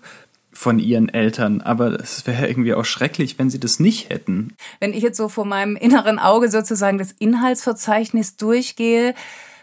von 0.56 0.78
ihren 0.78 1.10
Eltern, 1.10 1.60
aber 1.60 2.00
es 2.00 2.26
wäre 2.26 2.48
irgendwie 2.48 2.72
auch 2.74 2.84
schrecklich, 2.84 3.38
wenn 3.38 3.50
sie 3.50 3.60
das 3.60 3.78
nicht 3.78 4.08
hätten. 4.08 4.56
Wenn 4.80 4.94
ich 4.94 5.02
jetzt 5.02 5.18
so 5.18 5.28
vor 5.28 5.44
meinem 5.44 5.76
inneren 5.76 6.18
Auge 6.18 6.50
sozusagen 6.50 6.96
das 6.96 7.12
Inhaltsverzeichnis 7.12 8.36
durchgehe, 8.36 9.14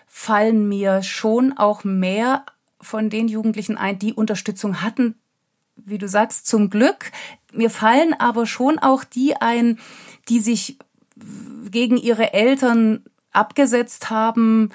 fallen 0.05 0.69
mir 0.69 1.01
schon 1.01 1.57
auch 1.57 1.83
mehr 1.83 2.45
von 2.79 3.09
den 3.09 3.27
Jugendlichen 3.27 3.75
ein, 3.75 3.97
die 3.97 4.13
Unterstützung 4.13 4.81
hatten, 4.83 5.15
wie 5.75 5.97
du 5.97 6.07
sagst, 6.07 6.45
zum 6.45 6.69
Glück. 6.69 7.11
Mir 7.51 7.71
fallen 7.71 8.13
aber 8.19 8.45
schon 8.45 8.77
auch 8.77 9.03
die 9.03 9.35
ein, 9.35 9.79
die 10.29 10.39
sich 10.39 10.77
gegen 11.71 11.97
ihre 11.97 12.33
Eltern 12.33 13.03
abgesetzt 13.31 14.11
haben 14.11 14.69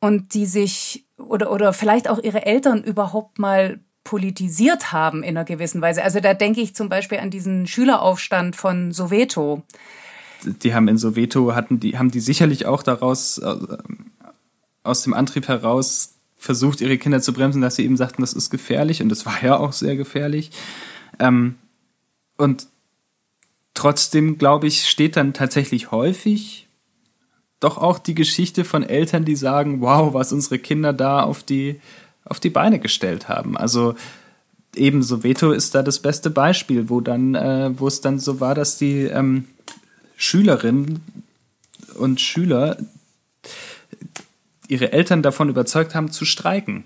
und 0.00 0.34
die 0.34 0.46
sich 0.46 1.06
oder, 1.16 1.50
oder 1.50 1.72
vielleicht 1.72 2.08
auch 2.08 2.22
ihre 2.22 2.44
Eltern 2.44 2.84
überhaupt 2.84 3.38
mal 3.38 3.80
politisiert 4.04 4.92
haben 4.92 5.22
in 5.22 5.36
einer 5.36 5.44
gewissen 5.44 5.80
Weise. 5.80 6.04
Also 6.04 6.20
da 6.20 6.34
denke 6.34 6.60
ich 6.60 6.74
zum 6.74 6.88
Beispiel 6.88 7.18
an 7.18 7.30
diesen 7.30 7.66
Schüleraufstand 7.66 8.54
von 8.54 8.92
Soweto. 8.92 9.62
Die 10.44 10.74
haben 10.74 10.88
in 10.88 10.98
Soweto 10.98 11.54
hatten 11.54 11.80
die 11.80 11.98
haben 11.98 12.10
die 12.10 12.20
sicherlich 12.20 12.66
auch 12.66 12.82
daraus 12.82 13.38
äh, 13.38 13.56
aus 14.82 15.02
dem 15.02 15.14
Antrieb 15.14 15.48
heraus 15.48 16.14
versucht, 16.36 16.82
ihre 16.82 16.98
Kinder 16.98 17.22
zu 17.22 17.32
bremsen, 17.32 17.62
dass 17.62 17.76
sie 17.76 17.84
eben 17.84 17.96
sagten, 17.96 18.20
das 18.20 18.34
ist 18.34 18.50
gefährlich 18.50 19.00
und 19.02 19.08
das 19.08 19.24
war 19.24 19.42
ja 19.42 19.56
auch 19.56 19.72
sehr 19.72 19.96
gefährlich. 19.96 20.50
Ähm, 21.18 21.54
und 22.36 22.68
Trotzdem, 23.74 24.38
glaube 24.38 24.68
ich, 24.68 24.88
steht 24.88 25.16
dann 25.16 25.34
tatsächlich 25.34 25.90
häufig 25.90 26.68
doch 27.58 27.76
auch 27.76 27.98
die 27.98 28.14
Geschichte 28.14 28.64
von 28.64 28.84
Eltern, 28.84 29.24
die 29.24 29.36
sagen, 29.36 29.80
wow, 29.80 30.14
was 30.14 30.32
unsere 30.32 30.58
Kinder 30.58 30.92
da 30.92 31.22
auf 31.22 31.42
die, 31.42 31.80
auf 32.24 32.40
die 32.40 32.50
Beine 32.50 32.78
gestellt 32.78 33.28
haben. 33.28 33.56
Also 33.56 33.94
eben 34.74 35.02
Soweto 35.02 35.52
ist 35.52 35.74
da 35.74 35.82
das 35.82 36.00
beste 36.00 36.30
Beispiel, 36.30 36.88
wo 36.88 37.00
dann, 37.00 37.34
äh, 37.34 37.70
wo 37.78 37.86
es 37.86 38.00
dann 38.00 38.18
so 38.18 38.40
war, 38.40 38.54
dass 38.54 38.76
die 38.76 39.02
ähm, 39.02 39.44
Schülerinnen 40.16 41.00
und 41.96 42.20
Schüler 42.20 42.78
ihre 44.68 44.92
Eltern 44.92 45.22
davon 45.22 45.48
überzeugt 45.48 45.94
haben 45.94 46.10
zu 46.10 46.24
streiken. 46.24 46.84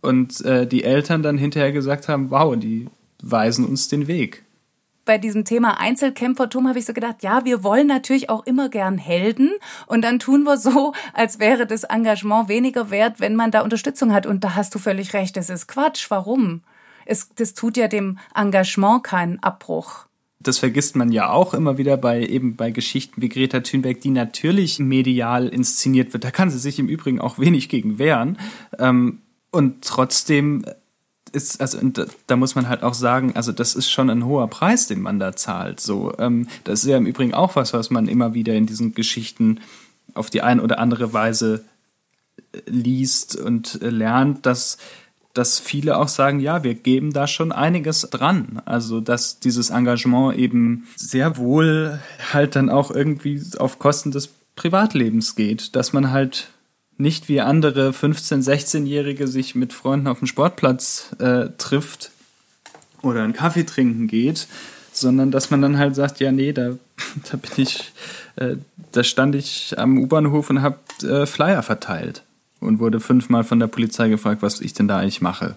Und 0.00 0.40
äh, 0.44 0.66
die 0.66 0.84
Eltern 0.84 1.22
dann 1.22 1.36
hinterher 1.36 1.72
gesagt 1.72 2.08
haben, 2.08 2.30
wow, 2.30 2.56
die 2.56 2.88
weisen 3.22 3.66
uns 3.66 3.88
den 3.88 4.06
Weg 4.06 4.42
bei 5.10 5.18
diesem 5.18 5.44
Thema 5.44 5.80
Einzelkämpfertum 5.80 6.68
habe 6.68 6.78
ich 6.78 6.84
so 6.84 6.92
gedacht, 6.92 7.24
ja, 7.24 7.44
wir 7.44 7.64
wollen 7.64 7.88
natürlich 7.88 8.30
auch 8.30 8.46
immer 8.46 8.68
gern 8.68 8.96
Helden 8.96 9.50
und 9.88 10.02
dann 10.02 10.20
tun 10.20 10.44
wir 10.44 10.56
so, 10.56 10.92
als 11.14 11.40
wäre 11.40 11.66
das 11.66 11.82
Engagement 11.82 12.48
weniger 12.48 12.92
wert, 12.92 13.18
wenn 13.18 13.34
man 13.34 13.50
da 13.50 13.62
Unterstützung 13.62 14.12
hat. 14.12 14.24
Und 14.24 14.44
da 14.44 14.54
hast 14.54 14.72
du 14.72 14.78
völlig 14.78 15.12
recht, 15.12 15.36
das 15.36 15.50
ist 15.50 15.66
Quatsch. 15.66 16.12
Warum? 16.12 16.62
Es, 17.06 17.28
das 17.34 17.54
tut 17.54 17.76
ja 17.76 17.88
dem 17.88 18.20
Engagement 18.36 19.02
keinen 19.02 19.42
Abbruch 19.42 20.06
das 20.42 20.56
vergisst 20.56 20.96
man 20.96 21.12
ja 21.12 21.28
auch 21.28 21.52
immer 21.52 21.76
wieder 21.76 21.98
bei 21.98 22.24
eben 22.24 22.56
bei 22.56 22.70
Geschichten 22.70 23.20
wie 23.20 23.28
Greta 23.28 23.60
Thunberg, 23.60 24.00
die 24.00 24.08
natürlich 24.08 24.78
medial 24.78 25.48
inszeniert 25.48 26.14
wird. 26.14 26.24
Da 26.24 26.30
kann 26.30 26.48
sie 26.48 26.58
sich 26.58 26.78
im 26.78 26.88
Übrigen 26.88 27.20
auch 27.20 27.38
wenig 27.38 27.68
gegen 27.68 27.98
wehren. 27.98 28.38
Ähm, 28.78 29.20
und 29.50 29.84
trotzdem 29.84 30.64
ist, 31.32 31.60
also 31.60 31.78
da 32.26 32.36
muss 32.36 32.54
man 32.54 32.68
halt 32.68 32.82
auch 32.82 32.94
sagen, 32.94 33.32
also 33.34 33.52
das 33.52 33.74
ist 33.74 33.90
schon 33.90 34.10
ein 34.10 34.24
hoher 34.24 34.48
Preis, 34.48 34.86
den 34.86 35.00
man 35.00 35.18
da 35.18 35.34
zahlt. 35.34 35.80
So, 35.80 36.12
ähm, 36.18 36.48
das 36.64 36.82
ist 36.82 36.88
ja 36.88 36.96
im 36.96 37.06
Übrigen 37.06 37.34
auch 37.34 37.56
was, 37.56 37.72
was 37.72 37.90
man 37.90 38.08
immer 38.08 38.34
wieder 38.34 38.54
in 38.54 38.66
diesen 38.66 38.94
Geschichten 38.94 39.60
auf 40.14 40.30
die 40.30 40.42
eine 40.42 40.62
oder 40.62 40.78
andere 40.78 41.12
Weise 41.12 41.64
äh, 42.52 42.58
liest 42.66 43.36
und 43.36 43.80
äh, 43.82 43.90
lernt, 43.90 44.46
dass 44.46 44.78
dass 45.32 45.60
viele 45.60 45.96
auch 45.96 46.08
sagen, 46.08 46.40
ja, 46.40 46.64
wir 46.64 46.74
geben 46.74 47.12
da 47.12 47.28
schon 47.28 47.52
einiges 47.52 48.00
dran. 48.10 48.60
Also, 48.64 49.00
dass 49.00 49.38
dieses 49.38 49.70
Engagement 49.70 50.36
eben 50.36 50.88
sehr 50.96 51.36
wohl 51.36 52.00
halt 52.32 52.56
dann 52.56 52.68
auch 52.68 52.90
irgendwie 52.90 53.40
auf 53.58 53.78
Kosten 53.78 54.10
des 54.10 54.30
Privatlebens 54.56 55.36
geht, 55.36 55.76
dass 55.76 55.92
man 55.92 56.10
halt 56.10 56.48
nicht 57.00 57.28
wie 57.28 57.40
andere 57.40 57.90
15-, 57.90 58.44
16-Jährige 58.44 59.26
sich 59.26 59.54
mit 59.54 59.72
Freunden 59.72 60.06
auf 60.06 60.18
dem 60.18 60.26
Sportplatz 60.26 61.10
äh, 61.18 61.48
trifft 61.58 62.10
oder 63.02 63.22
einen 63.22 63.32
Kaffee 63.32 63.64
trinken 63.64 64.06
geht, 64.06 64.46
sondern 64.92 65.30
dass 65.30 65.50
man 65.50 65.62
dann 65.62 65.78
halt 65.78 65.96
sagt, 65.96 66.20
ja, 66.20 66.30
nee, 66.30 66.52
da, 66.52 66.70
da 67.30 67.36
bin 67.36 67.50
ich, 67.56 67.92
äh, 68.36 68.56
da 68.92 69.02
stand 69.02 69.34
ich 69.34 69.74
am 69.78 69.98
U-Bahnhof 69.98 70.50
und 70.50 70.62
habe 70.62 70.78
äh, 71.02 71.26
Flyer 71.26 71.62
verteilt 71.62 72.22
und 72.60 72.78
wurde 72.78 73.00
fünfmal 73.00 73.44
von 73.44 73.58
der 73.58 73.66
Polizei 73.66 74.08
gefragt, 74.08 74.42
was 74.42 74.60
ich 74.60 74.74
denn 74.74 74.86
da 74.86 74.98
eigentlich 74.98 75.22
mache 75.22 75.56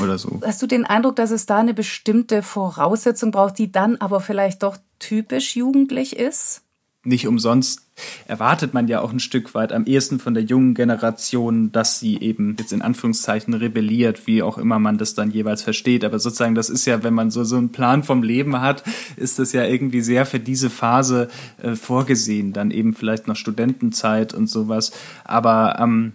oder 0.00 0.18
so. 0.18 0.40
Hast 0.44 0.62
du 0.62 0.66
den 0.66 0.86
Eindruck, 0.86 1.16
dass 1.16 1.30
es 1.30 1.46
da 1.46 1.58
eine 1.58 1.74
bestimmte 1.74 2.42
Voraussetzung 2.42 3.30
braucht, 3.30 3.58
die 3.58 3.70
dann 3.70 3.96
aber 3.96 4.20
vielleicht 4.20 4.62
doch 4.62 4.78
typisch 4.98 5.56
jugendlich 5.56 6.16
ist? 6.16 6.62
Nicht 7.08 7.26
umsonst 7.26 7.82
erwartet 8.26 8.74
man 8.74 8.88
ja 8.88 9.00
auch 9.00 9.12
ein 9.12 9.20
Stück 9.20 9.54
weit 9.54 9.72
am 9.72 9.84
ehesten 9.84 10.18
von 10.18 10.34
der 10.34 10.44
jungen 10.44 10.74
Generation, 10.74 11.72
dass 11.72 11.98
sie 11.98 12.18
eben 12.20 12.56
jetzt 12.58 12.72
in 12.72 12.82
Anführungszeichen 12.82 13.54
rebelliert, 13.54 14.26
wie 14.26 14.42
auch 14.42 14.58
immer 14.58 14.78
man 14.78 14.98
das 14.98 15.14
dann 15.14 15.30
jeweils 15.30 15.62
versteht. 15.62 16.04
Aber 16.04 16.18
sozusagen, 16.18 16.54
das 16.54 16.70
ist 16.70 16.86
ja, 16.86 17.02
wenn 17.02 17.14
man 17.14 17.30
so, 17.30 17.44
so 17.44 17.56
einen 17.56 17.70
Plan 17.70 18.02
vom 18.04 18.22
Leben 18.22 18.60
hat, 18.60 18.84
ist 19.16 19.38
das 19.38 19.52
ja 19.52 19.64
irgendwie 19.64 20.00
sehr 20.00 20.26
für 20.26 20.40
diese 20.40 20.70
Phase 20.70 21.28
äh, 21.62 21.74
vorgesehen. 21.74 22.52
Dann 22.52 22.70
eben 22.70 22.94
vielleicht 22.94 23.26
noch 23.26 23.36
Studentenzeit 23.36 24.34
und 24.34 24.48
sowas. 24.48 24.92
Aber 25.24 25.78
ähm, 25.80 26.12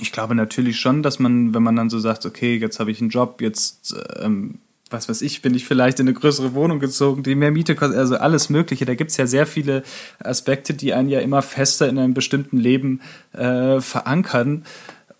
ich 0.00 0.12
glaube 0.12 0.34
natürlich 0.34 0.78
schon, 0.78 1.02
dass 1.02 1.18
man, 1.18 1.54
wenn 1.54 1.62
man 1.62 1.76
dann 1.76 1.90
so 1.90 1.98
sagt, 1.98 2.26
okay, 2.26 2.56
jetzt 2.56 2.80
habe 2.80 2.90
ich 2.90 3.00
einen 3.00 3.10
Job, 3.10 3.40
jetzt 3.40 3.94
ähm, 4.20 4.58
was 4.90 5.08
weiß 5.08 5.22
ich, 5.22 5.42
bin 5.42 5.54
ich 5.54 5.66
vielleicht 5.66 6.00
in 6.00 6.08
eine 6.08 6.14
größere 6.14 6.54
Wohnung 6.54 6.80
gezogen, 6.80 7.22
die 7.22 7.34
mehr 7.34 7.50
Miete 7.50 7.74
kostet, 7.74 7.98
also 7.98 8.16
alles 8.16 8.48
Mögliche. 8.48 8.84
Da 8.84 8.94
gibt's 8.94 9.16
ja 9.16 9.26
sehr 9.26 9.46
viele 9.46 9.82
Aspekte, 10.18 10.74
die 10.74 10.94
einen 10.94 11.08
ja 11.08 11.20
immer 11.20 11.42
fester 11.42 11.88
in 11.88 11.98
einem 11.98 12.14
bestimmten 12.14 12.58
Leben 12.58 13.00
äh, 13.32 13.80
verankern. 13.80 14.64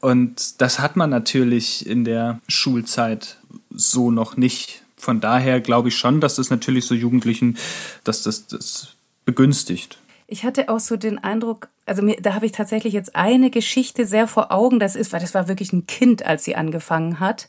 Und 0.00 0.61
das 0.61 0.78
hat 0.78 0.96
man 0.96 1.11
natürlich 1.11 1.87
in 1.87 2.04
der 2.04 2.40
Schulzeit 2.48 3.38
so 3.70 4.11
noch 4.11 4.37
nicht. 4.37 4.83
Von 4.96 5.20
daher 5.20 5.61
glaube 5.61 5.88
ich 5.88 5.96
schon, 5.96 6.20
dass 6.20 6.37
das 6.37 6.50
natürlich 6.50 6.87
so 6.87 6.94
Jugendlichen, 6.94 7.57
dass 8.04 8.22
das 8.22 8.46
das 8.46 8.88
begünstigt. 9.24 9.98
Ich 10.30 10.44
hatte 10.44 10.68
auch 10.68 10.78
so 10.78 10.98
den 10.98 11.18
Eindruck, 11.18 11.70
also 11.86 12.02
mir, 12.02 12.16
da 12.20 12.34
habe 12.34 12.44
ich 12.44 12.52
tatsächlich 12.52 12.92
jetzt 12.92 13.16
eine 13.16 13.50
Geschichte 13.50 14.04
sehr 14.04 14.28
vor 14.28 14.52
Augen. 14.52 14.78
Das 14.78 14.94
ist, 14.94 15.10
weil 15.10 15.20
das 15.20 15.32
war 15.32 15.48
wirklich 15.48 15.72
ein 15.72 15.86
Kind, 15.86 16.24
als 16.24 16.44
sie 16.44 16.54
angefangen 16.54 17.18
hat. 17.18 17.48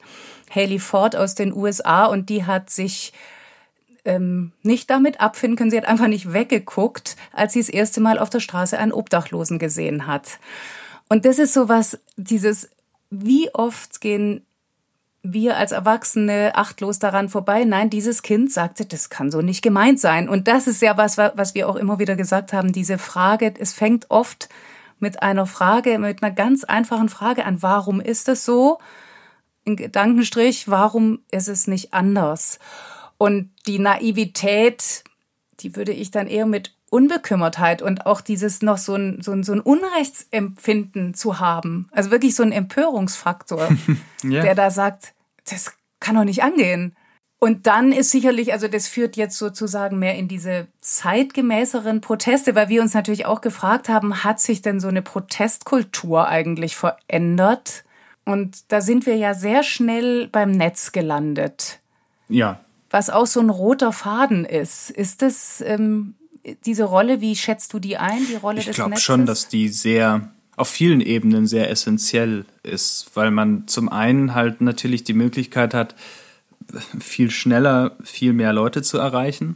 Haley 0.49 0.79
Ford 0.79 1.17
aus 1.17 1.35
den 1.35 1.53
USA 1.53 2.05
und 2.05 2.29
die 2.29 2.45
hat 2.45 2.69
sich 2.69 3.11
ähm, 4.05 4.53
nicht 4.63 4.89
damit 4.89 5.19
abfinden 5.19 5.57
können. 5.57 5.71
Sie 5.71 5.77
hat 5.77 5.89
einfach 5.89 6.07
nicht 6.07 6.31
weggeguckt, 6.31 7.17
als 7.33 7.51
sie 7.51 7.59
das 7.59 7.67
erste 7.67 7.99
Mal 7.99 8.17
auf 8.17 8.29
der 8.29 8.39
Straße 8.39 8.79
einen 8.79 8.93
Obdachlosen 8.93 9.59
gesehen 9.59 10.07
hat. 10.07 10.39
Und 11.09 11.25
das 11.25 11.37
ist 11.37 11.53
so 11.53 11.67
was, 11.67 11.99
dieses, 12.15 12.69
wie 13.09 13.53
oft 13.53 13.99
gehen 13.99 14.45
wir 15.21 15.57
als 15.57 15.71
Erwachsene 15.71 16.51
achtlos 16.55 16.99
daran 16.99 17.29
vorbei. 17.29 17.65
Nein, 17.65 17.89
dieses 17.89 18.21
Kind 18.21 18.51
sagte, 18.51 18.85
das 18.85 19.09
kann 19.09 19.31
so 19.31 19.41
nicht 19.41 19.61
gemeint 19.61 19.99
sein. 19.99 20.29
Und 20.29 20.47
das 20.47 20.67
ist 20.67 20.81
ja 20.81 20.97
was, 20.97 21.17
was 21.17 21.55
wir 21.55 21.67
auch 21.67 21.75
immer 21.75 21.99
wieder 21.99 22.15
gesagt 22.15 22.53
haben. 22.53 22.71
Diese 22.71 22.97
Frage, 22.97 23.53
es 23.59 23.73
fängt 23.73 24.09
oft 24.09 24.49
mit 24.99 25.21
einer 25.21 25.45
Frage, 25.45 25.99
mit 25.99 26.23
einer 26.23 26.33
ganz 26.33 26.63
einfachen 26.63 27.09
Frage 27.09 27.45
an. 27.45 27.61
Warum 27.61 27.99
ist 28.01 28.29
es 28.29 28.45
so? 28.45 28.79
ein 29.69 29.75
Gedankenstrich, 29.75 30.67
warum 30.67 31.19
ist 31.31 31.47
es 31.47 31.67
nicht 31.67 31.93
anders? 31.93 32.59
Und 33.17 33.51
die 33.67 33.79
Naivität, 33.79 35.03
die 35.59 35.75
würde 35.75 35.91
ich 35.91 36.11
dann 36.11 36.27
eher 36.27 36.45
mit 36.45 36.75
Unbekümmertheit 36.89 37.81
und 37.81 38.05
auch 38.05 38.21
dieses 38.21 38.61
noch 38.61 38.77
so 38.77 38.95
ein, 38.95 39.21
so 39.21 39.31
ein, 39.31 39.43
so 39.43 39.53
ein 39.53 39.61
Unrechtsempfinden 39.61 41.13
zu 41.13 41.39
haben. 41.39 41.89
Also 41.91 42.11
wirklich 42.11 42.35
so 42.35 42.43
ein 42.43 42.51
Empörungsfaktor, 42.51 43.69
yeah. 44.23 44.43
der 44.43 44.55
da 44.55 44.71
sagt, 44.71 45.13
das 45.49 45.73
kann 45.99 46.15
doch 46.15 46.23
nicht 46.23 46.43
angehen. 46.43 46.95
Und 47.39 47.67
dann 47.67 47.93
ist 47.93 48.11
sicherlich, 48.11 48.51
also 48.51 48.67
das 48.67 48.89
führt 48.89 49.15
jetzt 49.15 49.37
sozusagen 49.37 49.97
mehr 49.97 50.15
in 50.15 50.27
diese 50.27 50.67
zeitgemäßeren 50.81 52.01
Proteste, 52.01 52.53
weil 52.53 52.67
wir 52.67 52.81
uns 52.81 52.93
natürlich 52.93 53.25
auch 53.25 53.39
gefragt 53.39 53.87
haben, 53.87 54.25
hat 54.25 54.41
sich 54.41 54.61
denn 54.61 54.81
so 54.81 54.89
eine 54.89 55.01
Protestkultur 55.01 56.27
eigentlich 56.27 56.75
verändert? 56.75 57.85
Und 58.25 58.71
da 58.73 58.81
sind 58.81 59.05
wir 59.05 59.15
ja 59.15 59.33
sehr 59.33 59.63
schnell 59.63 60.27
beim 60.27 60.51
Netz 60.51 60.91
gelandet. 60.91 61.79
Ja. 62.27 62.59
Was 62.89 63.09
auch 63.09 63.25
so 63.25 63.39
ein 63.39 63.49
roter 63.49 63.93
Faden 63.93 64.43
ist. 64.43 64.89
Ist 64.91 65.21
das 65.21 65.61
ähm, 65.61 66.15
diese 66.65 66.83
Rolle, 66.83 67.21
wie 67.21 67.35
schätzt 67.35 67.73
du 67.73 67.79
die 67.79 67.97
ein, 67.97 68.25
die 68.27 68.35
Rolle 68.35 68.59
ich 68.59 68.65
des? 68.65 68.77
Ich 68.77 68.83
glaube 68.83 68.99
schon, 68.99 69.25
dass 69.25 69.47
die 69.47 69.69
sehr 69.69 70.31
auf 70.55 70.67
vielen 70.67 70.99
Ebenen 70.99 71.47
sehr 71.47 71.69
essentiell 71.69 72.45
ist, 72.63 73.11
weil 73.13 73.31
man 73.31 73.67
zum 73.67 73.87
einen 73.89 74.35
halt 74.35 74.59
natürlich 74.59 75.05
die 75.05 75.13
Möglichkeit 75.13 75.73
hat, 75.73 75.95
viel 76.99 77.31
schneller 77.31 77.95
viel 78.03 78.33
mehr 78.33 78.51
Leute 78.51 78.81
zu 78.81 78.97
erreichen. 78.97 79.55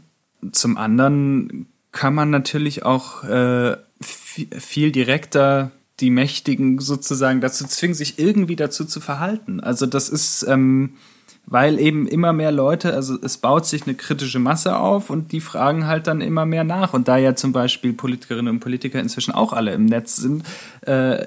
Zum 0.51 0.77
anderen 0.77 1.67
kann 1.91 2.15
man 2.15 2.29
natürlich 2.29 2.83
auch 2.83 3.23
äh, 3.23 3.77
viel 3.99 4.91
direkter 4.91 5.71
die 5.99 6.09
Mächtigen 6.09 6.79
sozusagen 6.79 7.39
dazu 7.39 7.67
zwingen, 7.67 7.93
sich 7.93 8.17
irgendwie 8.17 8.55
dazu 8.55 8.85
zu 8.85 8.99
verhalten. 8.99 9.59
Also 9.59 9.85
das 9.85 10.09
ist, 10.09 10.43
ähm, 10.47 10.95
weil 11.45 11.79
eben 11.79 12.07
immer 12.07 12.33
mehr 12.33 12.51
Leute, 12.51 12.93
also 12.93 13.17
es 13.21 13.37
baut 13.37 13.65
sich 13.65 13.85
eine 13.85 13.95
kritische 13.95 14.39
Masse 14.39 14.77
auf 14.77 15.09
und 15.09 15.31
die 15.31 15.41
fragen 15.41 15.87
halt 15.87 16.07
dann 16.07 16.21
immer 16.21 16.45
mehr 16.45 16.63
nach. 16.63 16.93
Und 16.93 17.07
da 17.07 17.17
ja 17.17 17.35
zum 17.35 17.51
Beispiel 17.51 17.93
Politikerinnen 17.93 18.55
und 18.55 18.59
Politiker 18.59 18.99
inzwischen 18.99 19.33
auch 19.33 19.53
alle 19.53 19.73
im 19.73 19.85
Netz 19.85 20.15
sind, 20.15 20.43
äh, 20.81 21.25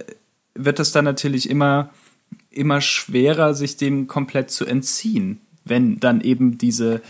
wird 0.55 0.81
es 0.81 0.93
dann 0.93 1.05
natürlich 1.05 1.51
immer, 1.51 1.91
immer 2.51 2.81
schwerer, 2.81 3.55
sich 3.55 3.77
dem 3.77 4.07
komplett 4.07 4.51
zu 4.51 4.65
entziehen, 4.65 5.41
wenn 5.65 6.01
dann 6.01 6.23
eben 6.23 6.57
diese 6.57 7.03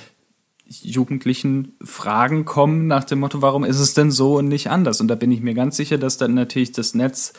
jugendlichen 0.69 1.77
Fragen 1.81 2.45
kommen 2.45 2.89
nach 2.89 3.05
dem 3.05 3.21
Motto, 3.21 3.41
warum 3.41 3.63
ist 3.63 3.79
es 3.79 3.95
denn 3.95 4.11
so 4.11 4.37
und 4.39 4.49
nicht 4.49 4.69
anders? 4.69 5.01
Und 5.01 5.07
da 5.07 5.15
bin 5.15 5.31
ich 5.31 5.41
mir 5.41 5.55
ganz 5.55 5.77
sicher, 5.77 5.97
dass 5.97 6.19
dann 6.19 6.35
natürlich 6.35 6.73
das 6.73 6.95
Netz 6.95 7.35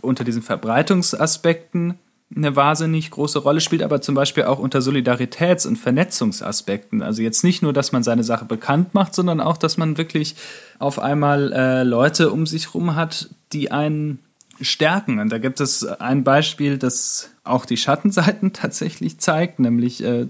unter 0.00 0.24
diesen 0.24 0.40
Verbreitungsaspekten 0.40 1.98
eine 2.34 2.54
wahnsinnig 2.54 3.10
große 3.10 3.40
Rolle 3.40 3.60
spielt, 3.60 3.82
aber 3.82 4.00
zum 4.00 4.14
Beispiel 4.14 4.44
auch 4.44 4.60
unter 4.60 4.80
Solidaritäts- 4.80 5.66
und 5.66 5.76
Vernetzungsaspekten. 5.76 7.02
Also 7.02 7.22
jetzt 7.22 7.42
nicht 7.42 7.60
nur, 7.60 7.72
dass 7.72 7.90
man 7.90 8.04
seine 8.04 8.22
Sache 8.22 8.44
bekannt 8.44 8.94
macht, 8.94 9.14
sondern 9.14 9.40
auch, 9.40 9.56
dass 9.56 9.76
man 9.76 9.98
wirklich 9.98 10.36
auf 10.78 11.00
einmal 11.00 11.52
äh, 11.52 11.82
Leute 11.82 12.30
um 12.30 12.46
sich 12.46 12.72
rum 12.72 12.94
hat, 12.94 13.30
die 13.52 13.72
einen 13.72 14.20
stärken. 14.60 15.18
Und 15.18 15.30
da 15.30 15.38
gibt 15.38 15.60
es 15.60 15.84
ein 15.84 16.22
Beispiel, 16.22 16.78
das 16.78 17.30
auch 17.42 17.64
die 17.64 17.76
Schattenseiten 17.76 18.52
tatsächlich 18.52 19.18
zeigt, 19.18 19.58
nämlich 19.58 20.02
äh, 20.04 20.28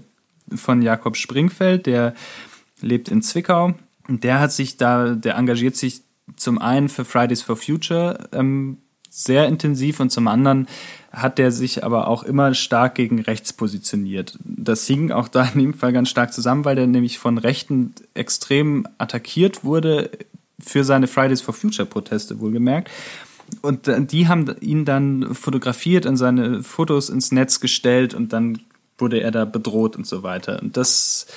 von 0.55 0.81
Jakob 0.81 1.17
Springfeld, 1.17 1.85
der 1.85 2.15
lebt 2.81 3.09
in 3.09 3.21
Zwickau. 3.21 3.75
Und 4.07 4.23
der 4.23 4.39
hat 4.39 4.51
sich 4.51 4.77
da, 4.77 5.09
der 5.09 5.35
engagiert 5.35 5.75
sich 5.75 6.01
zum 6.35 6.57
einen 6.57 6.89
für 6.89 7.05
Fridays 7.05 7.43
for 7.43 7.55
Future 7.55 8.27
ähm, 8.31 8.77
sehr 9.09 9.47
intensiv 9.47 9.99
und 9.99 10.09
zum 10.09 10.27
anderen 10.27 10.67
hat 11.11 11.37
der 11.37 11.51
sich 11.51 11.83
aber 11.83 12.07
auch 12.07 12.23
immer 12.23 12.53
stark 12.53 12.95
gegen 12.95 13.21
rechts 13.21 13.51
positioniert. 13.53 14.37
Das 14.43 14.87
hing 14.87 15.11
auch 15.11 15.27
da 15.27 15.43
in 15.53 15.59
dem 15.59 15.73
Fall 15.73 15.91
ganz 15.91 16.09
stark 16.09 16.33
zusammen, 16.33 16.63
weil 16.63 16.75
der 16.75 16.87
nämlich 16.87 17.19
von 17.19 17.37
Rechten 17.37 17.93
extrem 18.13 18.87
attackiert 18.97 19.63
wurde 19.63 20.09
für 20.59 20.83
seine 20.83 21.07
Fridays 21.07 21.41
for 21.41 21.53
Future 21.53 21.85
Proteste 21.85 22.39
wohlgemerkt. 22.39 22.89
Und 23.61 23.91
die 24.11 24.29
haben 24.29 24.55
ihn 24.61 24.85
dann 24.85 25.35
fotografiert 25.35 26.05
und 26.05 26.15
seine 26.15 26.63
Fotos 26.63 27.09
ins 27.09 27.33
Netz 27.33 27.59
gestellt 27.59 28.13
und 28.13 28.31
dann 28.31 28.59
wurde 28.97 29.19
er 29.19 29.31
da 29.31 29.43
bedroht 29.43 29.97
und 29.97 30.07
so 30.07 30.23
weiter. 30.23 30.61
Und 30.61 30.77
das 30.77 31.27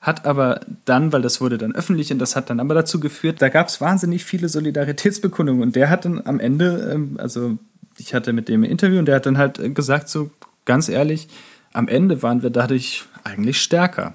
hat 0.00 0.24
aber 0.24 0.60
dann, 0.86 1.12
weil 1.12 1.20
das 1.20 1.42
wurde 1.42 1.58
dann 1.58 1.74
öffentlich 1.74 2.10
und 2.10 2.18
das 2.18 2.34
hat 2.34 2.48
dann 2.48 2.60
aber 2.60 2.72
dazu 2.72 3.00
geführt, 3.00 3.42
da 3.42 3.50
gab 3.50 3.68
es 3.68 3.82
wahnsinnig 3.82 4.24
viele 4.24 4.48
Solidaritätsbekundungen 4.48 5.62
und 5.62 5.76
der 5.76 5.90
hat 5.90 6.06
dann 6.06 6.22
am 6.24 6.40
Ende, 6.40 6.90
ähm, 6.94 7.16
also 7.18 7.58
ich 8.00 8.14
hatte 8.14 8.32
mit 8.32 8.48
dem 8.48 8.64
Interview 8.64 8.98
und 8.98 9.06
der 9.06 9.16
hat 9.16 9.26
dann 9.26 9.38
halt 9.38 9.74
gesagt, 9.74 10.08
so 10.08 10.30
ganz 10.64 10.88
ehrlich, 10.88 11.28
am 11.72 11.86
Ende 11.86 12.22
waren 12.22 12.42
wir 12.42 12.50
dadurch 12.50 13.04
eigentlich 13.24 13.60
stärker. 13.60 14.14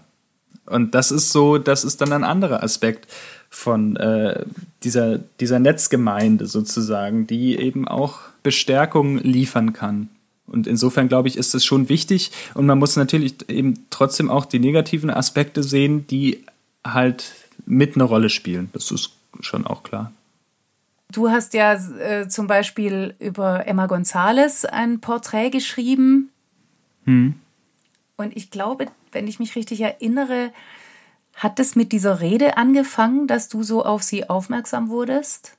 Und 0.65 0.95
das 0.95 1.12
ist 1.12 1.32
so, 1.32 1.58
das 1.58 1.84
ist 1.84 2.02
dann 2.02 2.12
ein 2.12 2.24
anderer 2.24 2.63
Aspekt 2.63 3.08
von 3.50 3.95
äh, 3.98 4.43
dieser, 4.84 5.19
dieser 5.39 5.60
Netzgemeinde 5.60 6.48
sozusagen, 6.48 7.28
die 7.28 7.58
eben 7.58 7.88
auch 7.88 8.19
Bestärkung 8.43 9.19
liefern 9.19 9.74
kann. 9.74 10.10
Und 10.48 10.67
insofern 10.67 11.08
glaube 11.08 11.28
ich, 11.28 11.38
ist 11.38 11.56
es 11.56 11.65
schon 11.65 11.89
wichtig 11.89 12.32
und 12.54 12.65
man 12.65 12.78
muss 12.78 12.95
natürlich 12.95 13.50
eben 13.50 13.86
trotzdem 13.89 14.30
auch 14.30 14.45
die 14.45 14.60
negativen 14.60 15.10
Aspekte 15.10 15.63
sehen, 15.63 16.06
die 16.08 16.43
halt 16.86 17.34
mit 17.65 17.95
eine 17.95 18.04
Rolle 18.04 18.30
spielen. 18.30 18.69
Das 18.74 18.91
ist 18.91 19.12
schon 19.39 19.65
auch 19.65 19.84
klar. 19.84 20.12
Du 21.12 21.30
hast 21.30 21.54
ja 21.54 21.74
äh, 21.74 22.28
zum 22.28 22.48
Beispiel 22.48 23.15
über 23.20 23.68
Emma 23.68 23.86
González 23.86 24.65
ein 24.65 25.00
Porträt 25.00 25.50
geschrieben. 25.50 26.32
Hm. 27.06 27.36
Und 28.18 28.36
ich 28.36 28.52
glaube, 28.52 28.88
wenn 29.12 29.28
ich 29.28 29.39
mich 29.39 29.56
richtig 29.56 29.82
erinnere, 29.82 30.52
hat 31.36 31.60
es 31.60 31.76
mit 31.76 31.91
dieser 31.91 32.22
Rede 32.22 32.58
angefangen, 32.58 33.28
dass 33.28 33.50
du 33.50 33.63
so 33.63 33.84
auf 33.84 34.04
sie 34.04 34.30
aufmerksam 34.30 34.89
wurdest? 34.89 35.58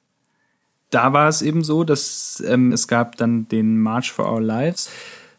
Da 0.91 1.13
war 1.13 1.29
es 1.29 1.43
eben 1.43 1.65
so, 1.65 1.85
dass 1.85 2.43
ähm, 2.47 2.73
es 2.73 2.89
gab 2.89 3.17
dann 3.17 3.49
den 3.49 3.81
March 3.81 4.13
for 4.13 4.31
Our 4.31 4.41
Lives, 4.41 4.91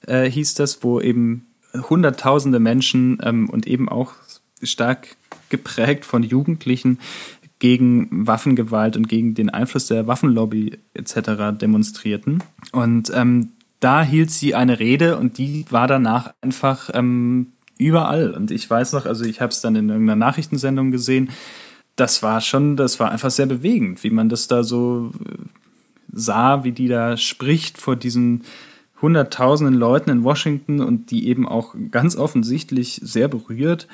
äh, 0.06 0.30
hieß 0.30 0.56
das, 0.56 0.84
wo 0.84 1.00
eben 1.02 1.48
Hunderttausende 1.74 2.60
Menschen 2.60 3.20
ähm, 3.24 3.50
und 3.50 3.68
eben 3.68 3.90
auch 3.90 4.14
stark 4.64 5.16
geprägt 5.50 6.06
von 6.06 6.24
Jugendlichen 6.24 7.00
gegen 7.60 8.28
Waffengewalt 8.28 8.98
und 8.98 9.10
gegen 9.10 9.34
den 9.34 9.50
Einfluss 9.50 9.88
der 9.88 10.08
Waffenlobby 10.08 10.78
etc. 10.94 11.58
demonstrierten. 11.60 12.44
Und 12.72 13.12
ähm, 13.14 13.54
da 13.80 14.04
hielt 14.04 14.32
sie 14.32 14.56
eine 14.56 14.80
Rede 14.80 15.18
und 15.18 15.38
die 15.38 15.66
war 15.70 15.88
danach 15.88 16.34
einfach 16.42 16.90
ähm, 16.94 17.54
überall. 17.78 18.32
Und 18.32 18.52
ich 18.52 18.70
weiß 18.70 18.94
noch, 18.94 19.06
also 19.06 19.26
ich 19.26 19.42
habe 19.42 19.52
es 19.52 19.62
dann 19.62 19.76
in 19.76 19.90
irgendeiner 19.90 20.16
Nachrichtensendung 20.16 20.92
gesehen, 20.92 21.30
das 21.96 22.22
war 22.22 22.42
schon, 22.42 22.78
das 22.78 23.00
war 23.00 23.12
einfach 23.12 23.32
sehr 23.32 23.48
bewegend, 23.48 24.04
wie 24.04 24.12
man 24.12 24.30
das 24.30 24.48
da 24.48 24.64
so 24.64 25.12
äh, 25.26 25.34
sah, 26.12 26.64
wie 26.64 26.72
die 26.72 26.88
da 26.88 27.18
spricht 27.18 27.80
vor 27.80 27.96
diesen 27.96 28.44
hunderttausenden 29.02 29.76
Leuten 29.76 30.10
in 30.10 30.24
Washington 30.24 30.80
und 30.80 31.12
die 31.12 31.28
eben 31.28 31.48
auch 31.48 31.76
ganz 31.92 32.16
offensichtlich 32.16 33.00
sehr 33.04 33.28
berührt. 33.28 33.88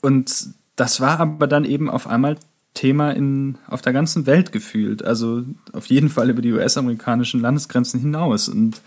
Und 0.00 0.50
das 0.76 1.00
war 1.00 1.18
aber 1.18 1.46
dann 1.46 1.64
eben 1.64 1.90
auf 1.90 2.06
einmal 2.06 2.36
Thema 2.74 3.10
in, 3.10 3.58
auf 3.66 3.82
der 3.82 3.92
ganzen 3.92 4.26
Welt 4.26 4.52
gefühlt. 4.52 5.04
Also 5.04 5.44
auf 5.72 5.86
jeden 5.86 6.08
Fall 6.08 6.30
über 6.30 6.42
die 6.42 6.52
US-amerikanischen 6.52 7.40
Landesgrenzen 7.40 8.00
hinaus. 8.00 8.48
Und 8.48 8.80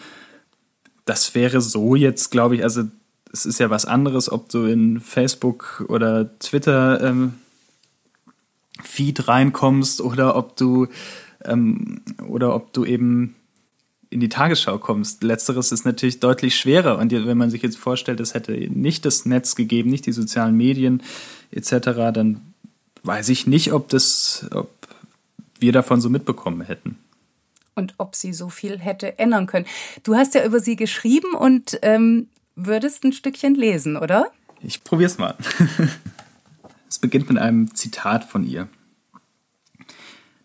das 1.06 1.36
wäre 1.36 1.62
so 1.62 1.96
jetzt, 1.96 2.32
glaube 2.32 2.56
ich, 2.56 2.64
also 2.64 2.84
es 3.34 3.46
ist 3.46 3.60
ja 3.60 3.70
was 3.70 3.86
anderes, 3.86 4.32
ob 4.32 4.50
du 4.50 4.66
in 4.66 5.00
Facebook 5.00 5.86
oder 5.88 6.38
Twitter 6.40 7.02
ähm, 7.02 7.34
Feed 8.84 9.28
reinkommst 9.28 10.02
oder 10.02 10.36
ob 10.36 10.56
du 10.58 10.88
ähm, 11.46 12.02
oder 12.28 12.56
ob 12.56 12.74
du 12.74 12.86
eben 12.86 13.36
in 14.10 14.20
die 14.20 14.30
Tagesschau 14.30 14.78
kommst. 14.78 15.24
Letzteres 15.24 15.72
ist 15.72 15.86
natürlich 15.86 16.20
deutlich 16.20 16.56
schwerer. 16.56 16.98
Und 16.98 17.12
wenn 17.12 17.38
man 17.38 17.50
sich 17.50 17.62
jetzt 17.62 17.78
vorstellt, 17.78 18.20
es 18.20 18.34
hätte 18.34 18.52
nicht 18.52 19.06
das 19.06 19.26
Netz 19.26 19.56
gegeben, 19.56 19.90
nicht 19.90 20.06
die 20.06 20.12
sozialen 20.12 20.56
Medien 20.58 21.02
etc., 21.52 22.12
dann 22.14 22.51
weiß 23.04 23.30
ich 23.30 23.48
nicht, 23.48 23.74
ob 23.74 23.90
das, 23.90 24.48
ob 24.52 24.70
wir 25.60 25.72
davon 25.72 26.02
so 26.02 26.10
mitbekommen 26.10 26.62
hätten. 26.62 26.98
Und 27.76 27.96
ob 27.98 28.16
sie 28.16 28.34
so 28.34 28.50
viel 28.50 28.80
hätte 28.80 29.18
ändern 29.18 29.48
können. 29.48 29.66
Du 30.04 30.16
hast 30.16 30.36
ja 30.36 30.46
über 30.46 30.60
sie 30.60 30.76
geschrieben 30.76 31.34
und 31.34 31.80
ähm, 31.82 32.28
würdest 32.56 33.04
ein 33.04 33.14
Stückchen 33.14 33.56
lesen, 33.56 33.96
oder? 33.96 34.32
Ich 34.62 34.84
probier's 34.84 35.18
mal. 35.18 35.36
es 36.90 37.00
beginnt 37.00 37.30
mit 37.30 37.38
einem 37.38 37.74
Zitat 37.74 38.26
von 38.26 38.46
ihr. 38.46 38.68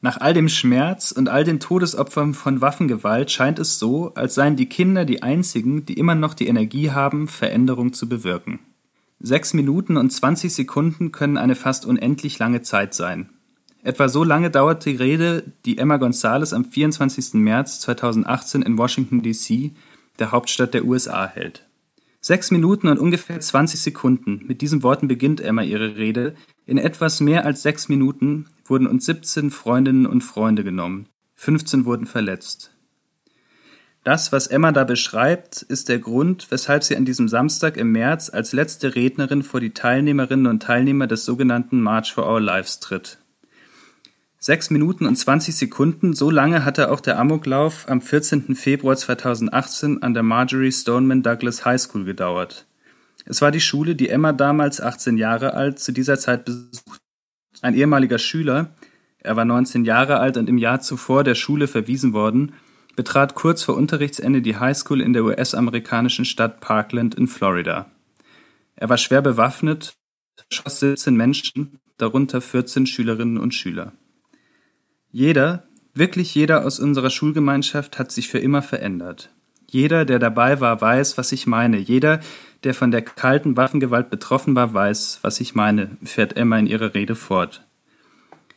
Nach 0.01 0.21
all 0.21 0.35
dem 0.35 0.49
Schmerz 0.49 1.11
und 1.11 1.29
all 1.29 1.42
den 1.42 1.59
Todesopfern 1.59 2.35
von 2.35 2.61
Waffengewalt 2.61 3.31
scheint 3.31 3.59
es 3.59 3.79
so, 3.79 4.14
als 4.14 4.35
seien 4.35 4.55
die 4.55 4.69
Kinder 4.69 5.05
die 5.05 5.23
einzigen, 5.23 5.85
die 5.85 5.95
immer 5.95 6.14
noch 6.14 6.35
die 6.35 6.47
Energie 6.47 6.92
haben, 6.92 7.27
Veränderung 7.27 7.92
zu 7.92 8.09
bewirken. 8.09 8.61
Sechs 9.18 9.55
Minuten 9.55 9.96
und 9.96 10.11
zwanzig 10.11 10.55
Sekunden 10.55 11.11
können 11.11 11.37
eine 11.37 11.55
fast 11.55 11.87
unendlich 11.87 12.38
lange 12.38 12.62
Zeit 12.62 12.94
sein. 12.94 13.31
Etwa 13.83 14.09
so 14.09 14.24
lange 14.24 14.50
dauert 14.50 14.85
die 14.85 14.96
Rede, 14.96 15.52
die 15.64 15.79
Emma 15.79 15.96
Gonzalez 15.96 16.52
am 16.52 16.64
24. 16.64 17.35
März 17.35 17.81
2018 17.81 18.62
in 18.62 18.76
Washington, 18.79 19.22
D.C., 19.22 19.72
der 20.18 20.33
Hauptstadt 20.33 20.74
der 20.74 20.85
USA, 20.85 21.26
hält. 21.26 21.66
Sechs 22.20 22.50
Minuten 22.50 22.88
und 22.88 22.98
ungefähr 22.98 23.40
20 23.40 23.81
Sekunden. 23.81 24.42
Mit 24.44 24.61
diesen 24.61 24.83
Worten 24.83 25.07
beginnt 25.07 25.40
Emma 25.40 25.62
ihre 25.62 25.96
Rede. 25.96 26.35
In 26.66 26.76
etwas 26.76 27.20
mehr 27.20 27.46
als 27.46 27.62
sechs 27.62 27.88
Minuten 27.88 28.46
wurden 28.64 28.88
uns 28.88 29.07
17 29.07 29.52
Freundinnen 29.52 30.07
und 30.07 30.22
Freunde 30.22 30.64
genommen. 30.64 31.07
15 31.37 31.85
wurden 31.85 32.07
verletzt. 32.07 32.75
Das, 34.07 34.31
was 34.31 34.47
Emma 34.47 34.71
da 34.71 34.85
beschreibt, 34.85 35.62
ist 35.62 35.88
der 35.88 35.99
Grund, 35.99 36.47
weshalb 36.53 36.85
sie 36.85 36.97
an 36.97 37.05
diesem 37.05 37.27
Samstag 37.27 37.77
im 37.77 37.90
März 37.90 38.31
als 38.31 38.53
letzte 38.53 38.95
Rednerin 38.95 39.42
vor 39.42 39.59
die 39.59 39.75
Teilnehmerinnen 39.75 40.47
und 40.47 40.62
Teilnehmer 40.62 41.09
des 41.09 41.25
sogenannten 41.25 41.81
March 41.81 42.14
for 42.14 42.25
Our 42.25 42.40
Lives 42.40 42.79
tritt. 42.79 43.19
Sechs 44.38 44.71
Minuten 44.71 45.07
und 45.07 45.16
20 45.16 45.57
Sekunden, 45.57 46.12
so 46.12 46.31
lange 46.31 46.64
hatte 46.64 46.92
auch 46.92 47.01
der 47.01 47.19
Amoklauf 47.19 47.88
am 47.88 48.01
14. 48.01 48.55
Februar 48.55 48.97
2018 48.97 50.05
an 50.05 50.14
der 50.14 50.23
Marjorie 50.23 50.71
Stoneman 50.71 51.25
Douglas 51.25 51.64
High 51.64 51.81
School 51.81 52.05
gedauert. 52.05 52.64
Es 53.25 53.42
war 53.42 53.51
die 53.51 53.61
Schule, 53.61 53.97
die 53.97 54.09
Emma 54.09 54.33
damals 54.33 54.81
18 54.81 55.19
Jahre 55.19 55.55
alt 55.55 55.81
zu 55.81 55.90
dieser 55.90 56.16
Zeit 56.16 56.45
besucht. 56.45 57.01
Ein 57.61 57.75
ehemaliger 57.75 58.19
Schüler, 58.19 58.71
er 59.19 59.35
war 59.35 59.45
19 59.45 59.85
Jahre 59.85 60.21
alt 60.21 60.37
und 60.37 60.49
im 60.49 60.59
Jahr 60.59 60.81
zuvor 60.81 61.25
der 61.25 61.35
Schule 61.35 61.66
verwiesen 61.66 62.12
worden, 62.12 62.53
betrat 62.96 63.35
kurz 63.35 63.62
vor 63.62 63.76
Unterrichtsende 63.76 64.42
die 64.42 64.56
High 64.56 64.76
School 64.76 65.00
in 65.00 65.12
der 65.12 65.24
US-amerikanischen 65.24 66.24
Stadt 66.24 66.61
Parkland 66.61 67.14
in 67.14 67.28
Florida. 67.28 67.90
Er 68.74 68.88
war 68.88 68.98
schwer 68.98 69.22
bewaffnet, 69.22 69.94
schoss 70.50 70.80
17 70.80 71.14
Menschen, 71.14 71.78
darunter 71.98 72.40
14 72.40 72.87
Schülerinnen 72.87 73.38
und 73.38 73.54
Schüler. 73.54 73.92
Jeder, 75.11 75.64
wirklich 75.94 76.35
jeder 76.35 76.64
aus 76.64 76.80
unserer 76.80 77.11
Schulgemeinschaft 77.11 77.98
hat 77.98 78.12
sich 78.12 78.28
für 78.28 78.38
immer 78.38 78.62
verändert. 78.62 79.30
Jeder, 79.68 80.04
der 80.04 80.18
dabei 80.18 80.61
war, 80.61 80.80
weiß, 80.80 81.18
was 81.18 81.32
ich 81.32 81.46
meine. 81.46 81.78
Jeder, 81.78 82.20
der 82.64 82.74
von 82.74 82.90
der 82.90 83.02
kalten 83.02 83.56
Waffengewalt 83.56 84.11
betroffen 84.11 84.54
war, 84.54 84.72
weiß, 84.72 85.20
was 85.22 85.40
ich 85.40 85.54
meine, 85.54 85.96
fährt 86.04 86.37
Emma 86.37 86.59
in 86.59 86.66
ihrer 86.66 86.94
Rede 86.94 87.14
fort. 87.14 87.66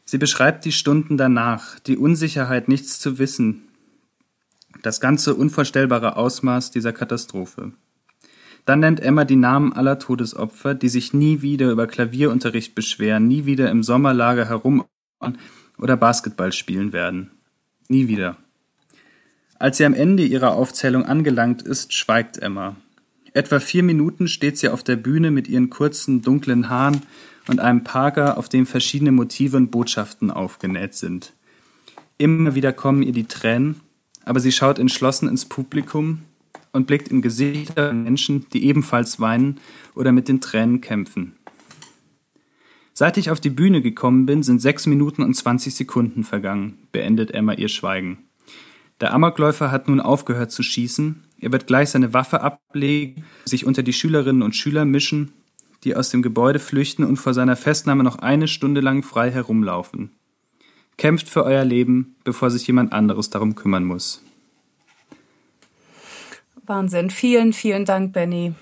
Sie 0.05 0.17
beschreibt 0.17 0.65
die 0.65 0.71
Stunden 0.71 1.17
danach, 1.17 1.79
die 1.79 1.97
Unsicherheit, 1.97 2.67
nichts 2.67 2.99
zu 2.99 3.19
wissen, 3.19 3.68
das 4.81 4.99
ganze 4.99 5.35
unvorstellbare 5.35 6.15
Ausmaß 6.15 6.71
dieser 6.71 6.93
Katastrophe. 6.93 7.71
Dann 8.65 8.81
nennt 8.81 8.99
Emma 8.99 9.25
die 9.25 9.35
Namen 9.35 9.73
aller 9.73 9.99
Todesopfer, 9.99 10.75
die 10.75 10.89
sich 10.89 11.13
nie 11.13 11.41
wieder 11.41 11.71
über 11.71 11.87
Klavierunterricht 11.87 12.75
beschweren, 12.75 13.27
nie 13.27 13.45
wieder 13.45 13.71
im 13.71 13.83
Sommerlager 13.83 14.47
herum 14.47 14.85
oder 15.77 15.97
Basketball 15.97 16.51
spielen 16.51 16.93
werden. 16.93 17.31
Nie 17.87 18.07
wieder. 18.07 18.37
Als 19.57 19.77
sie 19.77 19.85
am 19.85 19.93
Ende 19.93 20.23
ihrer 20.23 20.53
Aufzählung 20.53 21.05
angelangt 21.05 21.61
ist, 21.63 21.93
schweigt 21.93 22.37
Emma. 22.37 22.75
Etwa 23.33 23.59
vier 23.59 23.83
Minuten 23.83 24.27
steht 24.27 24.57
sie 24.57 24.69
auf 24.69 24.83
der 24.83 24.95
Bühne 24.95 25.31
mit 25.31 25.47
ihren 25.47 25.69
kurzen, 25.69 26.21
dunklen 26.21 26.69
Haaren 26.69 27.01
und 27.47 27.59
einem 27.59 27.83
Parker, 27.83 28.37
auf 28.37 28.49
dem 28.49 28.65
verschiedene 28.65 29.11
Motive 29.11 29.57
und 29.57 29.71
Botschaften 29.71 30.31
aufgenäht 30.31 30.93
sind. 30.93 31.33
Immer 32.17 32.55
wieder 32.55 32.73
kommen 32.73 33.01
ihr 33.01 33.13
die 33.13 33.27
Tränen, 33.27 33.81
aber 34.25 34.39
sie 34.39 34.51
schaut 34.51 34.79
entschlossen 34.79 35.27
ins 35.27 35.45
Publikum 35.45 36.19
und 36.71 36.87
blickt 36.87 37.07
in 37.07 37.21
Gesichter 37.21 37.93
Menschen, 37.93 38.45
die 38.53 38.65
ebenfalls 38.65 39.19
weinen 39.19 39.59
oder 39.95 40.11
mit 40.11 40.27
den 40.27 40.41
Tränen 40.41 40.81
kämpfen. 40.81 41.33
Seit 42.93 43.17
ich 43.17 43.31
auf 43.31 43.39
die 43.39 43.49
Bühne 43.49 43.81
gekommen 43.81 44.25
bin, 44.25 44.43
sind 44.43 44.61
sechs 44.61 44.85
Minuten 44.85 45.23
und 45.23 45.33
zwanzig 45.33 45.73
Sekunden 45.73 46.23
vergangen, 46.23 46.77
beendet 46.91 47.31
Emma 47.31 47.53
ihr 47.53 47.69
Schweigen. 47.69 48.17
Der 48.99 49.13
Amokläufer 49.13 49.71
hat 49.71 49.87
nun 49.87 50.01
aufgehört 50.01 50.51
zu 50.51 50.63
schießen. 50.63 51.23
Er 51.39 51.53
wird 51.53 51.67
gleich 51.67 51.91
seine 51.91 52.13
Waffe 52.13 52.41
ablegen, 52.41 53.23
sich 53.45 53.65
unter 53.65 53.83
die 53.83 53.93
Schülerinnen 53.93 54.41
und 54.41 54.55
Schüler 54.55 54.83
mischen, 54.83 55.31
die 55.85 55.95
aus 55.95 56.09
dem 56.09 56.21
Gebäude 56.21 56.59
flüchten 56.59 57.05
und 57.05 57.15
vor 57.15 57.33
seiner 57.33 57.55
Festnahme 57.55 58.03
noch 58.03 58.17
eine 58.17 58.49
Stunde 58.49 58.81
lang 58.81 59.01
frei 59.01 59.31
herumlaufen. 59.31 60.11
Kämpft 60.99 61.27
für 61.29 61.43
euer 61.43 61.65
Leben, 61.65 62.15
bevor 62.23 62.51
sich 62.51 62.67
jemand 62.67 62.93
anderes 62.93 63.31
darum 63.31 63.55
kümmern 63.55 63.85
muss. 63.85 64.21
Wahnsinn. 66.63 67.09
Vielen, 67.09 67.53
vielen 67.53 67.85
Dank, 67.85 68.13
Benny. 68.13 68.53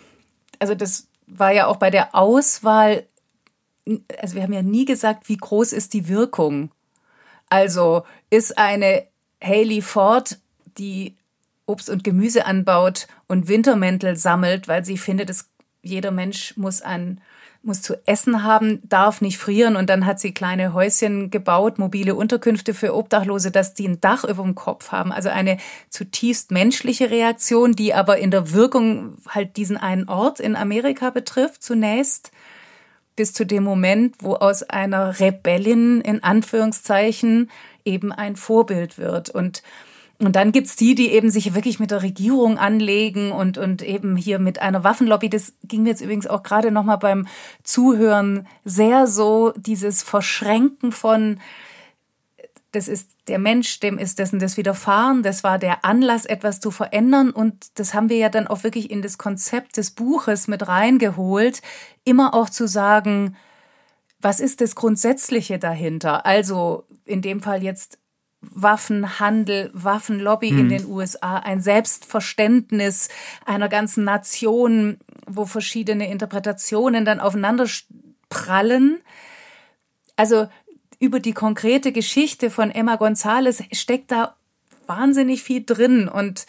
Also 0.60 0.74
das 0.74 1.08
war 1.26 1.52
ja 1.52 1.68
auch 1.68 1.76
bei 1.76 1.90
der 1.90 2.16
Auswahl 2.16 3.04
also 4.20 4.36
wir 4.36 4.44
haben 4.44 4.54
ja 4.54 4.62
nie 4.62 4.86
gesagt, 4.86 5.30
wie 5.30 5.38
groß 5.38 5.74
ist 5.74 5.94
die 5.94 6.08
Wirkung. 6.08 6.72
Also 7.50 8.04
ist 8.30 8.58
eine 8.58 9.08
Haley 9.42 9.82
Ford, 9.82 10.40
die 10.78 11.16
Obst 11.66 11.90
und 11.90 12.04
Gemüse 12.04 12.46
anbaut 12.46 13.08
und 13.28 13.48
Wintermäntel 13.48 14.16
sammelt, 14.16 14.68
weil 14.68 14.86
sie 14.86 14.98
findet, 14.98 15.30
dass 15.30 15.50
jeder 15.82 16.12
Mensch 16.12 16.56
muss 16.58 16.82
ein 16.82 17.22
muss 17.64 17.82
zu 17.82 17.96
essen 18.08 18.44
haben, 18.44 18.82
darf 18.88 19.22
nicht 19.22 19.38
frieren 19.38 19.76
und 19.76 19.90
dann 19.90 20.06
hat 20.06 20.20
sie 20.20 20.34
kleine 20.34 20.74
Häuschen 20.74 21.30
gebaut, 21.30 21.80
mobile 21.80 22.16
Unterkünfte 22.16 22.74
für 22.74 22.96
Obdachlose, 22.96 23.52
dass 23.52 23.74
die 23.74 23.88
ein 23.88 24.00
Dach 24.00 24.24
über 24.24 24.44
dem 24.44 24.56
Kopf 24.56 24.92
haben. 24.92 25.12
Also 25.12 25.30
eine 25.30 25.58
zutiefst 25.90 26.52
menschliche 26.52 27.10
Reaktion, 27.10 27.74
die 27.74 27.94
aber 27.94 28.18
in 28.18 28.32
der 28.32 28.54
Wirkung 28.54 29.18
halt 29.28 29.58
diesen 29.58 29.78
einen 29.78 30.08
Ort 30.08 30.40
in 30.40 30.56
Amerika 30.56 31.10
betrifft 31.10 31.64
zunächst 31.64 32.32
bis 33.18 33.34
zu 33.34 33.46
dem 33.46 33.64
Moment, 33.64 34.16
wo 34.20 34.36
aus 34.36 34.64
einer 34.64 35.20
Rebellin 35.20 36.02
in 36.02 36.24
Anführungszeichen 36.24 37.50
eben 37.84 38.12
ein 38.12 38.36
Vorbild 38.36 38.98
wird 38.98 39.30
und 39.30 39.64
und 40.20 40.36
dann 40.36 40.52
gibt's 40.52 40.76
die, 40.76 40.96
die 40.96 41.12
eben 41.12 41.30
sich 41.30 41.54
wirklich 41.54 41.80
mit 41.80 41.92
der 41.92 42.02
Regierung 42.02 42.58
anlegen 42.58 43.32
und, 43.32 43.60
und 43.60 43.84
eben 43.84 44.16
hier 44.16 44.40
mit 44.40 44.60
einer 44.60 44.84
Waffenlobby. 44.84 45.30
Das 45.30 45.54
ging 45.64 45.84
mir 45.84 45.90
jetzt 45.90 46.02
übrigens 46.02 46.26
auch 46.26 46.42
gerade 46.42 46.72
nochmal 46.72 46.98
beim 46.98 47.28
Zuhören 47.64 48.48
sehr 48.66 49.06
so, 49.06 49.54
dieses 49.56 50.02
Verschränken 50.02 50.92
von, 50.92 51.40
das 52.72 52.88
ist 52.88 53.12
der 53.28 53.38
Mensch, 53.38 53.80
dem 53.80 54.00
ist 54.00 54.18
dessen 54.18 54.40
das 54.40 54.58
widerfahren, 54.58 55.22
das 55.22 55.44
war 55.44 55.60
der 55.60 55.86
Anlass, 55.86 56.26
etwas 56.26 56.60
zu 56.60 56.72
verändern 56.72 57.30
und 57.30 57.68
das 57.76 57.94
haben 57.94 58.10
wir 58.10 58.18
ja 58.18 58.30
dann 58.30 58.48
auch 58.48 58.64
wirklich 58.64 58.90
in 58.90 59.04
das 59.04 59.20
Konzept 59.20 59.78
des 59.78 59.92
Buches 59.92 60.48
mit 60.48 60.68
reingeholt, 60.68 61.62
immer 62.06 62.34
auch 62.34 62.50
zu 62.50 62.68
sagen, 62.68 63.36
was 64.20 64.40
ist 64.40 64.62
das 64.62 64.74
Grundsätzliche 64.74 65.60
dahinter? 65.60 66.26
Also 66.26 66.86
in 67.06 67.22
dem 67.22 67.40
Fall 67.40 67.62
jetzt 67.62 68.00
Waffenhandel, 68.42 69.72
Waffenlobby 69.74 70.50
hm. 70.50 70.60
in 70.60 70.70
den 70.70 70.86
USA, 70.86 71.38
ein 71.38 71.62
Selbstverständnis 71.62 73.10
einer 73.46 73.70
ganzen 73.70 74.04
Nation, 74.04 74.98
wo 75.26 75.46
verschiedene 75.46 76.10
Interpretationen 76.10 77.04
dann 77.04 77.20
aufeinander 77.20 77.68
prallen. 78.30 79.00
Also 80.16 80.48
über 81.00 81.20
die 81.20 81.34
konkrete 81.34 81.92
Geschichte 81.92 82.50
von 82.50 82.72
Emma 82.72 82.96
Gonzalez 82.96 83.64
steckt 83.72 84.12
da 84.12 84.36
wahnsinnig 84.88 85.44
viel 85.44 85.64
drin 85.66 86.08
und 86.08 86.46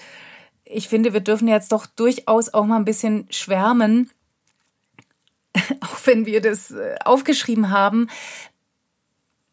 ich 0.70 0.88
finde, 0.88 1.12
wir 1.12 1.20
dürfen 1.20 1.48
jetzt 1.48 1.72
doch 1.72 1.86
durchaus 1.86 2.52
auch 2.52 2.66
mal 2.66 2.76
ein 2.76 2.84
bisschen 2.84 3.26
schwärmen, 3.30 4.10
auch 5.80 5.98
wenn 6.04 6.26
wir 6.26 6.40
das 6.40 6.70
äh, 6.70 6.96
aufgeschrieben 7.04 7.70
haben. 7.70 8.08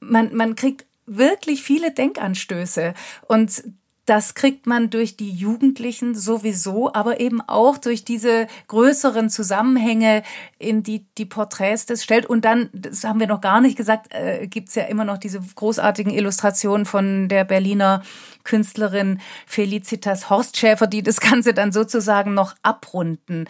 Man, 0.01 0.35
man 0.35 0.55
kriegt 0.55 0.85
wirklich 1.05 1.63
viele 1.63 1.91
Denkanstöße. 1.91 2.93
Und 3.27 3.63
das 4.05 4.35
kriegt 4.35 4.67
man 4.67 4.91
durch 4.91 5.17
die 5.17 5.31
Jugendlichen 5.31 6.13
sowieso, 6.13 6.93
aber 6.93 7.19
eben 7.19 7.41
auch 7.41 7.77
durch 7.77 8.05
diese 8.05 8.45
größeren 8.67 9.31
Zusammenhänge, 9.31 10.21
in 10.59 10.83
die 10.83 11.07
die 11.17 11.25
Porträts 11.25 11.87
das 11.87 12.03
stellt. 12.03 12.27
Und 12.27 12.45
dann, 12.45 12.69
das 12.71 13.03
haben 13.03 13.19
wir 13.19 13.27
noch 13.27 13.41
gar 13.41 13.61
nicht 13.61 13.75
gesagt, 13.75 14.13
äh, 14.13 14.47
gibt's 14.47 14.75
ja 14.75 14.83
immer 14.83 15.05
noch 15.05 15.17
diese 15.17 15.41
großartigen 15.55 16.13
Illustrationen 16.13 16.85
von 16.85 17.29
der 17.29 17.45
Berliner 17.45 18.03
Künstlerin 18.43 19.21
Felicitas 19.47 20.29
Horstschäfer, 20.29 20.85
die 20.85 21.01
das 21.01 21.19
Ganze 21.19 21.55
dann 21.55 21.71
sozusagen 21.71 22.35
noch 22.35 22.53
abrunden. 22.61 23.45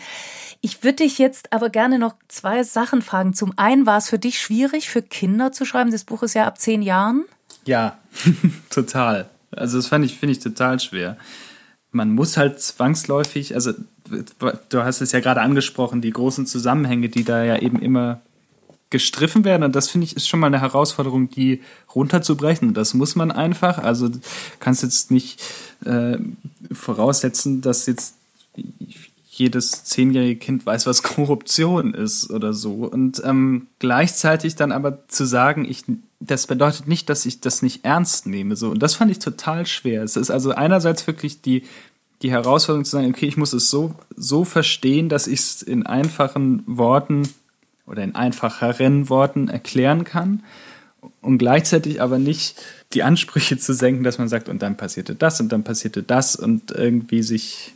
Ich 0.62 0.84
würde 0.84 1.04
dich 1.04 1.18
jetzt 1.18 1.52
aber 1.52 1.70
gerne 1.70 2.00
noch 2.00 2.16
zwei 2.30 2.64
Sachen 2.64 3.02
fragen. 3.02 3.34
Zum 3.34 3.52
einen 3.58 3.86
war 3.86 3.98
es 3.98 4.10
für 4.10 4.20
dich 4.20 4.40
schwierig, 4.40 4.90
für 4.90 5.02
Kinder 5.02 5.52
zu 5.52 5.66
schreiben. 5.66 5.92
Das 5.92 6.06
Buch 6.06 6.24
ist 6.24 6.34
ja 6.34 6.46
ab 6.46 6.58
zehn 6.58 6.82
Jahren. 6.82 7.26
Ja, 7.66 8.00
total. 8.70 9.30
Also 9.52 9.78
das 9.78 9.88
fand 9.88 10.06
ich, 10.06 10.18
finde 10.18 10.34
ich 10.34 10.40
total 10.40 10.80
schwer. 10.80 11.18
Man 11.92 12.14
muss 12.14 12.38
halt 12.38 12.60
zwangsläufig, 12.60 13.56
also 13.56 13.74
du 14.70 14.84
hast 14.84 15.02
es 15.02 15.12
ja 15.12 15.20
gerade 15.20 15.42
angesprochen, 15.42 16.02
die 16.02 16.12
großen 16.12 16.46
Zusammenhänge, 16.46 17.10
die 17.10 17.24
da 17.24 17.44
ja 17.44 17.58
eben 17.58 17.80
immer 17.80 18.22
gestriffen 18.90 19.44
werden. 19.44 19.64
Und 19.64 19.76
das 19.76 19.90
finde 19.90 20.06
ich 20.06 20.16
ist 20.16 20.28
schon 20.28 20.40
mal 20.40 20.48
eine 20.48 20.62
Herausforderung, 20.62 21.30
die 21.30 21.62
runterzubrechen. 21.94 22.74
Das 22.74 22.94
muss 22.94 23.16
man 23.16 23.32
einfach. 23.32 23.78
Also 23.78 24.10
kannst 24.60 24.84
jetzt 24.84 25.12
nicht 25.12 25.42
äh, 25.84 26.18
voraussetzen, 26.72 27.62
dass 27.62 27.88
jetzt 27.88 28.16
jedes 29.28 29.84
zehnjährige 29.84 30.40
Kind 30.40 30.66
weiß, 30.66 30.86
was 30.86 31.04
Korruption 31.04 31.94
ist 31.94 32.30
oder 32.30 32.54
so. 32.54 32.86
Und 32.86 33.22
ähm, 33.26 33.68
gleichzeitig 33.80 34.56
dann 34.56 34.72
aber 34.72 35.08
zu 35.08 35.26
sagen, 35.26 35.66
ich, 35.66 35.84
das 36.26 36.48
bedeutet 36.48 36.88
nicht, 36.88 37.10
dass 37.10 37.26
ich 37.26 37.42
das 37.42 37.62
nicht 37.62 37.86
ernst 37.86 38.28
nehme. 38.28 38.56
So. 38.56 38.70
Und 38.70 38.80
das 38.80 38.96
fand 38.96 39.12
ich 39.12 39.20
total 39.20 39.66
schwer. 39.66 40.04
Es 40.04 40.16
ist 40.16 40.32
also 40.32 40.52
einerseits 40.52 41.06
wirklich 41.08 41.42
die, 41.42 41.64
die 42.22 42.32
Herausforderung 42.32 42.86
zu 42.86 42.92
sagen, 42.92 43.10
okay, 43.10 43.28
ich 43.28 43.38
muss 43.38 43.54
es 43.54 43.70
so, 43.70 43.96
so 44.16 44.46
verstehen, 44.46 45.10
dass 45.10 45.28
ich 45.28 45.40
es 45.40 45.62
in 45.62 45.86
einfachen 45.86 46.64
Worten 46.66 47.28
oder 47.86 48.04
in 48.04 48.16
einfacheren 48.16 49.10
Worten 49.10 49.48
erklären 49.48 50.04
kann 50.04 50.44
und 51.22 51.38
gleichzeitig 51.38 52.02
aber 52.02 52.18
nicht 52.18 52.62
die 52.94 53.04
Ansprüche 53.04 53.58
zu 53.58 53.74
senken, 53.74 54.04
dass 54.04 54.18
man 54.18 54.28
sagt, 54.28 54.50
und 54.50 54.62
dann 54.62 54.78
passierte 54.78 55.16
das 55.16 55.40
und 55.40 55.52
dann 55.52 55.64
passierte 55.64 56.04
das 56.04 56.36
und 56.36 56.72
irgendwie 56.72 57.24
sich 57.24 57.74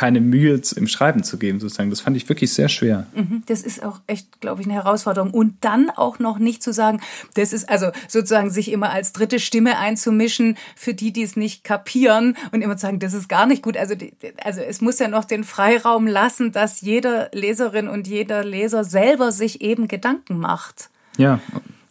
keine 0.00 0.22
Mühe 0.22 0.58
im 0.76 0.88
Schreiben 0.88 1.24
zu 1.24 1.36
geben, 1.36 1.60
sozusagen. 1.60 1.90
Das 1.90 2.00
fand 2.00 2.16
ich 2.16 2.26
wirklich 2.26 2.54
sehr 2.54 2.70
schwer. 2.70 3.06
Mhm. 3.14 3.42
Das 3.44 3.60
ist 3.60 3.84
auch 3.84 4.00
echt, 4.06 4.40
glaube 4.40 4.62
ich, 4.62 4.66
eine 4.66 4.74
Herausforderung. 4.74 5.30
Und 5.30 5.56
dann 5.60 5.90
auch 5.90 6.18
noch 6.18 6.38
nicht 6.38 6.62
zu 6.62 6.72
sagen, 6.72 7.02
das 7.34 7.52
ist 7.52 7.68
also 7.68 7.90
sozusagen 8.08 8.48
sich 8.48 8.72
immer 8.72 8.92
als 8.92 9.12
dritte 9.12 9.38
Stimme 9.38 9.76
einzumischen 9.76 10.56
für 10.74 10.94
die, 10.94 11.12
die 11.12 11.22
es 11.22 11.36
nicht 11.36 11.64
kapieren 11.64 12.34
und 12.50 12.62
immer 12.62 12.78
zu 12.78 12.86
sagen, 12.86 12.98
das 12.98 13.12
ist 13.12 13.28
gar 13.28 13.44
nicht 13.44 13.62
gut. 13.62 13.76
Also, 13.76 13.94
also 14.42 14.62
es 14.62 14.80
muss 14.80 14.98
ja 15.00 15.08
noch 15.08 15.26
den 15.26 15.44
Freiraum 15.44 16.06
lassen, 16.06 16.50
dass 16.50 16.80
jeder 16.80 17.28
Leserin 17.34 17.86
und 17.86 18.08
jeder 18.08 18.42
Leser 18.42 18.84
selber 18.84 19.32
sich 19.32 19.60
eben 19.60 19.86
Gedanken 19.86 20.38
macht. 20.38 20.88
Ja. 21.18 21.40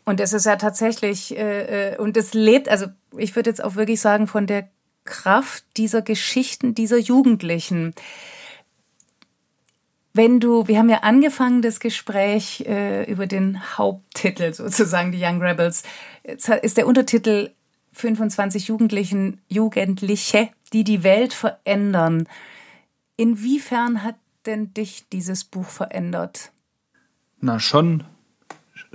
Und 0.05 0.19
es 0.19 0.33
ist 0.33 0.47
ja 0.47 0.55
tatsächlich, 0.55 1.37
äh, 1.37 1.91
äh 1.91 1.97
und 1.99 2.17
es 2.17 2.33
lebt, 2.33 2.69
also 2.69 2.87
ich 3.15 3.35
würde 3.35 3.51
jetzt 3.51 3.63
auch 3.63 3.75
wirklich 3.75 4.01
sagen, 4.01 4.25
von 4.25 4.47
der 4.47 4.67
Kraft 5.09 5.65
dieser 5.75 6.01
Geschichten 6.01 6.75
dieser 6.75 6.97
Jugendlichen. 6.97 7.93
Wenn 10.13 10.39
du, 10.39 10.67
wir 10.67 10.77
haben 10.77 10.89
ja 10.89 10.99
angefangen 10.99 11.61
das 11.61 11.79
Gespräch 11.79 12.61
äh, 12.67 13.09
über 13.11 13.27
den 13.27 13.77
Haupttitel 13.77 14.53
sozusagen, 14.53 15.11
die 15.11 15.21
Young 15.21 15.41
Rebels, 15.41 15.83
Jetzt 16.23 16.47
ist 16.47 16.77
der 16.77 16.85
Untertitel 16.85 17.49
25 17.93 18.67
Jugendlichen, 18.67 19.41
Jugendliche, 19.47 20.49
die 20.73 20.83
die 20.83 21.03
Welt 21.03 21.33
verändern. 21.33 22.27
Inwiefern 23.17 24.03
hat 24.03 24.15
denn 24.45 24.73
dich 24.73 25.09
dieses 25.09 25.43
Buch 25.43 25.67
verändert? 25.67 26.51
Na, 27.41 27.59
schon, 27.59 28.03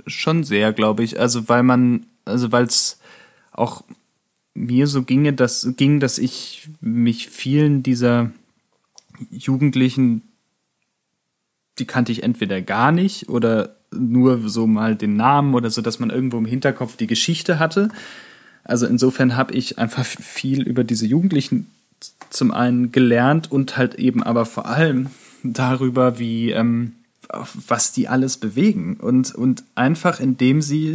schon 0.07 0.43
sehr, 0.43 0.71
glaube 0.71 1.03
ich. 1.03 1.19
Also, 1.19 1.49
weil 1.49 1.63
man, 1.63 2.05
also, 2.23 2.51
weil 2.53 2.63
es 2.63 2.99
auch 3.51 3.83
mir 4.55 4.87
so 4.87 5.03
ginge, 5.03 5.33
dass, 5.33 5.67
ging, 5.75 5.99
dass 5.99 6.17
ich 6.17 6.69
mich 6.81 7.29
vielen 7.29 7.83
dieser 7.83 8.31
Jugendlichen, 9.29 10.23
die 11.77 11.85
kannte 11.85 12.11
ich 12.11 12.23
entweder 12.23 12.61
gar 12.61 12.91
nicht 12.91 13.29
oder 13.29 13.75
nur 13.93 14.49
so 14.49 14.65
mal 14.65 14.95
den 14.95 15.15
Namen 15.15 15.53
oder 15.53 15.69
so, 15.69 15.81
dass 15.81 15.99
man 15.99 16.09
irgendwo 16.09 16.37
im 16.37 16.45
Hinterkopf 16.45 16.95
die 16.95 17.07
Geschichte 17.07 17.59
hatte. 17.59 17.89
Also 18.63 18.87
insofern 18.87 19.35
habe 19.35 19.53
ich 19.53 19.77
einfach 19.77 20.05
viel 20.05 20.63
über 20.63 20.83
diese 20.83 21.05
Jugendlichen 21.05 21.67
zum 22.29 22.51
einen 22.51 22.91
gelernt 22.91 23.51
und 23.51 23.77
halt 23.77 23.95
eben 23.95 24.23
aber 24.23 24.45
vor 24.45 24.65
allem 24.65 25.09
darüber, 25.43 26.17
wie 26.17 26.51
ähm, 26.51 26.93
was 27.67 27.91
die 27.91 28.07
alles 28.07 28.37
bewegen 28.37 28.97
und 28.97 29.33
und 29.33 29.63
einfach 29.75 30.19
indem 30.19 30.61
sie 30.61 30.91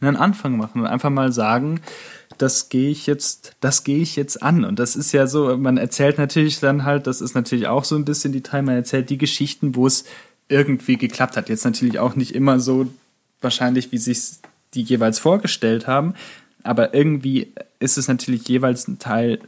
einen 0.00 0.16
Anfang 0.16 0.56
machen 0.56 0.80
und 0.80 0.86
einfach 0.86 1.10
mal 1.10 1.32
sagen, 1.32 1.80
das 2.38 2.68
gehe 2.68 2.90
ich 2.90 3.06
jetzt, 3.06 3.56
das 3.60 3.84
gehe 3.84 3.98
ich 3.98 4.16
jetzt 4.16 4.42
an. 4.42 4.64
Und 4.64 4.78
das 4.78 4.96
ist 4.96 5.12
ja 5.12 5.26
so, 5.26 5.56
man 5.56 5.76
erzählt 5.76 6.18
natürlich 6.18 6.60
dann 6.60 6.84
halt, 6.84 7.06
das 7.06 7.20
ist 7.20 7.34
natürlich 7.34 7.66
auch 7.66 7.84
so 7.84 7.96
ein 7.96 8.04
bisschen 8.04 8.32
die 8.32 8.42
Teil, 8.42 8.62
man 8.62 8.76
erzählt 8.76 9.10
die 9.10 9.18
Geschichten, 9.18 9.74
wo 9.74 9.86
es 9.86 10.04
irgendwie 10.48 10.96
geklappt 10.96 11.36
hat. 11.36 11.48
Jetzt 11.48 11.64
natürlich 11.64 11.98
auch 11.98 12.16
nicht 12.16 12.34
immer 12.34 12.60
so 12.60 12.86
wahrscheinlich, 13.40 13.92
wie 13.92 13.98
sich 13.98 14.38
die 14.74 14.82
jeweils 14.82 15.18
vorgestellt 15.18 15.86
haben, 15.86 16.14
aber 16.62 16.94
irgendwie 16.94 17.52
ist 17.78 17.98
es 17.98 18.08
natürlich 18.08 18.46
jeweils 18.48 18.88
ein 18.88 18.98
Teil 18.98 19.40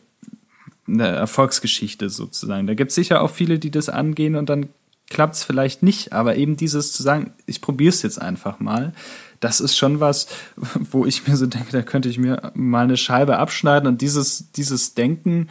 einer 0.86 1.09
Erfolgsgeschichte 1.09 2.09
sozusagen. 2.09 2.66
Da 2.66 2.74
gibt 2.74 2.91
es 2.91 2.95
sicher 2.95 3.22
auch 3.22 3.30
viele, 3.30 3.59
die 3.59 3.70
das 3.70 3.88
angehen 3.88 4.36
und 4.36 4.49
dann 4.49 4.68
klappt 5.09 5.34
es 5.34 5.45
vielleicht 5.45 5.82
nicht, 5.82 6.12
aber 6.12 6.36
eben 6.36 6.57
dieses 6.57 6.93
zu 6.93 7.03
sagen, 7.03 7.32
ich 7.47 7.61
probiere 7.61 7.91
es 7.91 8.03
jetzt 8.03 8.20
einfach 8.20 8.61
mal, 8.61 8.93
das 9.41 9.61
ist 9.61 9.76
schon 9.76 10.01
was, 10.01 10.28
wo 10.57 11.07
ich 11.07 11.26
mir 11.26 11.36
so 11.36 11.47
denke, 11.47 11.72
da 11.72 11.82
könnte 11.82 12.09
ich 12.09 12.18
mir 12.18 12.53
mal 12.55 12.84
eine 12.84 12.97
Scheibe 12.97 13.38
abschneiden 13.38 13.88
und 13.88 14.01
dieses, 14.01 14.53
dieses 14.53 14.95
Denken, 14.95 15.49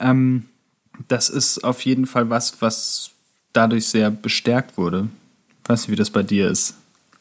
ähm, 0.00 0.46
das 1.08 1.28
ist 1.28 1.62
auf 1.62 1.82
jeden 1.82 2.06
Fall 2.06 2.30
was, 2.30 2.60
was 2.60 3.10
dadurch 3.52 3.86
sehr 3.86 4.10
bestärkt 4.10 4.76
wurde. 4.78 5.08
Ich 5.62 5.68
weiß 5.68 5.82
nicht, 5.82 5.90
wie 5.90 5.96
das 5.96 6.10
bei 6.10 6.22
dir 6.22 6.48
ist. 6.48 6.74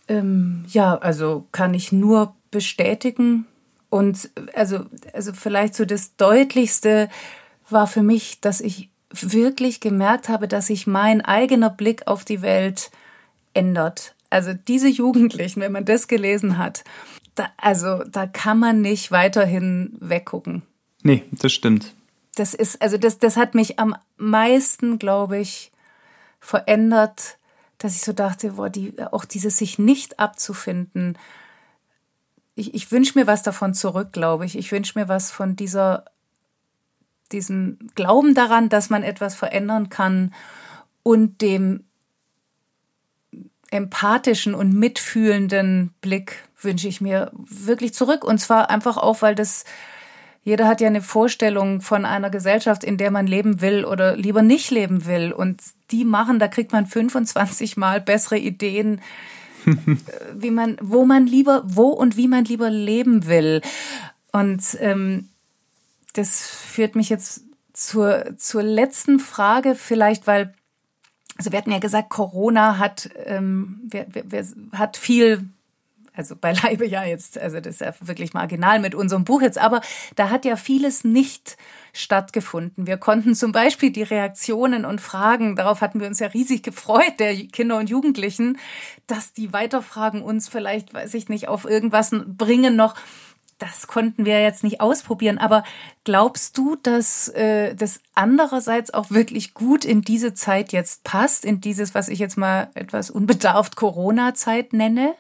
Ähm, 0.08 0.66
ja, 0.70 0.98
also 0.98 1.46
kann 1.52 1.74
ich 1.74 1.92
nur 1.92 2.36
bestätigen. 2.52 3.46
Und 3.90 4.30
also, 4.54 4.86
also 5.14 5.34
vielleicht 5.34 5.76
so 5.76 5.86
das 5.86 6.16
Deutlichste 6.16 7.10
war 7.70 7.88
für 7.88 8.04
mich, 8.04 8.40
dass 8.42 8.62
ich 8.62 8.90
wirklich 9.10 9.80
gemerkt 9.80 10.30
habe, 10.30 10.48
dass 10.48 10.68
sich 10.68 10.88
mein 10.88 11.22
eigener 11.22 11.70
Blick 11.70 12.08
auf 12.08 12.26
die 12.26 12.42
Welt 12.42 12.92
ändert. 13.54 14.15
Also 14.30 14.54
diese 14.54 14.88
Jugendlichen, 14.88 15.62
wenn 15.62 15.72
man 15.72 15.86
das 15.86 16.08
gelesen 16.08 16.58
hat, 16.58 16.84
da, 17.36 17.50
also 17.58 18.04
da 18.04 18.28
kann 18.28 18.60
man 18.60 18.82
nicht 18.82 19.12
weiterhin 19.12 19.96
weggucken. 20.00 20.64
Nee, 21.04 21.24
das 21.32 21.54
stimmt. 21.54 21.94
Das 22.36 22.54
ist, 22.54 22.82
also 22.82 22.98
das, 22.98 23.20
das 23.20 23.38
hat 23.38 23.56
mich 23.56 23.80
am 23.80 23.96
meisten, 24.18 25.00
glaube 25.00 25.38
ich, 25.38 25.72
verändert, 26.40 27.38
dass 27.78 27.96
ich 27.96 28.02
so 28.02 28.14
dachte, 28.14 28.52
boah, 28.54 28.70
die, 28.70 28.94
auch 29.12 29.26
dieses 29.26 29.58
sich 29.58 29.80
nicht 29.80 30.20
abzufinden. 30.20 31.18
Ich, 32.56 32.74
ich 32.74 32.92
wünsche 32.92 33.18
mir 33.18 33.28
was 33.28 33.44
davon 33.44 33.74
zurück, 33.74 34.14
glaube 34.14 34.46
ich. 34.46 34.58
Ich 34.58 34.72
wünsche 34.72 34.98
mir 34.98 35.08
was 35.08 35.32
von 35.32 35.56
dieser, 35.56 36.06
diesem 37.32 37.78
Glauben 37.96 38.34
daran, 38.34 38.70
dass 38.70 38.90
man 38.90 39.04
etwas 39.04 39.36
verändern 39.36 39.90
kann 39.90 40.34
und 41.04 41.42
dem 41.42 41.85
empathischen 43.72 44.54
und 44.56 44.74
mitfühlenden 44.74 45.92
Blick 46.02 46.44
wünsche 46.62 46.88
ich 46.88 47.02
mir 47.02 47.32
wirklich 47.34 47.94
zurück. 47.94 48.24
Und 48.24 48.40
zwar 48.40 48.70
einfach 48.70 48.98
auch, 48.98 49.22
weil 49.22 49.36
das 49.36 49.66
jeder 50.46 50.68
hat 50.68 50.80
ja 50.80 50.88
eine 50.88 51.02
Vorstellung 51.02 51.82
von 51.82 52.06
einer 52.06 52.30
Gesellschaft, 52.30 52.84
in 52.84 52.98
der 52.98 53.10
man 53.10 53.26
leben 53.26 53.62
will 53.62 53.84
oder 53.84 54.16
lieber 54.16 54.44
nicht 54.44 54.70
leben 54.70 55.08
will. 55.08 55.34
Und 55.34 55.60
die 55.90 56.06
machen, 56.06 56.38
da 56.38 56.48
kriegt 56.48 56.72
man 56.72 56.86
25 56.86 57.78
Mal 57.78 58.00
bessere 58.00 58.38
Ideen, 58.38 59.02
wie 60.36 60.52
man, 60.52 60.78
wo 60.80 61.04
man 61.04 61.26
lieber, 61.26 61.64
wo 61.66 61.88
und 61.88 62.16
wie 62.16 62.28
man 62.28 62.46
lieber 62.46 62.70
leben 62.70 63.26
will. 63.26 63.62
Und 64.32 64.78
ähm, 64.82 65.30
das 66.14 66.42
führt 66.42 66.96
mich 66.96 67.10
jetzt 67.10 67.42
zur, 67.74 68.38
zur 68.38 68.62
letzten 68.62 69.18
Frage, 69.18 69.74
vielleicht 69.74 70.28
weil, 70.28 70.54
also 71.38 71.52
wir 71.52 71.58
hatten 71.58 71.72
ja 71.72 71.80
gesagt, 71.80 72.10
Corona 72.10 72.78
hat, 72.78 73.10
ähm, 73.26 73.82
wer, 73.84 74.06
wer, 74.10 74.24
wer, 74.32 74.46
hat 74.74 74.98
viel 74.98 75.50
also 76.18 76.36
beileibe 76.36 76.88
ja 76.88 77.04
jetzt, 77.04 77.38
also 77.38 77.60
das 77.60 77.76
ist 77.76 77.82
ja 77.82 77.94
wirklich 78.02 78.34
marginal 78.34 78.80
mit 78.80 78.96
unserem 78.96 79.26
Buch 79.26 79.42
jetzt, 79.42 79.58
aber 79.58 79.82
da 80.16 80.30
hat 80.30 80.46
ja 80.46 80.56
vieles 80.56 81.04
nicht 81.04 81.58
stattgefunden. 81.94 82.88
Wir 82.88 82.98
konnten 82.98 83.36
zum 83.36 83.52
Beispiel 83.52 83.92
die 83.92 84.04
Reaktionen 84.04 84.86
und 84.86 85.02
Fragen, 85.02 85.56
darauf 85.56 85.82
hatten 85.82 86.00
wir 86.00 86.08
uns 86.08 86.20
ja 86.20 86.28
riesig 86.28 86.64
gefreut, 86.64 87.20
der 87.20 87.36
Kinder 87.48 87.78
und 87.78 87.90
Jugendlichen, 87.90 88.58
dass 89.08 89.34
die 89.34 89.54
Weiterfragen 89.54 90.22
uns 90.22 90.50
vielleicht, 90.50 90.94
weiß 90.94 91.14
ich 91.14 91.30
nicht, 91.30 91.48
auf 91.48 91.66
irgendwas 91.66 92.12
bringen 92.26 92.76
noch. 92.76 92.96
Das 93.58 93.88
konnten 93.88 94.26
wir 94.26 94.42
jetzt 94.42 94.64
nicht 94.64 94.82
ausprobieren, 94.82 95.38
aber 95.38 95.64
glaubst 96.04 96.58
du, 96.58 96.76
dass 96.76 97.30
äh, 97.30 97.74
das 97.74 98.02
andererseits 98.14 98.94
auch 98.94 99.12
wirklich 99.12 99.54
gut 99.54 99.86
in 99.86 100.02
diese 100.02 100.34
Zeit 100.34 100.74
jetzt 100.74 101.06
passt, 101.06 101.46
in 101.46 101.62
dieses, 101.62 101.96
was 101.96 102.10
ich 102.10 102.20
jetzt 102.20 102.38
mal 102.38 102.70
etwas 102.74 103.10
unbedarft 103.10 103.78
Corona-Zeit 103.78 104.74
nenne? 104.74 105.14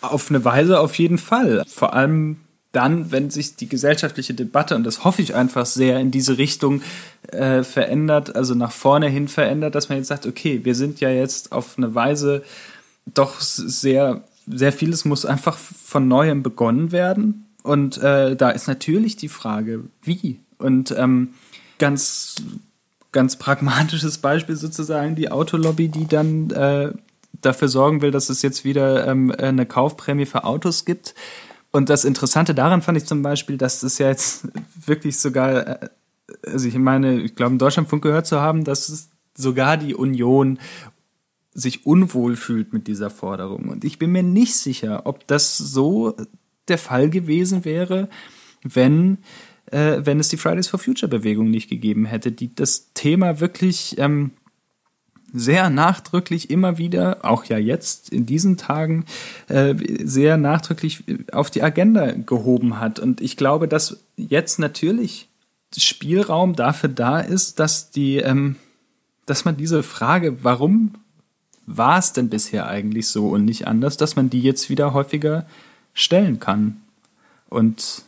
Auf 0.00 0.30
eine 0.30 0.44
Weise 0.44 0.78
auf 0.78 0.96
jeden 0.96 1.18
Fall. 1.18 1.64
Vor 1.66 1.92
allem 1.92 2.40
dann, 2.76 3.10
wenn 3.10 3.30
sich 3.30 3.56
die 3.56 3.68
gesellschaftliche 3.68 4.34
Debatte, 4.34 4.76
und 4.76 4.84
das 4.84 5.02
hoffe 5.02 5.22
ich 5.22 5.34
einfach 5.34 5.66
sehr, 5.66 5.98
in 5.98 6.10
diese 6.10 6.38
Richtung 6.38 6.82
äh, 7.28 7.62
verändert, 7.62 8.36
also 8.36 8.54
nach 8.54 8.70
vorne 8.70 9.08
hin 9.08 9.28
verändert, 9.28 9.74
dass 9.74 9.88
man 9.88 9.98
jetzt 9.98 10.08
sagt, 10.08 10.26
okay, 10.26 10.60
wir 10.64 10.74
sind 10.74 11.00
ja 11.00 11.08
jetzt 11.08 11.52
auf 11.52 11.78
eine 11.78 11.94
Weise 11.94 12.44
doch 13.06 13.40
sehr, 13.40 14.22
sehr 14.46 14.72
vieles 14.72 15.04
muss 15.04 15.24
einfach 15.24 15.56
von 15.56 16.06
neuem 16.06 16.42
begonnen 16.42 16.92
werden. 16.92 17.45
Und 17.66 17.98
äh, 17.98 18.36
da 18.36 18.50
ist 18.50 18.68
natürlich 18.68 19.16
die 19.16 19.28
Frage, 19.28 19.84
wie? 20.00 20.38
Und 20.58 20.94
ähm, 20.96 21.30
ganz, 21.78 22.36
ganz 23.10 23.36
pragmatisches 23.36 24.18
Beispiel 24.18 24.54
sozusagen, 24.54 25.16
die 25.16 25.32
Autolobby, 25.32 25.88
die 25.88 26.06
dann 26.06 26.50
äh, 26.50 26.92
dafür 27.40 27.66
sorgen 27.66 28.02
will, 28.02 28.12
dass 28.12 28.30
es 28.30 28.40
jetzt 28.42 28.64
wieder 28.64 29.08
ähm, 29.08 29.32
eine 29.36 29.66
Kaufprämie 29.66 30.26
für 30.26 30.44
Autos 30.44 30.84
gibt. 30.84 31.16
Und 31.72 31.88
das 31.90 32.04
Interessante 32.04 32.54
daran 32.54 32.82
fand 32.82 32.98
ich 32.98 33.04
zum 33.04 33.22
Beispiel, 33.22 33.58
dass 33.58 33.82
es 33.82 33.98
ja 33.98 34.06
jetzt 34.06 34.46
wirklich 34.86 35.18
sogar, 35.18 35.82
äh, 35.82 35.88
also 36.46 36.68
ich 36.68 36.78
meine, 36.78 37.20
ich 37.20 37.34
glaube, 37.34 37.54
in 37.54 37.58
Deutschlandfunk 37.58 38.00
gehört 38.00 38.28
zu 38.28 38.40
haben, 38.40 38.62
dass 38.62 39.08
sogar 39.34 39.76
die 39.76 39.96
Union 39.96 40.60
sich 41.52 41.84
unwohl 41.84 42.36
fühlt 42.36 42.72
mit 42.72 42.86
dieser 42.86 43.10
Forderung. 43.10 43.70
Und 43.70 43.84
ich 43.84 43.98
bin 43.98 44.12
mir 44.12 44.22
nicht 44.22 44.54
sicher, 44.54 45.02
ob 45.06 45.26
das 45.26 45.58
so 45.58 46.14
der 46.68 46.78
Fall 46.78 47.10
gewesen 47.10 47.64
wäre, 47.64 48.08
wenn, 48.62 49.18
äh, 49.66 49.98
wenn 50.00 50.20
es 50.20 50.28
die 50.28 50.36
Fridays 50.36 50.68
for 50.68 50.80
Future 50.80 51.08
Bewegung 51.08 51.50
nicht 51.50 51.68
gegeben 51.68 52.06
hätte, 52.06 52.32
die 52.32 52.54
das 52.54 52.92
Thema 52.94 53.40
wirklich 53.40 53.96
ähm, 53.98 54.32
sehr 55.32 55.70
nachdrücklich 55.70 56.50
immer 56.50 56.78
wieder, 56.78 57.18
auch 57.24 57.44
ja 57.44 57.58
jetzt 57.58 58.10
in 58.10 58.26
diesen 58.26 58.56
Tagen, 58.56 59.04
äh, 59.48 59.74
sehr 60.02 60.36
nachdrücklich 60.36 61.04
auf 61.32 61.50
die 61.50 61.62
Agenda 61.62 62.12
gehoben 62.12 62.80
hat. 62.80 62.98
Und 62.98 63.20
ich 63.20 63.36
glaube, 63.36 63.68
dass 63.68 64.04
jetzt 64.16 64.58
natürlich 64.58 65.28
Spielraum 65.76 66.54
dafür 66.54 66.88
da 66.88 67.20
ist, 67.20 67.58
dass 67.58 67.90
die, 67.90 68.16
ähm, 68.16 68.56
dass 69.26 69.44
man 69.44 69.56
diese 69.56 69.82
Frage, 69.82 70.44
warum 70.44 70.94
war 71.66 71.98
es 71.98 72.12
denn 72.12 72.28
bisher 72.28 72.68
eigentlich 72.68 73.08
so 73.08 73.28
und 73.28 73.44
nicht 73.44 73.66
anders, 73.66 73.96
dass 73.96 74.16
man 74.16 74.30
die 74.30 74.40
jetzt 74.40 74.70
wieder 74.70 74.94
häufiger 74.94 75.46
stellen 75.96 76.38
kann. 76.38 76.80
Und 77.48 78.04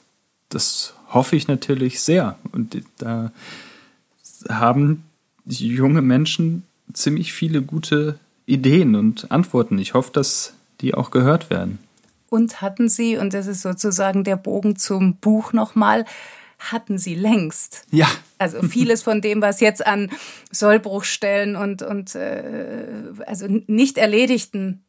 das 0.50 0.94
hoffe 1.08 1.34
ich 1.34 1.48
natürlich 1.48 2.00
sehr. 2.00 2.38
Und 2.52 2.80
da 2.98 3.32
haben 4.48 5.04
junge 5.46 6.02
Menschen 6.02 6.64
ziemlich 6.92 7.32
viele 7.32 7.62
gute 7.62 8.18
Ideen 8.46 8.94
und 8.94 9.30
Antworten. 9.32 9.78
Ich 9.78 9.94
hoffe, 9.94 10.12
dass 10.12 10.54
die 10.80 10.94
auch 10.94 11.10
gehört 11.10 11.50
werden. 11.50 11.78
Und 12.30 12.60
hatten 12.60 12.88
Sie, 12.88 13.16
und 13.16 13.32
das 13.32 13.46
ist 13.46 13.62
sozusagen 13.62 14.22
der 14.22 14.36
Bogen 14.36 14.76
zum 14.76 15.16
Buch 15.16 15.52
nochmal, 15.54 16.04
hatten 16.58 16.98
Sie 16.98 17.14
längst. 17.14 17.86
Ja. 17.90 18.08
Also 18.36 18.62
vieles 18.62 19.02
von 19.02 19.20
dem, 19.20 19.40
was 19.40 19.60
jetzt 19.60 19.86
an 19.86 20.10
Sollbruchstellen 20.50 21.56
und, 21.56 21.82
und 21.82 22.14
äh, 22.14 22.84
also 23.26 23.46
nicht 23.66 23.96
erledigten, 23.96 24.82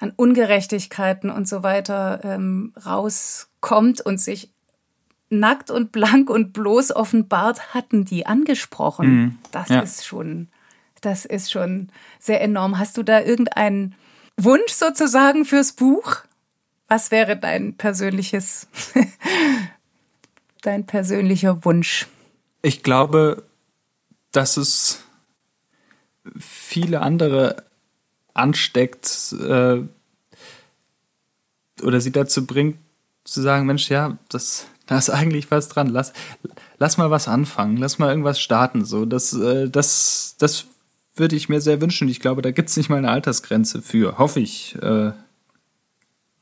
an 0.00 0.12
Ungerechtigkeiten 0.14 1.30
und 1.30 1.48
so 1.48 1.62
weiter 1.62 2.20
ähm, 2.24 2.72
rauskommt 2.84 4.00
und 4.00 4.18
sich 4.18 4.50
nackt 5.30 5.70
und 5.70 5.92
blank 5.92 6.30
und 6.30 6.52
bloß 6.52 6.94
offenbart, 6.94 7.74
hatten 7.74 8.04
die 8.04 8.26
angesprochen. 8.26 9.08
Mhm. 9.08 9.38
Das 9.50 9.68
ja. 9.68 9.80
ist 9.80 10.06
schon 10.06 10.48
das 11.04 11.24
ist 11.24 11.52
schon 11.52 11.90
sehr 12.18 12.40
enorm. 12.40 12.78
Hast 12.78 12.96
du 12.96 13.02
da 13.02 13.20
irgendeinen 13.20 13.94
Wunsch 14.36 14.72
sozusagen 14.72 15.44
fürs 15.44 15.72
Buch? 15.72 16.16
Was 16.88 17.10
wäre 17.10 17.36
dein 17.36 17.76
persönliches, 17.76 18.68
dein 20.62 20.86
persönlicher 20.86 21.64
Wunsch? 21.64 22.06
Ich 22.62 22.82
glaube, 22.82 23.44
dass 24.32 24.56
es 24.56 25.02
viele 26.38 27.00
andere 27.00 27.64
ansteckt 28.34 29.32
äh, 29.32 29.80
oder 31.82 32.00
sie 32.00 32.12
dazu 32.12 32.46
bringt, 32.46 32.76
zu 33.24 33.40
sagen, 33.40 33.66
Mensch, 33.66 33.88
ja, 33.88 34.18
das, 34.28 34.66
da 34.86 34.98
ist 34.98 35.10
eigentlich 35.10 35.50
was 35.50 35.68
dran. 35.68 35.88
Lass, 35.88 36.12
lass 36.78 36.98
mal 36.98 37.10
was 37.10 37.26
anfangen, 37.26 37.76
lass 37.76 37.98
mal 37.98 38.10
irgendwas 38.10 38.40
starten. 38.40 38.84
So, 38.84 39.06
das, 39.06 39.32
äh, 39.32 39.70
das, 39.70 40.36
das 40.38 40.66
würde 41.16 41.36
ich 41.36 41.48
mir 41.48 41.60
sehr 41.60 41.80
wünschen. 41.80 42.08
Ich 42.08 42.20
glaube, 42.20 42.42
da 42.42 42.50
gibt 42.50 42.68
es 42.68 42.76
nicht 42.76 42.90
mal 42.90 42.98
eine 42.98 43.10
Altersgrenze 43.10 43.80
für. 43.82 44.18
Hoffe 44.18 44.40
ich. 44.40 44.76
Äh, 44.82 45.12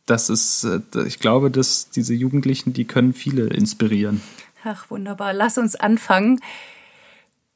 das 0.06 0.30
ist, 0.30 0.64
äh, 0.64 0.80
ich 1.06 1.20
glaube, 1.20 1.50
dass 1.50 1.90
diese 1.90 2.14
Jugendlichen, 2.14 2.72
die 2.72 2.84
können 2.84 3.12
viele 3.12 3.46
inspirieren. 3.46 4.20
Ach, 4.64 4.90
wunderbar. 4.90 5.32
Lass 5.32 5.58
uns 5.58 5.76
anfangen. 5.76 6.40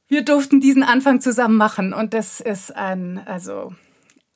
Wir 0.09 0.25
durften 0.25 0.61
diesen 0.61 0.85
Anfang 0.85 1.21
zusammen 1.21 1.57
machen 1.57 1.93
und 1.93 2.15
das 2.15 2.41
ist 2.41 2.75
ein, 2.75 3.21
also 3.27 3.75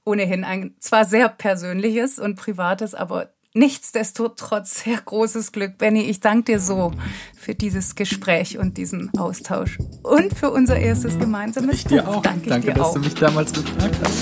ohnehin 0.04 0.44
ein 0.44 0.74
zwar 0.80 1.04
sehr 1.04 1.28
persönliches 1.28 2.18
und 2.18 2.36
privates, 2.36 2.94
aber 2.94 3.30
nichtsdestotrotz 3.54 4.84
sehr 4.84 4.98
großes 4.98 5.52
Glück. 5.52 5.78
Benny, 5.78 6.02
ich 6.02 6.20
danke 6.20 6.52
dir 6.52 6.60
so 6.60 6.92
für 7.36 7.54
dieses 7.54 7.94
Gespräch 7.94 8.58
und 8.58 8.76
diesen 8.76 9.10
Austausch 9.18 9.78
und 10.02 10.34
für 10.34 10.50
unser 10.50 10.78
erstes 10.78 11.18
gemeinsames 11.18 11.76
ich 11.76 11.84
dir 11.84 12.08
auch. 12.08 12.22
Danke, 12.22 12.48
danke 12.48 12.72
dass 12.72 12.88
auch. 12.88 12.94
du 12.94 13.00
mich 13.00 13.14
damals 13.14 13.52
gefragt 13.52 13.96
hast. 14.02 14.18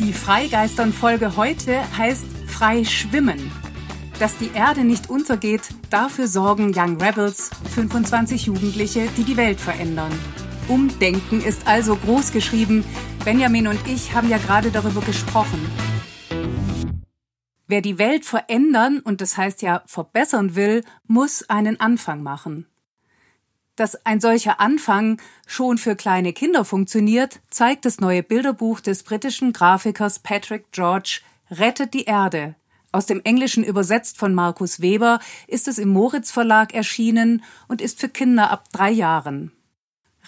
Die 0.00 0.12
Freigeistern-Folge 0.12 1.36
heute 1.36 1.80
heißt 1.96 2.26
Frei 2.46 2.84
schwimmen. 2.84 3.50
Dass 4.18 4.36
die 4.36 4.50
Erde 4.52 4.82
nicht 4.82 5.10
untergeht, 5.10 5.62
dafür 5.90 6.26
sorgen 6.26 6.72
Young 6.74 7.00
Rebels, 7.00 7.50
25 7.74 8.46
Jugendliche, 8.46 9.08
die 9.16 9.22
die 9.22 9.36
Welt 9.36 9.60
verändern. 9.60 10.10
Umdenken 10.66 11.40
ist 11.40 11.68
also 11.68 11.94
groß 11.94 12.32
geschrieben. 12.32 12.84
Benjamin 13.24 13.68
und 13.68 13.78
ich 13.86 14.14
haben 14.14 14.28
ja 14.28 14.38
gerade 14.38 14.72
darüber 14.72 15.02
gesprochen. 15.02 15.60
Wer 17.68 17.80
die 17.80 17.98
Welt 17.98 18.24
verändern, 18.24 18.98
und 18.98 19.20
das 19.20 19.36
heißt 19.36 19.62
ja 19.62 19.82
verbessern 19.86 20.56
will, 20.56 20.82
muss 21.06 21.48
einen 21.48 21.78
Anfang 21.78 22.22
machen. 22.24 22.66
Dass 23.76 24.04
ein 24.04 24.20
solcher 24.20 24.58
Anfang 24.58 25.20
schon 25.46 25.78
für 25.78 25.94
kleine 25.94 26.32
Kinder 26.32 26.64
funktioniert, 26.64 27.38
zeigt 27.50 27.84
das 27.84 28.00
neue 28.00 28.24
Bilderbuch 28.24 28.80
des 28.80 29.04
britischen 29.04 29.52
Grafikers 29.52 30.18
Patrick 30.18 30.72
George 30.72 31.20
Rettet 31.52 31.94
die 31.94 32.04
Erde. 32.04 32.56
Aus 32.98 33.06
dem 33.06 33.20
Englischen 33.22 33.62
übersetzt 33.62 34.18
von 34.18 34.34
Markus 34.34 34.80
Weber 34.80 35.20
ist 35.46 35.68
es 35.68 35.78
im 35.78 35.88
Moritz 35.88 36.32
Verlag 36.32 36.74
erschienen 36.74 37.44
und 37.68 37.80
ist 37.80 38.00
für 38.00 38.08
Kinder 38.08 38.50
ab 38.50 38.64
drei 38.72 38.90
Jahren. 38.90 39.52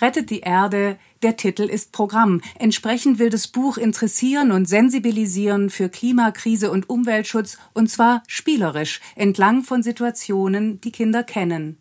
Rettet 0.00 0.30
die 0.30 0.42
Erde, 0.42 0.96
der 1.24 1.36
Titel 1.36 1.64
ist 1.64 1.90
Programm. 1.90 2.40
Entsprechend 2.60 3.18
will 3.18 3.28
das 3.28 3.48
Buch 3.48 3.76
interessieren 3.76 4.52
und 4.52 4.68
sensibilisieren 4.68 5.68
für 5.68 5.88
Klimakrise 5.88 6.70
und 6.70 6.88
Umweltschutz 6.88 7.58
und 7.74 7.90
zwar 7.90 8.22
spielerisch, 8.28 9.00
entlang 9.16 9.64
von 9.64 9.82
Situationen, 9.82 10.80
die 10.80 10.92
Kinder 10.92 11.24
kennen. 11.24 11.76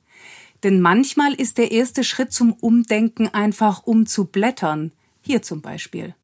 Denn 0.63 0.81
manchmal 0.81 1.35
ist 1.35 1.59
der 1.59 1.71
erste 1.71 2.03
Schritt 2.03 2.33
zum 2.33 2.53
Umdenken 2.53 3.27
einfach 3.27 3.83
umzublättern. 3.83 4.91
Hier 5.21 5.43
zum 5.43 5.61
Beispiel. 5.61 6.15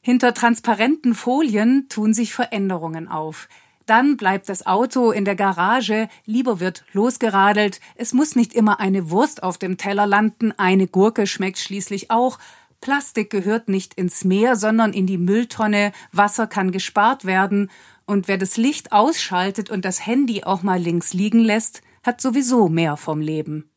Hinter 0.00 0.34
transparenten 0.34 1.16
Folien 1.16 1.88
tun 1.88 2.14
sich 2.14 2.32
Veränderungen 2.32 3.08
auf. 3.08 3.48
Dann 3.88 4.18
bleibt 4.18 4.50
das 4.50 4.66
Auto 4.66 5.12
in 5.12 5.24
der 5.24 5.34
Garage, 5.34 6.10
lieber 6.26 6.60
wird 6.60 6.84
losgeradelt, 6.92 7.80
es 7.94 8.12
muss 8.12 8.36
nicht 8.36 8.52
immer 8.52 8.80
eine 8.80 9.10
Wurst 9.10 9.42
auf 9.42 9.56
dem 9.56 9.78
Teller 9.78 10.06
landen, 10.06 10.52
eine 10.58 10.86
Gurke 10.86 11.26
schmeckt 11.26 11.56
schließlich 11.56 12.10
auch, 12.10 12.38
Plastik 12.82 13.30
gehört 13.30 13.70
nicht 13.70 13.94
ins 13.94 14.24
Meer, 14.24 14.56
sondern 14.56 14.92
in 14.92 15.06
die 15.06 15.16
Mülltonne, 15.16 15.92
Wasser 16.12 16.46
kann 16.46 16.70
gespart 16.70 17.24
werden, 17.24 17.70
und 18.04 18.28
wer 18.28 18.36
das 18.36 18.58
Licht 18.58 18.92
ausschaltet 18.92 19.70
und 19.70 19.86
das 19.86 20.04
Handy 20.04 20.44
auch 20.44 20.62
mal 20.62 20.78
links 20.78 21.14
liegen 21.14 21.40
lässt, 21.40 21.80
hat 22.02 22.20
sowieso 22.20 22.68
mehr 22.68 22.98
vom 22.98 23.22
Leben. 23.22 23.70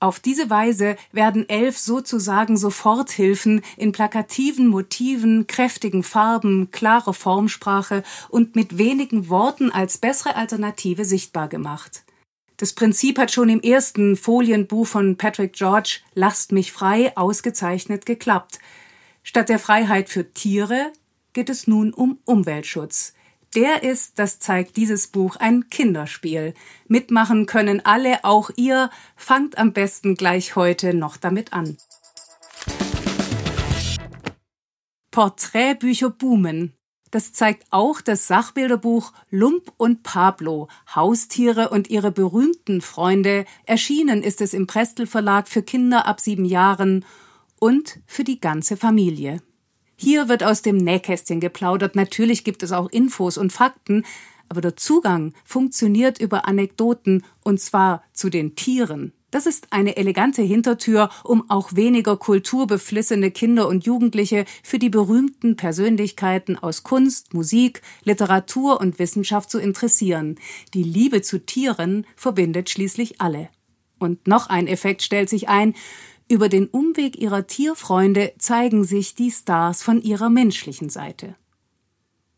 Auf 0.00 0.20
diese 0.20 0.48
Weise 0.48 0.96
werden 1.10 1.48
elf 1.48 1.76
sozusagen 1.76 2.56
Soforthilfen 2.56 3.62
in 3.76 3.90
plakativen 3.90 4.68
Motiven, 4.68 5.48
kräftigen 5.48 6.04
Farben, 6.04 6.70
klarer 6.70 7.12
Formsprache 7.12 8.04
und 8.28 8.54
mit 8.54 8.78
wenigen 8.78 9.28
Worten 9.28 9.72
als 9.72 9.98
bessere 9.98 10.36
Alternative 10.36 11.04
sichtbar 11.04 11.48
gemacht. 11.48 12.04
Das 12.58 12.72
Prinzip 12.72 13.18
hat 13.18 13.32
schon 13.32 13.48
im 13.48 13.60
ersten 13.60 14.16
Folienbuch 14.16 14.86
von 14.86 15.16
Patrick 15.16 15.52
George 15.54 16.00
Lasst 16.14 16.52
mich 16.52 16.70
frei 16.70 17.16
ausgezeichnet 17.16 18.06
geklappt. 18.06 18.60
Statt 19.24 19.48
der 19.48 19.58
Freiheit 19.58 20.08
für 20.08 20.32
Tiere 20.32 20.92
geht 21.32 21.50
es 21.50 21.66
nun 21.66 21.92
um 21.92 22.18
Umweltschutz. 22.24 23.14
Der 23.54 23.82
ist, 23.82 24.18
das 24.18 24.38
zeigt 24.38 24.76
dieses 24.76 25.06
Buch, 25.06 25.36
ein 25.36 25.70
Kinderspiel. 25.70 26.54
Mitmachen 26.86 27.46
können 27.46 27.84
alle, 27.84 28.24
auch 28.24 28.50
ihr. 28.56 28.90
Fangt 29.16 29.56
am 29.56 29.72
besten 29.72 30.14
gleich 30.14 30.54
heute 30.54 30.92
noch 30.92 31.16
damit 31.16 31.52
an. 31.52 31.76
Porträtbücher 35.10 36.10
boomen. 36.10 36.74
Das 37.10 37.32
zeigt 37.32 37.66
auch 37.70 38.02
das 38.02 38.26
Sachbilderbuch 38.26 39.12
Lump 39.30 39.72
und 39.78 40.02
Pablo, 40.02 40.68
Haustiere 40.94 41.70
und 41.70 41.88
ihre 41.88 42.12
berühmten 42.12 42.82
Freunde. 42.82 43.46
Erschienen 43.64 44.22
ist 44.22 44.42
es 44.42 44.52
im 44.52 44.66
Prestel 44.66 45.06
Verlag 45.06 45.48
für 45.48 45.62
Kinder 45.62 46.06
ab 46.06 46.20
sieben 46.20 46.44
Jahren 46.44 47.06
und 47.58 48.00
für 48.06 48.24
die 48.24 48.40
ganze 48.40 48.76
Familie. 48.76 49.40
Hier 50.00 50.28
wird 50.28 50.44
aus 50.44 50.62
dem 50.62 50.76
Nähkästchen 50.76 51.40
geplaudert. 51.40 51.96
Natürlich 51.96 52.44
gibt 52.44 52.62
es 52.62 52.70
auch 52.70 52.88
Infos 52.90 53.36
und 53.36 53.52
Fakten, 53.52 54.04
aber 54.48 54.60
der 54.60 54.76
Zugang 54.76 55.34
funktioniert 55.44 56.20
über 56.20 56.46
Anekdoten 56.46 57.24
und 57.42 57.60
zwar 57.60 58.04
zu 58.12 58.30
den 58.30 58.54
Tieren. 58.54 59.12
Das 59.32 59.44
ist 59.44 59.72
eine 59.72 59.96
elegante 59.96 60.40
Hintertür, 60.40 61.10
um 61.24 61.50
auch 61.50 61.74
weniger 61.74 62.16
kulturbeflissene 62.16 63.32
Kinder 63.32 63.66
und 63.66 63.84
Jugendliche 63.86 64.44
für 64.62 64.78
die 64.78 64.88
berühmten 64.88 65.56
Persönlichkeiten 65.56 66.56
aus 66.56 66.84
Kunst, 66.84 67.34
Musik, 67.34 67.82
Literatur 68.04 68.80
und 68.80 69.00
Wissenschaft 69.00 69.50
zu 69.50 69.58
interessieren. 69.58 70.38
Die 70.74 70.84
Liebe 70.84 71.22
zu 71.22 71.44
Tieren 71.44 72.06
verbindet 72.14 72.70
schließlich 72.70 73.20
alle. 73.20 73.48
Und 73.98 74.28
noch 74.28 74.48
ein 74.48 74.68
Effekt 74.68 75.02
stellt 75.02 75.28
sich 75.28 75.48
ein. 75.48 75.74
Über 76.30 76.50
den 76.50 76.66
Umweg 76.66 77.16
ihrer 77.16 77.46
Tierfreunde 77.46 78.34
zeigen 78.38 78.84
sich 78.84 79.14
die 79.14 79.30
Stars 79.30 79.82
von 79.82 80.02
ihrer 80.02 80.28
menschlichen 80.28 80.90
Seite. 80.90 81.36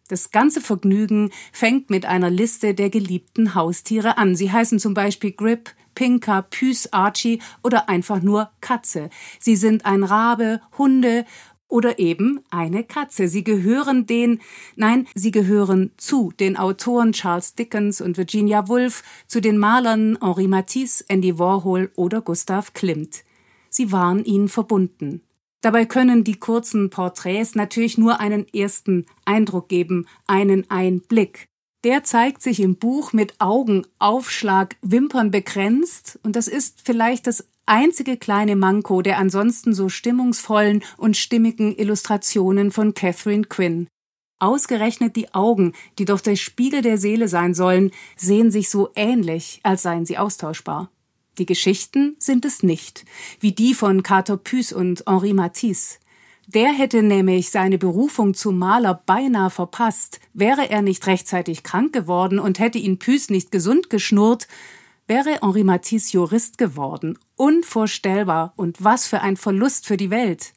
Das 0.07 0.31
ganze 0.31 0.61
Vergnügen 0.61 1.31
fängt 1.53 1.91
mit 1.91 2.07
einer 2.07 2.31
Liste 2.31 2.75
der 2.75 2.89
geliebten 2.89 3.57
Haustiere 3.57 4.17
an. 4.17 4.37
Sie 4.37 4.53
heißen 4.53 4.79
zum 4.79 4.95
Beispiel 4.95 5.33
Grip, 5.33 5.75
Pinka, 5.97 6.43
Püs, 6.43 6.93
Archie 6.93 7.43
oder 7.65 7.89
einfach 7.89 8.23
nur 8.23 8.51
Katze. 8.61 9.11
Sie 9.41 9.57
sind 9.57 9.87
ein 9.87 10.05
Rabe, 10.05 10.61
Hunde 10.79 11.25
oder 11.67 11.99
eben 11.99 12.41
eine 12.51 12.85
Katze. 12.85 13.27
Sie 13.27 13.43
gehören 13.43 14.07
den, 14.07 14.41
nein, 14.77 15.09
sie 15.17 15.33
gehören 15.33 15.91
zu 15.97 16.33
den 16.39 16.57
Autoren 16.57 17.13
Charles 17.13 17.57
Dickens 17.57 18.01
und 18.01 18.17
Virginia 18.17 18.69
Woolf, 18.69 19.03
zu 19.27 19.41
den 19.41 19.59
Malern 19.59 20.17
Henri 20.21 20.47
Matisse, 20.47 21.05
Andy 21.09 21.41
Warhol 21.41 21.91
oder 21.97 22.21
Gustav 22.21 22.73
Klimt 22.73 23.25
sie 23.71 23.93
waren 23.93 24.25
ihnen 24.25 24.49
verbunden. 24.49 25.23
Dabei 25.63 25.85
können 25.85 26.25
die 26.25 26.39
kurzen 26.39 26.91
Porträts 26.91 27.55
natürlich 27.55 27.99
nur 27.99 28.21
einen 28.21 28.47
ersten 28.49 29.07
Eindruck 29.25 29.69
geben, 29.69 30.07
einen 30.27 30.71
Einblick. 30.71 31.49
Der 31.85 32.05
zeigt 32.05 32.43
sich 32.43 32.61
im 32.61 32.77
Buch 32.77 33.13
mit 33.13 33.41
Augenaufschlag, 33.41 34.77
Wimpern 34.83 35.31
begrenzt, 35.31 36.19
und 36.23 36.37
das 36.37 36.47
ist 36.47 36.81
vielleicht 36.83 37.27
das 37.27 37.47
einzige 37.67 38.17
kleine 38.17 38.57
Manko 38.57 39.01
der 39.01 39.19
ansonsten 39.19 39.73
so 39.75 39.89
stimmungsvollen 39.89 40.83
und 40.97 41.17
stimmigen 41.17 41.75
Illustrationen 41.77 42.71
von 42.71 42.95
Catherine 42.95 43.45
Quinn. 43.45 43.87
Ausgerechnet 44.41 45.17
die 45.17 45.35
Augen, 45.35 45.75
die 45.99 46.07
doch 46.07 46.21
der 46.21 46.37
Spiegel 46.37 46.83
der 46.83 46.99
Seele 46.99 47.29
sein 47.29 47.55
sollen, 47.55 47.93
sehen 48.17 48.51
sich 48.51 48.71
so 48.71 48.91
ähnlich, 48.97 49.61
als 49.63 49.83
seien 49.83 50.07
sie 50.07 50.19
austauschbar. 50.19 50.91
Die 51.41 51.47
Geschichten 51.47 52.17
sind 52.19 52.45
es 52.45 52.63
nicht, 52.63 53.07
wie 53.41 53.53
die 53.53 53.73
von 53.73 54.03
Carter 54.03 54.37
Püs 54.37 54.75
und 54.75 55.05
Henri 55.09 55.33
Matisse. 55.33 55.99
Der 56.47 56.71
hätte 56.71 57.03
nämlich 57.03 57.51
seine 57.51 57.79
Berufung 57.79 58.35
zum 58.35 58.59
Maler 58.59 59.01
beinahe 59.07 59.49
verpasst. 59.49 60.21
Wäre 60.35 60.69
er 60.69 60.83
nicht 60.83 61.07
rechtzeitig 61.07 61.63
krank 61.63 61.95
geworden 61.95 62.39
und 62.39 62.59
hätte 62.59 62.77
ihn 62.77 62.99
Püs 62.99 63.31
nicht 63.31 63.51
gesund 63.51 63.89
geschnurrt, 63.89 64.49
wäre 65.07 65.39
Henri 65.41 65.65
Matisse 65.65 66.13
Jurist 66.13 66.59
geworden. 66.59 67.19
Unvorstellbar 67.37 68.53
und 68.57 68.85
was 68.85 69.07
für 69.07 69.23
ein 69.23 69.39
Verlust 69.39 69.87
für 69.87 69.97
die 69.97 70.11
Welt. 70.11 70.53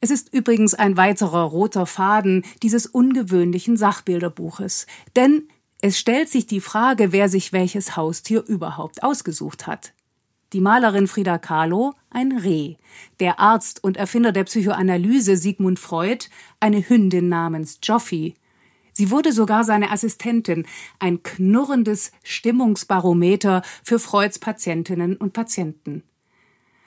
Es 0.00 0.10
ist 0.10 0.34
übrigens 0.34 0.74
ein 0.74 0.96
weiterer 0.96 1.44
roter 1.44 1.86
Faden 1.86 2.44
dieses 2.60 2.86
ungewöhnlichen 2.86 3.76
Sachbilderbuches, 3.76 4.88
denn 5.14 5.46
es 5.80 5.98
stellt 5.98 6.28
sich 6.28 6.46
die 6.46 6.60
Frage, 6.60 7.12
wer 7.12 7.28
sich 7.28 7.52
welches 7.52 7.96
Haustier 7.96 8.42
überhaupt 8.46 9.02
ausgesucht 9.02 9.66
hat. 9.66 9.92
Die 10.52 10.60
Malerin 10.60 11.06
Frida 11.06 11.38
Kahlo 11.38 11.94
ein 12.08 12.32
Reh, 12.32 12.76
der 13.20 13.40
Arzt 13.40 13.82
und 13.84 13.96
Erfinder 13.96 14.32
der 14.32 14.44
Psychoanalyse 14.44 15.36
Sigmund 15.36 15.78
Freud 15.78 16.26
eine 16.60 16.88
Hündin 16.88 17.28
namens 17.28 17.78
Joffi. 17.82 18.34
Sie 18.92 19.10
wurde 19.10 19.32
sogar 19.32 19.64
seine 19.64 19.90
Assistentin, 19.90 20.64
ein 20.98 21.22
knurrendes 21.22 22.12
Stimmungsbarometer 22.22 23.62
für 23.82 23.98
Freuds 23.98 24.38
Patientinnen 24.38 25.16
und 25.16 25.34
Patienten. 25.34 26.04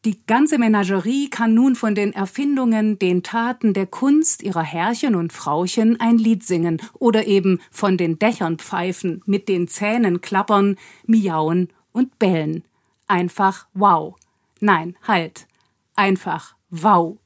Die 0.06 0.26
ganze 0.28 0.58
Menagerie 0.58 1.30
kann 1.30 1.54
nun 1.54 1.76
von 1.76 1.94
den 1.94 2.14
Erfindungen, 2.14 2.98
den 3.00 3.22
Taten 3.22 3.74
der 3.74 3.86
Kunst 3.86 4.44
ihrer 4.44 4.64
Herrchen 4.64 5.14
und 5.14 5.34
Frauchen 5.34 6.00
ein 6.00 6.18
Lied 6.18 6.46
singen 6.46 6.82
oder 6.94 7.28
eben 7.28 7.60
von 7.70 7.98
den 7.98 8.18
Dächern 8.18 8.60
pfeifen, 8.60 9.22
mit 9.26 9.50
den 9.50 9.68
Zähnen 9.68 10.22
klappern, 10.22 10.78
miauen 11.06 11.68
und 11.92 12.18
bellen. 12.18 12.64
Einfach 13.08 13.68
wow. 13.74 14.16
Nein, 14.62 14.96
halt. 15.06 15.48
Einfach 15.96 16.56
wow. 16.70 17.18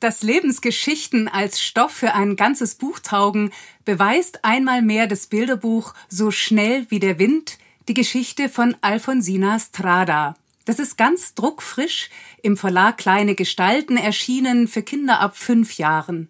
Dass 0.00 0.22
Lebensgeschichten 0.22 1.28
als 1.28 1.60
Stoff 1.60 1.92
für 1.92 2.14
ein 2.14 2.36
ganzes 2.36 2.76
Buch 2.76 2.98
taugen, 2.98 3.50
beweist 3.84 4.42
einmal 4.44 4.80
mehr 4.80 5.06
das 5.06 5.26
Bilderbuch 5.26 5.92
So 6.08 6.30
schnell 6.30 6.86
wie 6.90 7.00
der 7.00 7.18
Wind, 7.18 7.58
die 7.88 7.94
Geschichte 7.94 8.48
von 8.48 8.76
Alfonsina 8.80 9.58
Strada. 9.60 10.34
Das 10.64 10.80
ist 10.80 10.98
ganz 10.98 11.34
druckfrisch, 11.34 12.10
im 12.42 12.56
Verlag 12.56 12.98
Kleine 12.98 13.36
Gestalten 13.36 13.96
erschienen 13.96 14.66
für 14.66 14.82
Kinder 14.82 15.20
ab 15.20 15.36
fünf 15.36 15.78
Jahren. 15.78 16.28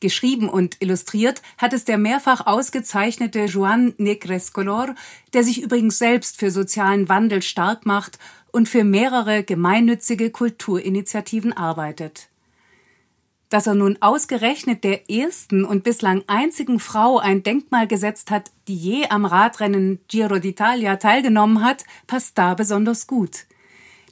Geschrieben 0.00 0.48
und 0.48 0.76
illustriert 0.80 1.42
hat 1.58 1.72
es 1.72 1.84
der 1.84 1.98
mehrfach 1.98 2.46
ausgezeichnete 2.46 3.44
Juan 3.46 3.94
Negrescolor, 3.98 4.94
der 5.34 5.44
sich 5.44 5.60
übrigens 5.60 5.98
selbst 5.98 6.38
für 6.38 6.50
sozialen 6.50 7.08
Wandel 7.08 7.42
stark 7.42 7.84
macht 7.84 8.18
und 8.50 8.68
für 8.68 8.84
mehrere 8.84 9.42
gemeinnützige 9.42 10.30
Kulturinitiativen 10.30 11.52
arbeitet. 11.52 12.28
Dass 13.50 13.66
er 13.66 13.74
nun 13.74 13.96
ausgerechnet 14.00 14.84
der 14.84 15.10
ersten 15.10 15.64
und 15.64 15.82
bislang 15.82 16.22
einzigen 16.26 16.80
Frau 16.80 17.18
ein 17.18 17.42
Denkmal 17.42 17.86
gesetzt 17.86 18.30
hat, 18.30 18.50
die 18.66 18.76
je 18.76 19.06
am 19.08 19.24
Radrennen 19.24 20.00
Giro 20.08 20.34
d'Italia 20.34 20.96
teilgenommen 20.96 21.64
hat, 21.64 21.84
passt 22.06 22.36
da 22.36 22.52
besonders 22.54 23.06
gut. 23.06 23.46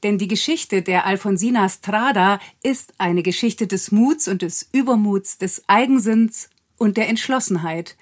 Denn 0.02 0.16
die 0.16 0.28
Geschichte 0.28 0.82
der 0.82 1.04
Alfonsina 1.04 1.68
Strada 1.68 2.38
ist 2.62 2.94
eine 2.98 3.22
Geschichte 3.22 3.66
des 3.66 3.92
Muts 3.92 4.28
und 4.28 4.40
des 4.40 4.68
Übermuts, 4.72 5.36
des 5.36 5.64
Eigensinns 5.68 6.48
und 6.78 6.96
der 6.96 7.08
Entschlossenheit. 7.08 7.96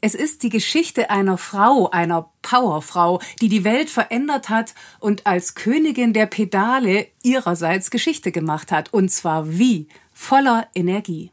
Es 0.00 0.14
ist 0.14 0.42
die 0.42 0.50
Geschichte 0.50 1.08
einer 1.08 1.38
Frau, 1.38 1.88
einer 1.90 2.30
Powerfrau, 2.42 3.20
die 3.40 3.48
die 3.48 3.64
Welt 3.64 3.88
verändert 3.88 4.50
hat 4.50 4.74
und 5.00 5.26
als 5.26 5.54
Königin 5.54 6.12
der 6.12 6.26
Pedale 6.26 7.06
ihrerseits 7.22 7.90
Geschichte 7.90 8.30
gemacht 8.30 8.70
hat. 8.70 8.92
Und 8.92 9.10
zwar 9.10 9.50
wie? 9.58 9.88
Voller 10.26 10.68
Energie. 10.74 11.30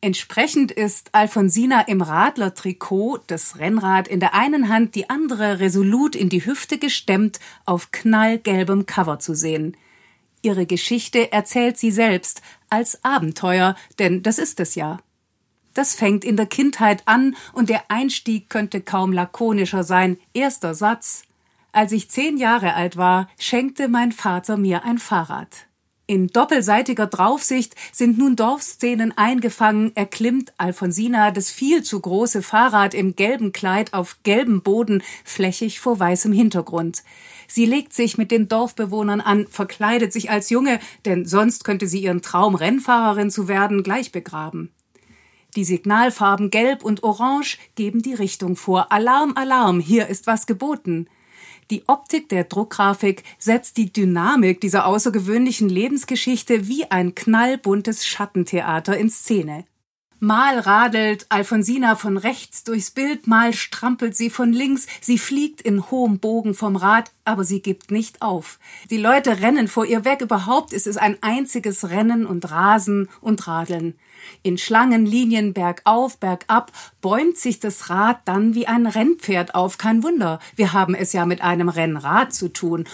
Entsprechend 0.00 0.72
ist 0.72 1.14
Alfonsina 1.14 1.82
im 1.82 2.02
Radlertrikot, 2.02 3.20
das 3.28 3.60
Rennrad 3.60 4.08
in 4.08 4.18
der 4.18 4.34
einen 4.34 4.68
Hand, 4.68 4.96
die 4.96 5.08
andere 5.08 5.60
resolut 5.60 6.16
in 6.16 6.28
die 6.28 6.44
Hüfte 6.44 6.78
gestemmt, 6.78 7.38
auf 7.64 7.92
knallgelbem 7.92 8.86
Cover 8.86 9.20
zu 9.20 9.36
sehen. 9.36 9.76
Ihre 10.42 10.66
Geschichte 10.66 11.30
erzählt 11.30 11.78
sie 11.78 11.92
selbst 11.92 12.42
als 12.70 13.04
Abenteuer, 13.04 13.76
denn 14.00 14.24
das 14.24 14.40
ist 14.40 14.58
es 14.58 14.74
ja. 14.74 14.98
Das 15.72 15.94
fängt 15.94 16.24
in 16.24 16.36
der 16.36 16.46
Kindheit 16.46 17.04
an 17.06 17.36
und 17.52 17.68
der 17.68 17.88
Einstieg 17.88 18.50
könnte 18.50 18.80
kaum 18.80 19.12
lakonischer 19.12 19.84
sein. 19.84 20.18
Erster 20.34 20.74
Satz. 20.74 21.22
Als 21.70 21.92
ich 21.92 22.10
zehn 22.10 22.36
Jahre 22.36 22.74
alt 22.74 22.96
war, 22.96 23.28
schenkte 23.38 23.86
mein 23.86 24.10
Vater 24.10 24.56
mir 24.56 24.82
ein 24.82 24.98
Fahrrad. 24.98 25.68
In 26.12 26.26
doppelseitiger 26.26 27.06
Draufsicht 27.06 27.74
sind 27.90 28.18
nun 28.18 28.36
Dorfszenen 28.36 29.16
eingefangen, 29.16 29.96
erklimmt 29.96 30.52
Alfonsina 30.58 31.30
das 31.30 31.50
viel 31.50 31.82
zu 31.84 31.98
große 31.98 32.42
Fahrrad 32.42 32.92
im 32.92 33.16
gelben 33.16 33.52
Kleid 33.52 33.94
auf 33.94 34.18
gelbem 34.22 34.60
Boden, 34.60 35.02
flächig 35.24 35.80
vor 35.80 35.98
weißem 35.98 36.34
Hintergrund. 36.34 37.02
Sie 37.48 37.64
legt 37.64 37.94
sich 37.94 38.18
mit 38.18 38.30
den 38.30 38.46
Dorfbewohnern 38.46 39.22
an, 39.22 39.46
verkleidet 39.46 40.12
sich 40.12 40.30
als 40.30 40.50
Junge, 40.50 40.80
denn 41.06 41.24
sonst 41.24 41.64
könnte 41.64 41.86
sie 41.86 42.02
ihren 42.02 42.20
Traum 42.20 42.56
Rennfahrerin 42.56 43.30
zu 43.30 43.48
werden 43.48 43.82
gleich 43.82 44.12
begraben. 44.12 44.70
Die 45.56 45.64
Signalfarben 45.64 46.50
Gelb 46.50 46.84
und 46.84 47.04
Orange 47.04 47.56
geben 47.74 48.02
die 48.02 48.12
Richtung 48.12 48.56
vor. 48.56 48.92
Alarm, 48.92 49.32
Alarm, 49.34 49.80
hier 49.80 50.08
ist 50.08 50.26
was 50.26 50.44
geboten. 50.44 51.08
Die 51.72 51.88
Optik 51.88 52.28
der 52.28 52.44
Druckgrafik 52.44 53.24
setzt 53.38 53.78
die 53.78 53.90
Dynamik 53.90 54.60
dieser 54.60 54.84
außergewöhnlichen 54.84 55.70
Lebensgeschichte 55.70 56.68
wie 56.68 56.90
ein 56.90 57.14
knallbuntes 57.14 58.06
Schattentheater 58.06 58.98
in 58.98 59.08
Szene. 59.08 59.64
Mal 60.18 60.58
radelt 60.58 61.24
Alfonsina 61.30 61.96
von 61.96 62.18
rechts 62.18 62.62
durchs 62.62 62.90
Bild, 62.90 63.26
mal 63.26 63.54
strampelt 63.54 64.14
sie 64.14 64.28
von 64.28 64.52
links, 64.52 64.86
sie 65.00 65.16
fliegt 65.16 65.62
in 65.62 65.90
hohem 65.90 66.18
Bogen 66.18 66.52
vom 66.52 66.76
Rad, 66.76 67.10
aber 67.24 67.42
sie 67.42 67.62
gibt 67.62 67.90
nicht 67.90 68.20
auf. 68.20 68.58
Die 68.90 68.98
Leute 68.98 69.40
rennen 69.40 69.66
vor 69.66 69.86
ihr 69.86 70.04
weg, 70.04 70.20
überhaupt 70.20 70.74
ist 70.74 70.86
es 70.86 70.98
ein 70.98 71.16
einziges 71.22 71.88
Rennen 71.88 72.26
und 72.26 72.50
Rasen 72.50 73.08
und 73.22 73.46
Radeln. 73.46 73.94
In 74.42 74.58
Schlangenlinien 74.58 75.52
bergauf, 75.52 76.18
bergab 76.18 76.72
bäumt 77.00 77.36
sich 77.36 77.60
das 77.60 77.90
Rad 77.90 78.20
dann 78.24 78.54
wie 78.54 78.66
ein 78.66 78.86
Rennpferd 78.86 79.54
auf. 79.54 79.78
Kein 79.78 80.02
Wunder, 80.02 80.38
wir 80.56 80.72
haben 80.72 80.94
es 80.94 81.12
ja 81.12 81.26
mit 81.26 81.42
einem 81.42 81.68
Rennrad 81.68 82.32
zu 82.34 82.48
tun. 82.48 82.84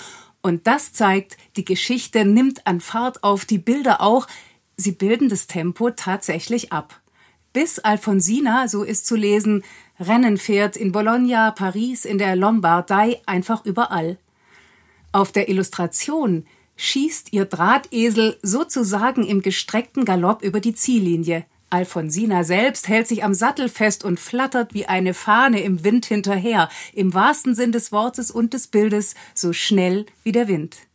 Und 0.41 0.67
das 0.67 0.93
zeigt, 0.93 1.37
die 1.57 1.65
Geschichte 1.65 2.25
nimmt 2.25 2.67
an 2.67 2.81
Fahrt 2.81 3.25
auf, 3.25 3.45
die 3.45 3.59
Bilder 3.59 4.01
auch, 4.01 4.27
sie 4.77 4.93
bilden 4.93 5.29
das 5.29 5.47
Tempo 5.47 5.91
tatsächlich 5.91 6.73
ab. 6.73 7.01
Bis 7.53 7.79
Alfonsina, 7.79 8.69
so 8.69 8.83
ist 8.83 9.07
zu 9.07 9.17
lesen, 9.17 9.65
Rennen 9.99 10.37
fährt 10.37 10.77
in 10.77 10.93
Bologna, 10.93 11.51
Paris, 11.51 12.05
in 12.05 12.19
der 12.19 12.37
Lombardei, 12.37 13.21
einfach 13.27 13.65
überall. 13.65 14.17
Auf 15.11 15.33
der 15.33 15.49
Illustration 15.49 16.47
schießt 16.79 17.35
ihr 17.35 17.45
Drahtesel 17.45 18.39
sozusagen 18.43 19.27
im 19.27 19.43
gestreckten 19.43 20.07
Galopp 20.07 20.43
über 20.43 20.61
die 20.61 20.75
Ziellinie. 20.75 21.45
Alfonsina 21.71 22.45
selbst 22.45 22.89
hält 22.89 23.07
sich 23.07 23.25
am 23.25 23.35
Sattel 23.35 23.69
fest 23.69 24.03
und 24.03 24.19
flattert 24.19 24.73
wie 24.73 24.87
eine 24.87 25.13
Fahne 25.13 25.61
im 25.61 25.85
Wind 25.85 26.07
hinterher, 26.07 26.71
im 26.95 27.13
wahrsten 27.13 27.55
Sinn 27.55 27.73
des 27.73 27.93
Wortes 27.93 28.31
und 28.31 28.55
des 28.55 28.69
Bildes, 28.69 29.15
so 29.35 29.53
schnell 29.53 30.07
wie 30.23 30.33
der 30.33 30.49
Wind. 30.49 30.88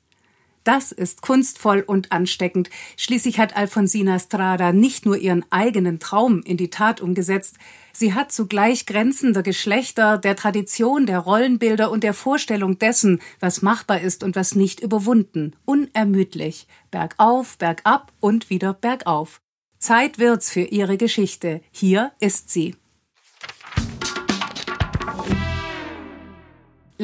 Das 0.64 0.92
ist 0.92 1.22
kunstvoll 1.22 1.84
und 1.86 2.12
ansteckend. 2.12 2.70
Schließlich 2.98 3.40
hat 3.40 3.56
Alfonsina 3.56 4.18
Strada 4.18 4.72
nicht 4.72 5.06
nur 5.06 5.18
ihren 5.18 5.46
eigenen 5.52 6.00
Traum 6.00 6.42
in 6.44 6.58
die 6.58 6.70
Tat 6.70 7.02
umgesetzt, 7.02 7.58
sie 7.92 8.14
hat 8.14 8.32
zugleich 8.32 8.86
Grenzen 8.86 9.34
der 9.34 9.44
Geschlechter, 9.44 10.18
der 10.18 10.36
Tradition, 10.36 11.06
der 11.06 11.20
Rollenbilder 11.20 11.92
und 11.92 12.04
der 12.04 12.14
Vorstellung 12.14 12.80
dessen, 12.80 13.22
was 13.40 13.62
machbar 13.62 14.02
ist 14.02 14.24
und 14.24 14.36
was 14.36 14.56
nicht 14.56 14.80
überwunden, 14.80 15.56
unermüdlich, 15.66 16.68
bergauf, 16.92 17.58
bergab 17.58 18.12
und 18.20 18.50
wieder 18.50 18.74
bergauf. 18.74 19.42
Zeit 19.80 20.18
wird's 20.18 20.50
für 20.50 20.62
ihre 20.62 20.98
Geschichte. 20.98 21.62
Hier 21.72 22.14
ist 22.22 22.50
sie. 22.50 22.76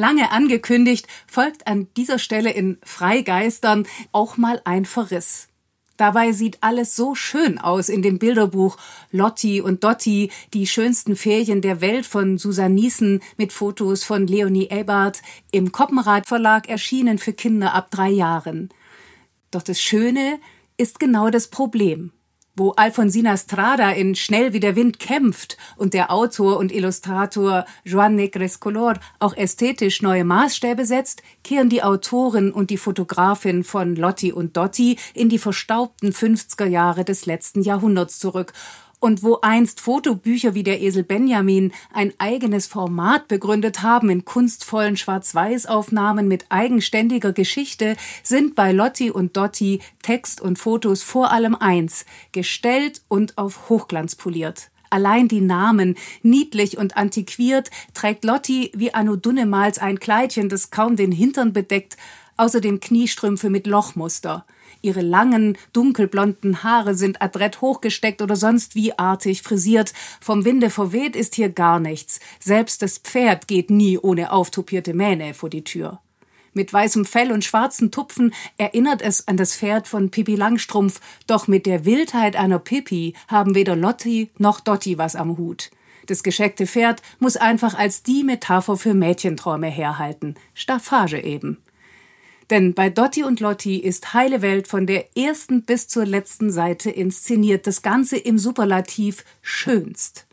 Lange 0.00 0.32
angekündigt, 0.32 1.06
folgt 1.26 1.66
an 1.66 1.86
dieser 1.94 2.18
Stelle 2.18 2.50
in 2.50 2.78
Freigeistern 2.82 3.86
auch 4.12 4.38
mal 4.38 4.62
ein 4.64 4.86
Verriss. 4.86 5.48
Dabei 5.98 6.32
sieht 6.32 6.56
alles 6.62 6.96
so 6.96 7.14
schön 7.14 7.58
aus 7.58 7.90
in 7.90 8.00
dem 8.00 8.18
Bilderbuch 8.18 8.78
Lotti 9.10 9.60
und 9.60 9.84
Dotti, 9.84 10.30
die 10.54 10.66
schönsten 10.66 11.16
Ferien 11.16 11.60
der 11.60 11.82
Welt 11.82 12.06
von 12.06 12.38
Susan 12.38 12.72
Niesen 12.74 13.20
mit 13.36 13.52
Fotos 13.52 14.02
von 14.02 14.26
Leonie 14.26 14.70
Ebert, 14.70 15.20
im 15.52 15.70
Koppenrad 15.70 16.26
Verlag 16.26 16.70
erschienen 16.70 17.18
für 17.18 17.34
Kinder 17.34 17.74
ab 17.74 17.90
drei 17.90 18.08
Jahren. 18.08 18.70
Doch 19.50 19.62
das 19.62 19.82
Schöne 19.82 20.40
ist 20.78 20.98
genau 20.98 21.28
das 21.28 21.48
Problem 21.48 22.10
wo 22.60 22.72
Alfonsina 22.72 23.38
Strada 23.38 23.90
in 23.90 24.14
Schnell 24.14 24.52
wie 24.52 24.60
der 24.60 24.76
Wind 24.76 24.98
kämpft 24.98 25.56
und 25.76 25.94
der 25.94 26.12
Autor 26.12 26.58
und 26.58 26.70
Illustrator 26.70 27.64
Joan 27.84 28.16
Negrescolor 28.16 29.00
auch 29.18 29.34
ästhetisch 29.34 30.02
neue 30.02 30.24
Maßstäbe 30.24 30.84
setzt, 30.84 31.22
kehren 31.42 31.70
die 31.70 31.82
Autorin 31.82 32.52
und 32.52 32.68
die 32.68 32.76
Fotografin 32.76 33.64
von 33.64 33.96
Lotti 33.96 34.30
und 34.30 34.58
Dotti 34.58 34.98
in 35.14 35.30
die 35.30 35.38
verstaubten 35.38 36.12
50er 36.12 36.66
Jahre 36.66 37.06
des 37.06 37.24
letzten 37.24 37.62
Jahrhunderts 37.62 38.18
zurück 38.18 38.52
und 39.00 39.22
wo 39.22 39.38
einst 39.40 39.80
Fotobücher 39.80 40.54
wie 40.54 40.62
der 40.62 40.80
Esel 40.80 41.02
Benjamin 41.02 41.72
ein 41.92 42.12
eigenes 42.18 42.66
Format 42.66 43.26
begründet 43.26 43.82
haben 43.82 44.10
in 44.10 44.24
kunstvollen 44.24 44.96
Schwarz-Weiß-Aufnahmen 44.96 46.28
mit 46.28 46.46
eigenständiger 46.50 47.32
Geschichte, 47.32 47.96
sind 48.22 48.54
bei 48.54 48.72
Lotti 48.72 49.10
und 49.10 49.36
Dotti 49.36 49.80
Text 50.02 50.40
und 50.40 50.58
Fotos 50.58 51.02
vor 51.02 51.32
allem 51.32 51.54
eins, 51.54 52.04
gestellt 52.32 53.02
und 53.08 53.38
auf 53.38 53.68
Hochglanz 53.68 54.14
poliert. 54.14 54.70
Allein 54.90 55.28
die 55.28 55.40
Namen, 55.40 55.96
niedlich 56.22 56.76
und 56.76 56.96
antiquiert, 56.96 57.70
trägt 57.94 58.24
Lotti 58.24 58.72
wie 58.74 58.92
Anno 58.92 59.16
Dunnemals 59.16 59.78
ein 59.78 60.00
Kleidchen, 60.00 60.48
das 60.48 60.70
kaum 60.70 60.96
den 60.96 61.12
Hintern 61.12 61.52
bedeckt, 61.52 61.96
außerdem 62.36 62.80
Kniestrümpfe 62.80 63.50
mit 63.50 63.66
Lochmuster. 63.66 64.44
Ihre 64.82 65.02
langen, 65.02 65.58
dunkelblonden 65.72 66.62
Haare 66.62 66.94
sind 66.94 67.20
adrett 67.20 67.60
hochgesteckt 67.60 68.22
oder 68.22 68.36
sonst 68.36 68.74
wie 68.74 68.98
artig 68.98 69.42
frisiert. 69.42 69.92
Vom 70.20 70.44
Winde 70.44 70.70
verweht 70.70 71.16
ist 71.16 71.34
hier 71.34 71.50
gar 71.50 71.80
nichts. 71.80 72.20
Selbst 72.38 72.82
das 72.82 72.98
Pferd 72.98 73.48
geht 73.48 73.70
nie 73.70 73.98
ohne 73.98 74.32
auftopierte 74.32 74.94
Mähne 74.94 75.34
vor 75.34 75.50
die 75.50 75.64
Tür. 75.64 76.00
Mit 76.52 76.72
weißem 76.72 77.04
Fell 77.04 77.30
und 77.30 77.44
schwarzen 77.44 77.92
Tupfen 77.92 78.34
erinnert 78.58 79.02
es 79.02 79.28
an 79.28 79.36
das 79.36 79.56
Pferd 79.56 79.86
von 79.86 80.10
Pippi 80.10 80.34
Langstrumpf, 80.34 81.00
doch 81.26 81.46
mit 81.46 81.64
der 81.64 81.84
Wildheit 81.84 82.34
einer 82.34 82.58
Pippi 82.58 83.14
haben 83.28 83.54
weder 83.54 83.76
Lotti 83.76 84.30
noch 84.38 84.60
Dotti 84.60 84.98
was 84.98 85.14
am 85.14 85.36
Hut. 85.36 85.70
Das 86.06 86.24
gescheckte 86.24 86.66
Pferd 86.66 87.02
muss 87.20 87.36
einfach 87.36 87.74
als 87.74 88.02
die 88.02 88.24
Metapher 88.24 88.76
für 88.76 88.94
Mädchenträume 88.94 89.68
herhalten. 89.68 90.34
Staffage 90.54 91.22
eben. 91.22 91.58
Denn 92.50 92.74
bei 92.74 92.90
Dotti 92.90 93.22
und 93.22 93.38
Lotti 93.38 93.76
ist 93.76 94.12
Heile 94.12 94.42
Welt 94.42 94.66
von 94.66 94.86
der 94.86 95.16
ersten 95.16 95.62
bis 95.62 95.86
zur 95.86 96.04
letzten 96.04 96.50
Seite 96.50 96.90
inszeniert, 96.90 97.66
das 97.66 97.82
Ganze 97.82 98.16
im 98.16 98.38
Superlativ 98.38 99.24
schönst. 99.40 100.26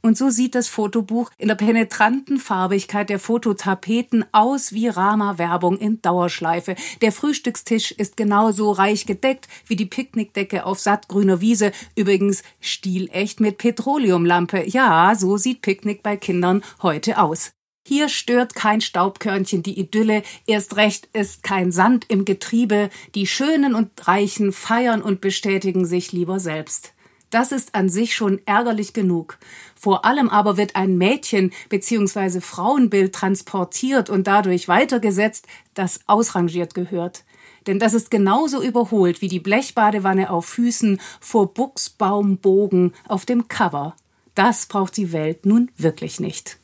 Und 0.00 0.18
so 0.18 0.28
sieht 0.28 0.54
das 0.54 0.68
Fotobuch 0.68 1.30
in 1.38 1.48
der 1.48 1.54
penetranten 1.54 2.38
Farbigkeit 2.38 3.08
der 3.08 3.18
Fototapeten 3.18 4.24
aus 4.32 4.74
wie 4.74 4.86
Rama-Werbung 4.86 5.78
in 5.78 6.02
Dauerschleife. 6.02 6.76
Der 7.00 7.10
Frühstückstisch 7.10 7.90
ist 7.90 8.18
genauso 8.18 8.70
reich 8.70 9.06
gedeckt 9.06 9.48
wie 9.66 9.76
die 9.76 9.86
Picknickdecke 9.86 10.66
auf 10.66 10.78
sattgrüner 10.78 11.40
Wiese. 11.40 11.72
Übrigens 11.96 12.42
stilecht 12.60 13.40
mit 13.40 13.56
Petroleumlampe. 13.56 14.68
Ja, 14.68 15.14
so 15.16 15.38
sieht 15.38 15.62
Picknick 15.62 16.02
bei 16.02 16.18
Kindern 16.18 16.62
heute 16.82 17.18
aus. 17.18 17.52
Hier 17.86 18.08
stört 18.08 18.54
kein 18.54 18.80
Staubkörnchen 18.80 19.62
die 19.62 19.78
Idylle, 19.78 20.22
erst 20.46 20.76
recht 20.76 21.10
ist 21.12 21.42
kein 21.42 21.70
Sand 21.70 22.06
im 22.08 22.24
Getriebe, 22.24 22.88
die 23.14 23.26
Schönen 23.26 23.74
und 23.74 23.90
Reichen 24.08 24.52
feiern 24.52 25.02
und 25.02 25.20
bestätigen 25.20 25.84
sich 25.84 26.10
lieber 26.10 26.40
selbst. 26.40 26.94
Das 27.28 27.52
ist 27.52 27.74
an 27.74 27.90
sich 27.90 28.14
schon 28.14 28.40
ärgerlich 28.46 28.94
genug. 28.94 29.38
Vor 29.74 30.06
allem 30.06 30.30
aber 30.30 30.56
wird 30.56 30.76
ein 30.76 30.96
Mädchen 30.96 31.52
bzw. 31.68 32.40
Frauenbild 32.40 33.14
transportiert 33.14 34.08
und 34.08 34.26
dadurch 34.26 34.66
weitergesetzt, 34.66 35.46
das 35.74 36.00
ausrangiert 36.06 36.72
gehört. 36.72 37.24
Denn 37.66 37.78
das 37.78 37.92
ist 37.92 38.10
genauso 38.10 38.62
überholt 38.62 39.20
wie 39.20 39.28
die 39.28 39.40
Blechbadewanne 39.40 40.30
auf 40.30 40.46
Füßen 40.46 41.00
vor 41.20 41.52
Buchsbaumbogen 41.52 42.94
auf 43.08 43.26
dem 43.26 43.46
Cover. 43.48 43.94
Das 44.34 44.64
braucht 44.64 44.96
die 44.96 45.12
Welt 45.12 45.44
nun 45.44 45.70
wirklich 45.76 46.18
nicht. 46.18 46.58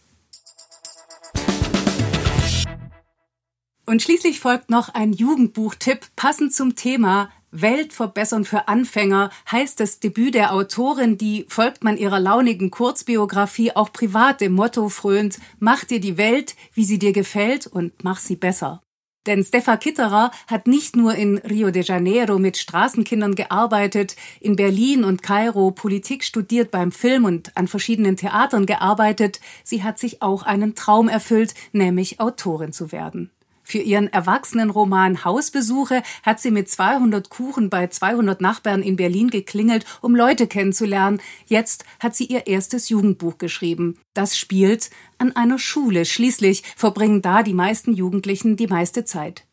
Und 3.90 4.02
schließlich 4.02 4.38
folgt 4.38 4.70
noch 4.70 4.94
ein 4.94 5.12
Jugendbuchtipp 5.12 6.06
passend 6.14 6.54
zum 6.54 6.76
Thema 6.76 7.28
Welt 7.50 7.92
verbessern 7.92 8.44
für 8.44 8.68
Anfänger 8.68 9.30
heißt 9.50 9.80
das 9.80 9.98
Debüt 9.98 10.36
der 10.36 10.54
Autorin, 10.54 11.18
die 11.18 11.44
folgt 11.48 11.82
man 11.82 11.96
ihrer 11.96 12.20
launigen 12.20 12.70
Kurzbiografie 12.70 13.74
auch 13.74 13.92
privat 13.92 14.40
dem 14.40 14.52
Motto 14.52 14.88
frönt, 14.90 15.40
mach 15.58 15.82
dir 15.82 15.98
die 15.98 16.16
Welt, 16.16 16.54
wie 16.72 16.84
sie 16.84 17.00
dir 17.00 17.12
gefällt 17.12 17.66
und 17.66 18.04
mach 18.04 18.20
sie 18.20 18.36
besser. 18.36 18.80
Denn 19.26 19.42
Steffa 19.42 19.76
Kitterer 19.76 20.30
hat 20.46 20.68
nicht 20.68 20.94
nur 20.94 21.16
in 21.16 21.38
Rio 21.38 21.72
de 21.72 21.82
Janeiro 21.82 22.38
mit 22.38 22.58
Straßenkindern 22.58 23.34
gearbeitet, 23.34 24.14
in 24.38 24.54
Berlin 24.54 25.02
und 25.02 25.24
Kairo 25.24 25.72
Politik 25.72 26.22
studiert, 26.22 26.70
beim 26.70 26.92
Film 26.92 27.24
und 27.24 27.56
an 27.56 27.66
verschiedenen 27.66 28.16
Theatern 28.16 28.66
gearbeitet, 28.66 29.40
sie 29.64 29.82
hat 29.82 29.98
sich 29.98 30.22
auch 30.22 30.44
einen 30.44 30.76
Traum 30.76 31.08
erfüllt, 31.08 31.54
nämlich 31.72 32.20
Autorin 32.20 32.72
zu 32.72 32.92
werden. 32.92 33.32
Für 33.70 33.78
ihren 33.78 34.12
Erwachsenenroman 34.12 35.24
Hausbesuche 35.24 36.02
hat 36.24 36.40
sie 36.40 36.50
mit 36.50 36.68
200 36.68 37.30
Kuchen 37.30 37.70
bei 37.70 37.86
200 37.86 38.40
Nachbarn 38.40 38.82
in 38.82 38.96
Berlin 38.96 39.30
geklingelt, 39.30 39.84
um 40.00 40.16
Leute 40.16 40.48
kennenzulernen. 40.48 41.20
Jetzt 41.46 41.84
hat 42.00 42.16
sie 42.16 42.24
ihr 42.24 42.48
erstes 42.48 42.88
Jugendbuch 42.88 43.38
geschrieben. 43.38 43.96
Das 44.12 44.36
spielt 44.36 44.90
an 45.18 45.36
einer 45.36 45.60
Schule. 45.60 46.04
Schließlich 46.04 46.64
verbringen 46.74 47.22
da 47.22 47.44
die 47.44 47.54
meisten 47.54 47.94
Jugendlichen 47.94 48.56
die 48.56 48.66
meiste 48.66 49.04
Zeit. 49.04 49.46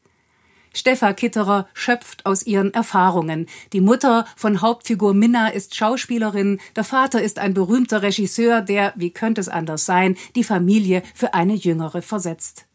Steffa 0.73 1.13
Kitterer 1.13 1.67
schöpft 1.75 2.25
aus 2.25 2.43
ihren 2.43 2.73
Erfahrungen. 2.73 3.45
Die 3.71 3.81
Mutter 3.81 4.25
von 4.35 4.61
Hauptfigur 4.61 5.13
Minna 5.13 5.49
ist 5.49 5.75
Schauspielerin, 5.75 6.59
der 6.75 6.83
Vater 6.83 7.21
ist 7.21 7.37
ein 7.37 7.53
berühmter 7.53 8.01
Regisseur, 8.01 8.61
der, 8.61 8.93
wie 8.95 9.11
könnte 9.11 9.41
es 9.41 9.47
anders 9.47 9.85
sein, 9.85 10.17
die 10.35 10.43
Familie 10.43 11.03
für 11.13 11.35
eine 11.35 11.53
jüngere 11.53 12.01
versetzt. 12.01 12.67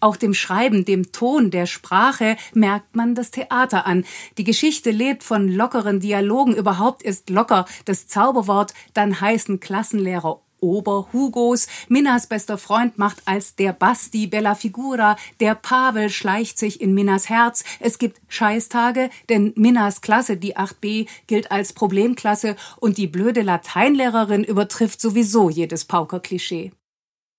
Auch 0.00 0.16
dem 0.16 0.34
Schreiben, 0.34 0.84
dem 0.84 1.12
Ton, 1.12 1.50
der 1.50 1.66
Sprache 1.66 2.36
merkt 2.54 2.96
man 2.96 3.14
das 3.14 3.30
Theater 3.30 3.86
an. 3.86 4.04
Die 4.38 4.44
Geschichte 4.44 4.90
lebt 4.90 5.22
von 5.22 5.48
lockeren 5.48 6.00
Dialogen. 6.00 6.54
Überhaupt 6.54 7.02
ist 7.02 7.30
locker 7.30 7.66
das 7.84 8.06
Zauberwort. 8.06 8.74
Dann 8.94 9.20
heißen 9.20 9.60
Klassenlehrer 9.60 10.40
Ober 10.60 11.08
Hugos. 11.12 11.66
Minnas 11.88 12.26
bester 12.26 12.58
Freund 12.58 12.98
macht 12.98 13.22
als 13.26 13.56
der 13.56 13.72
Basti 13.72 14.26
Bella 14.26 14.54
Figura. 14.54 15.16
Der 15.40 15.54
Pavel 15.54 16.10
schleicht 16.10 16.58
sich 16.58 16.80
in 16.80 16.94
Minnas 16.94 17.28
Herz. 17.28 17.64
Es 17.80 17.98
gibt 17.98 18.20
Scheißtage, 18.28 19.10
denn 19.28 19.52
Minnas 19.56 20.00
Klasse, 20.00 20.36
die 20.36 20.56
8b, 20.56 21.08
gilt 21.26 21.50
als 21.50 21.72
Problemklasse 21.72 22.56
und 22.78 22.98
die 22.98 23.06
blöde 23.06 23.42
Lateinlehrerin 23.42 24.44
übertrifft 24.44 25.00
sowieso 25.00 25.50
jedes 25.50 25.84
Pauker-Klischee. 25.84 26.72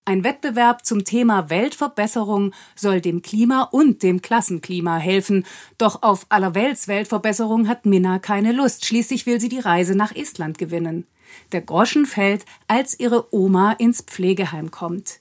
Ein 0.07 0.23
Wettbewerb 0.23 0.85
zum 0.85 1.03
Thema 1.03 1.49
Weltverbesserung 1.49 2.53
soll 2.77 3.01
dem 3.01 3.21
Klima 3.21 3.63
und 3.63 4.03
dem 4.03 4.21
Klassenklima 4.21 4.95
helfen. 4.95 5.45
Doch 5.77 6.01
auf 6.01 6.25
allerwelts 6.29 6.87
Weltverbesserung 6.87 7.67
hat 7.67 7.85
Minna 7.85 8.17
keine 8.17 8.53
Lust. 8.53 8.85
Schließlich 8.85 9.25
will 9.25 9.41
sie 9.41 9.49
die 9.49 9.59
Reise 9.59 9.95
nach 9.95 10.15
Estland 10.15 10.57
gewinnen. 10.57 11.05
Der 11.51 11.59
Groschen 11.59 12.05
fällt, 12.05 12.45
als 12.69 12.97
ihre 12.97 13.35
Oma 13.35 13.73
ins 13.73 14.01
Pflegeheim 14.01 14.71
kommt. 14.71 15.19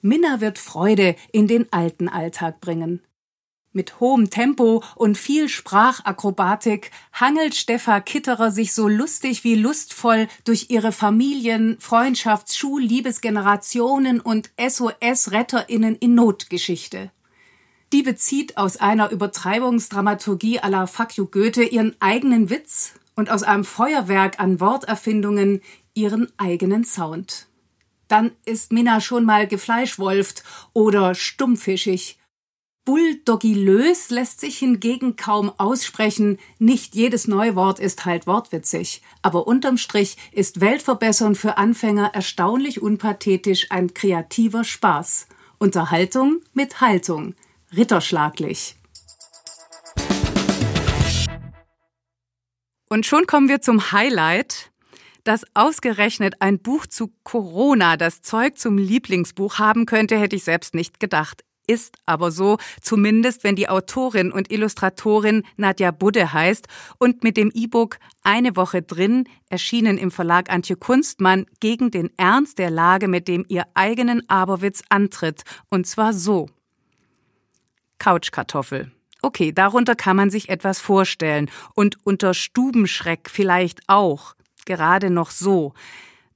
Minna 0.00 0.40
wird 0.40 0.58
Freude 0.58 1.14
in 1.30 1.46
den 1.46 1.70
alten 1.70 2.08
Alltag 2.08 2.62
bringen. 2.62 3.02
Mit 3.74 4.00
hohem 4.00 4.28
Tempo 4.28 4.84
und 4.96 5.16
viel 5.16 5.48
Sprachakrobatik 5.48 6.90
hangelt 7.14 7.54
Steffa 7.54 8.00
Kitterer 8.00 8.50
sich 8.50 8.74
so 8.74 8.86
lustig 8.86 9.44
wie 9.44 9.54
lustvoll 9.54 10.28
durch 10.44 10.66
ihre 10.68 10.92
Familien, 10.92 11.78
Freundschafts-, 11.78 12.58
Schul-, 12.58 12.82
Liebesgenerationen 12.82 14.20
und 14.20 14.50
SOS-RetterInnen 14.58 15.96
in 15.96 16.14
Notgeschichte. 16.14 17.10
Die 17.94 18.02
bezieht 18.02 18.58
aus 18.58 18.76
einer 18.76 19.10
Übertreibungsdramaturgie 19.10 20.60
à 20.60 20.68
la 20.68 20.86
Fuck 20.86 21.16
you 21.16 21.26
Goethe 21.26 21.62
ihren 21.62 21.96
eigenen 22.00 22.50
Witz 22.50 22.92
und 23.16 23.30
aus 23.30 23.42
einem 23.42 23.64
Feuerwerk 23.64 24.38
an 24.38 24.60
Worterfindungen 24.60 25.62
ihren 25.94 26.30
eigenen 26.36 26.84
Sound. 26.84 27.48
Dann 28.08 28.32
ist 28.44 28.72
Minna 28.72 29.00
schon 29.00 29.24
mal 29.24 29.46
gefleischwolft 29.46 30.42
oder 30.74 31.14
stummfischig 31.14 32.18
Bulldogilös 32.84 34.10
lässt 34.10 34.40
sich 34.40 34.58
hingegen 34.58 35.14
kaum 35.14 35.52
aussprechen. 35.56 36.38
Nicht 36.58 36.96
jedes 36.96 37.28
Neuwort 37.28 37.78
ist 37.78 38.04
halt 38.06 38.26
wortwitzig. 38.26 39.02
Aber 39.22 39.46
unterm 39.46 39.78
Strich 39.78 40.16
ist 40.32 40.60
Weltverbessern 40.60 41.36
für 41.36 41.58
Anfänger 41.58 42.10
erstaunlich 42.12 42.82
unpathetisch 42.82 43.70
ein 43.70 43.94
kreativer 43.94 44.64
Spaß. 44.64 45.28
Unterhaltung 45.58 46.40
mit 46.54 46.80
Haltung. 46.80 47.36
Ritterschlaglich. 47.76 48.74
Und 52.88 53.06
schon 53.06 53.28
kommen 53.28 53.48
wir 53.48 53.60
zum 53.60 53.92
Highlight. 53.92 54.72
Dass 55.22 55.44
ausgerechnet 55.54 56.34
ein 56.40 56.58
Buch 56.58 56.86
zu 56.86 57.12
Corona 57.22 57.96
das 57.96 58.22
Zeug 58.22 58.58
zum 58.58 58.76
Lieblingsbuch 58.76 59.60
haben 59.60 59.86
könnte, 59.86 60.18
hätte 60.18 60.34
ich 60.34 60.42
selbst 60.42 60.74
nicht 60.74 60.98
gedacht 60.98 61.44
ist 61.66 61.96
aber 62.06 62.30
so, 62.30 62.58
zumindest 62.80 63.44
wenn 63.44 63.56
die 63.56 63.68
Autorin 63.68 64.32
und 64.32 64.50
Illustratorin 64.50 65.44
Nadja 65.56 65.90
Budde 65.90 66.32
heißt 66.32 66.66
und 66.98 67.22
mit 67.22 67.36
dem 67.36 67.50
E-Book 67.54 67.98
Eine 68.24 68.56
Woche 68.56 68.82
drin, 68.82 69.28
erschienen 69.48 69.98
im 69.98 70.10
Verlag 70.10 70.50
Antje 70.50 70.76
Kunstmann, 70.76 71.46
gegen 71.60 71.90
den 71.90 72.10
Ernst 72.16 72.58
der 72.58 72.70
Lage 72.70 73.08
mit 73.08 73.28
dem 73.28 73.44
ihr 73.48 73.64
eigenen 73.74 74.28
Aberwitz 74.28 74.82
antritt. 74.88 75.42
Und 75.68 75.86
zwar 75.86 76.12
so. 76.12 76.48
Couchkartoffel. 77.98 78.92
Okay, 79.22 79.52
darunter 79.52 79.94
kann 79.94 80.16
man 80.16 80.30
sich 80.30 80.48
etwas 80.48 80.80
vorstellen. 80.80 81.48
Und 81.74 81.96
unter 82.04 82.34
Stubenschreck 82.34 83.30
vielleicht 83.30 83.80
auch. 83.88 84.34
Gerade 84.64 85.10
noch 85.10 85.30
so. 85.30 85.74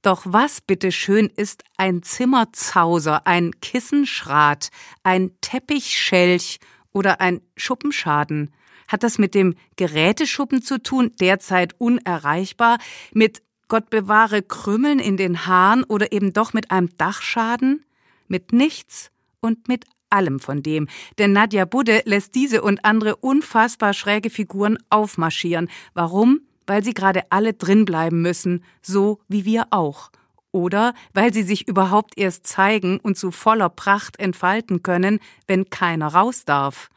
Doch 0.01 0.23
was 0.25 0.61
bitteschön 0.61 1.29
ist 1.35 1.63
ein 1.77 2.03
Zimmerzauser, 2.03 3.25
ein 3.25 3.51
Kissenschrat, 3.61 4.69
ein 5.03 5.31
Teppichschelch 5.41 6.59
oder 6.93 7.21
ein 7.21 7.41
Schuppenschaden? 7.55 8.53
Hat 8.87 9.03
das 9.03 9.17
mit 9.17 9.35
dem 9.35 9.55
Geräteschuppen 9.75 10.61
zu 10.61 10.81
tun, 10.81 11.11
derzeit 11.19 11.73
unerreichbar, 11.79 12.77
mit 13.13 13.41
Gott 13.67 13.89
bewahre 13.89 14.41
Krümmeln 14.41 14.99
in 14.99 15.17
den 15.17 15.45
Haaren 15.45 15.83
oder 15.83 16.11
eben 16.13 16.31
doch 16.31 16.53
mit 16.53 16.71
einem 16.71 16.95
Dachschaden? 16.97 17.85
Mit 18.27 18.53
nichts 18.53 19.11
und 19.41 19.67
mit 19.67 19.85
allem 20.09 20.39
von 20.39 20.63
dem. 20.63 20.87
Denn 21.17 21.33
Nadja 21.33 21.65
Budde 21.65 22.01
lässt 22.05 22.35
diese 22.35 22.61
und 22.61 22.85
andere 22.85 23.17
unfassbar 23.17 23.93
schräge 23.93 24.29
Figuren 24.29 24.77
aufmarschieren. 24.89 25.69
Warum? 25.93 26.46
Weil 26.67 26.83
sie 26.83 26.93
gerade 26.93 27.23
alle 27.31 27.53
drin 27.53 27.85
bleiben 27.85 28.21
müssen, 28.21 28.63
so 28.81 29.19
wie 29.27 29.45
wir 29.45 29.67
auch. 29.71 30.11
Oder 30.51 30.93
weil 31.13 31.33
sie 31.33 31.43
sich 31.43 31.67
überhaupt 31.67 32.17
erst 32.17 32.45
zeigen 32.45 32.99
und 32.99 33.17
zu 33.17 33.31
voller 33.31 33.69
Pracht 33.69 34.19
entfalten 34.19 34.83
können, 34.83 35.19
wenn 35.47 35.69
keiner 35.69 36.07
raus 36.07 36.45
darf. 36.45 36.89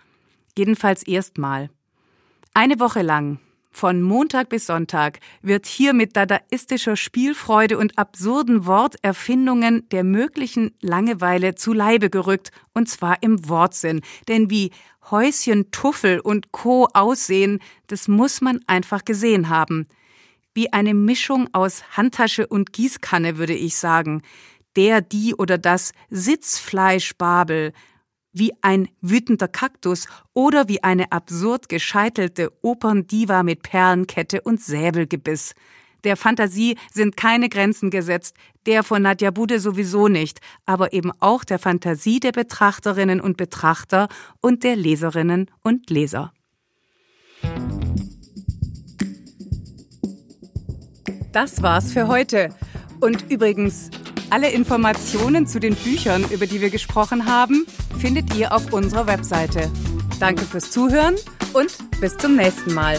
Jedenfalls 0.56 1.02
erstmal. 1.02 1.70
Eine 2.52 2.80
Woche 2.80 3.02
lang 3.02 3.38
von 3.70 4.02
Montag 4.02 4.48
bis 4.48 4.66
Sonntag 4.66 5.20
wird 5.42 5.66
hier 5.66 5.92
mit 5.92 6.16
dadaistischer 6.16 6.96
Spielfreude 6.96 7.78
und 7.78 7.98
absurden 7.98 8.66
Worterfindungen 8.66 9.88
der 9.90 10.04
möglichen 10.04 10.74
Langeweile 10.80 11.54
zu 11.54 11.72
Leibe 11.72 12.10
gerückt, 12.10 12.50
und 12.74 12.88
zwar 12.88 13.22
im 13.22 13.48
Wortsinn. 13.48 14.00
Denn 14.28 14.50
wie 14.50 14.70
Häuschen 15.10 15.70
Tuffel 15.70 16.20
und 16.20 16.52
Co. 16.52 16.88
aussehen, 16.92 17.60
das 17.86 18.06
muss 18.08 18.40
man 18.40 18.60
einfach 18.66 19.04
gesehen 19.04 19.48
haben. 19.48 19.86
wie 20.54 20.72
eine 20.72 20.94
Mischung 20.94 21.48
aus 21.52 21.82
Handtasche 21.96 22.46
und 22.46 22.72
Gießkanne, 22.72 23.38
würde 23.38 23.54
ich 23.54 23.76
sagen. 23.76 24.22
Der, 24.76 25.00
die 25.00 25.34
oder 25.34 25.58
das 25.58 25.92
Sitzfleischbabel, 26.10 27.72
wie 28.32 28.52
ein 28.62 28.88
wütender 29.00 29.48
Kaktus 29.48 30.06
oder 30.34 30.68
wie 30.68 30.82
eine 30.82 31.12
absurd 31.12 31.68
gescheitelte 31.68 32.52
Operndiva 32.62 33.42
mit 33.42 33.62
Perlenkette 33.62 34.40
und 34.42 34.60
Säbelgebiss. 34.60 35.54
Der 36.04 36.16
Fantasie 36.16 36.76
sind 36.90 37.16
keine 37.16 37.48
Grenzen 37.48 37.90
gesetzt, 37.90 38.34
der 38.66 38.82
von 38.82 39.02
Nadja 39.02 39.30
Bude 39.30 39.60
sowieso 39.60 40.08
nicht, 40.08 40.40
aber 40.64 40.92
eben 40.92 41.12
auch 41.20 41.44
der 41.44 41.58
Fantasie 41.58 42.20
der 42.20 42.32
Betrachterinnen 42.32 43.20
und 43.20 43.36
Betrachter 43.36 44.08
und 44.40 44.64
der 44.64 44.76
Leserinnen 44.76 45.50
und 45.62 45.90
Leser. 45.90 46.32
Das 51.32 51.62
war's 51.62 51.92
für 51.92 52.08
heute. 52.08 52.48
Und 53.00 53.30
übrigens, 53.30 53.90
alle 54.30 54.50
Informationen 54.50 55.46
zu 55.46 55.58
den 55.58 55.74
Büchern, 55.74 56.24
über 56.30 56.46
die 56.46 56.60
wir 56.60 56.70
gesprochen 56.70 57.26
haben, 57.26 57.66
findet 57.98 58.34
ihr 58.36 58.54
auf 58.54 58.72
unserer 58.72 59.06
Webseite. 59.06 59.70
Danke 60.20 60.44
fürs 60.44 60.70
Zuhören 60.70 61.16
und 61.52 61.76
bis 62.00 62.16
zum 62.16 62.36
nächsten 62.36 62.74
Mal. 62.74 62.98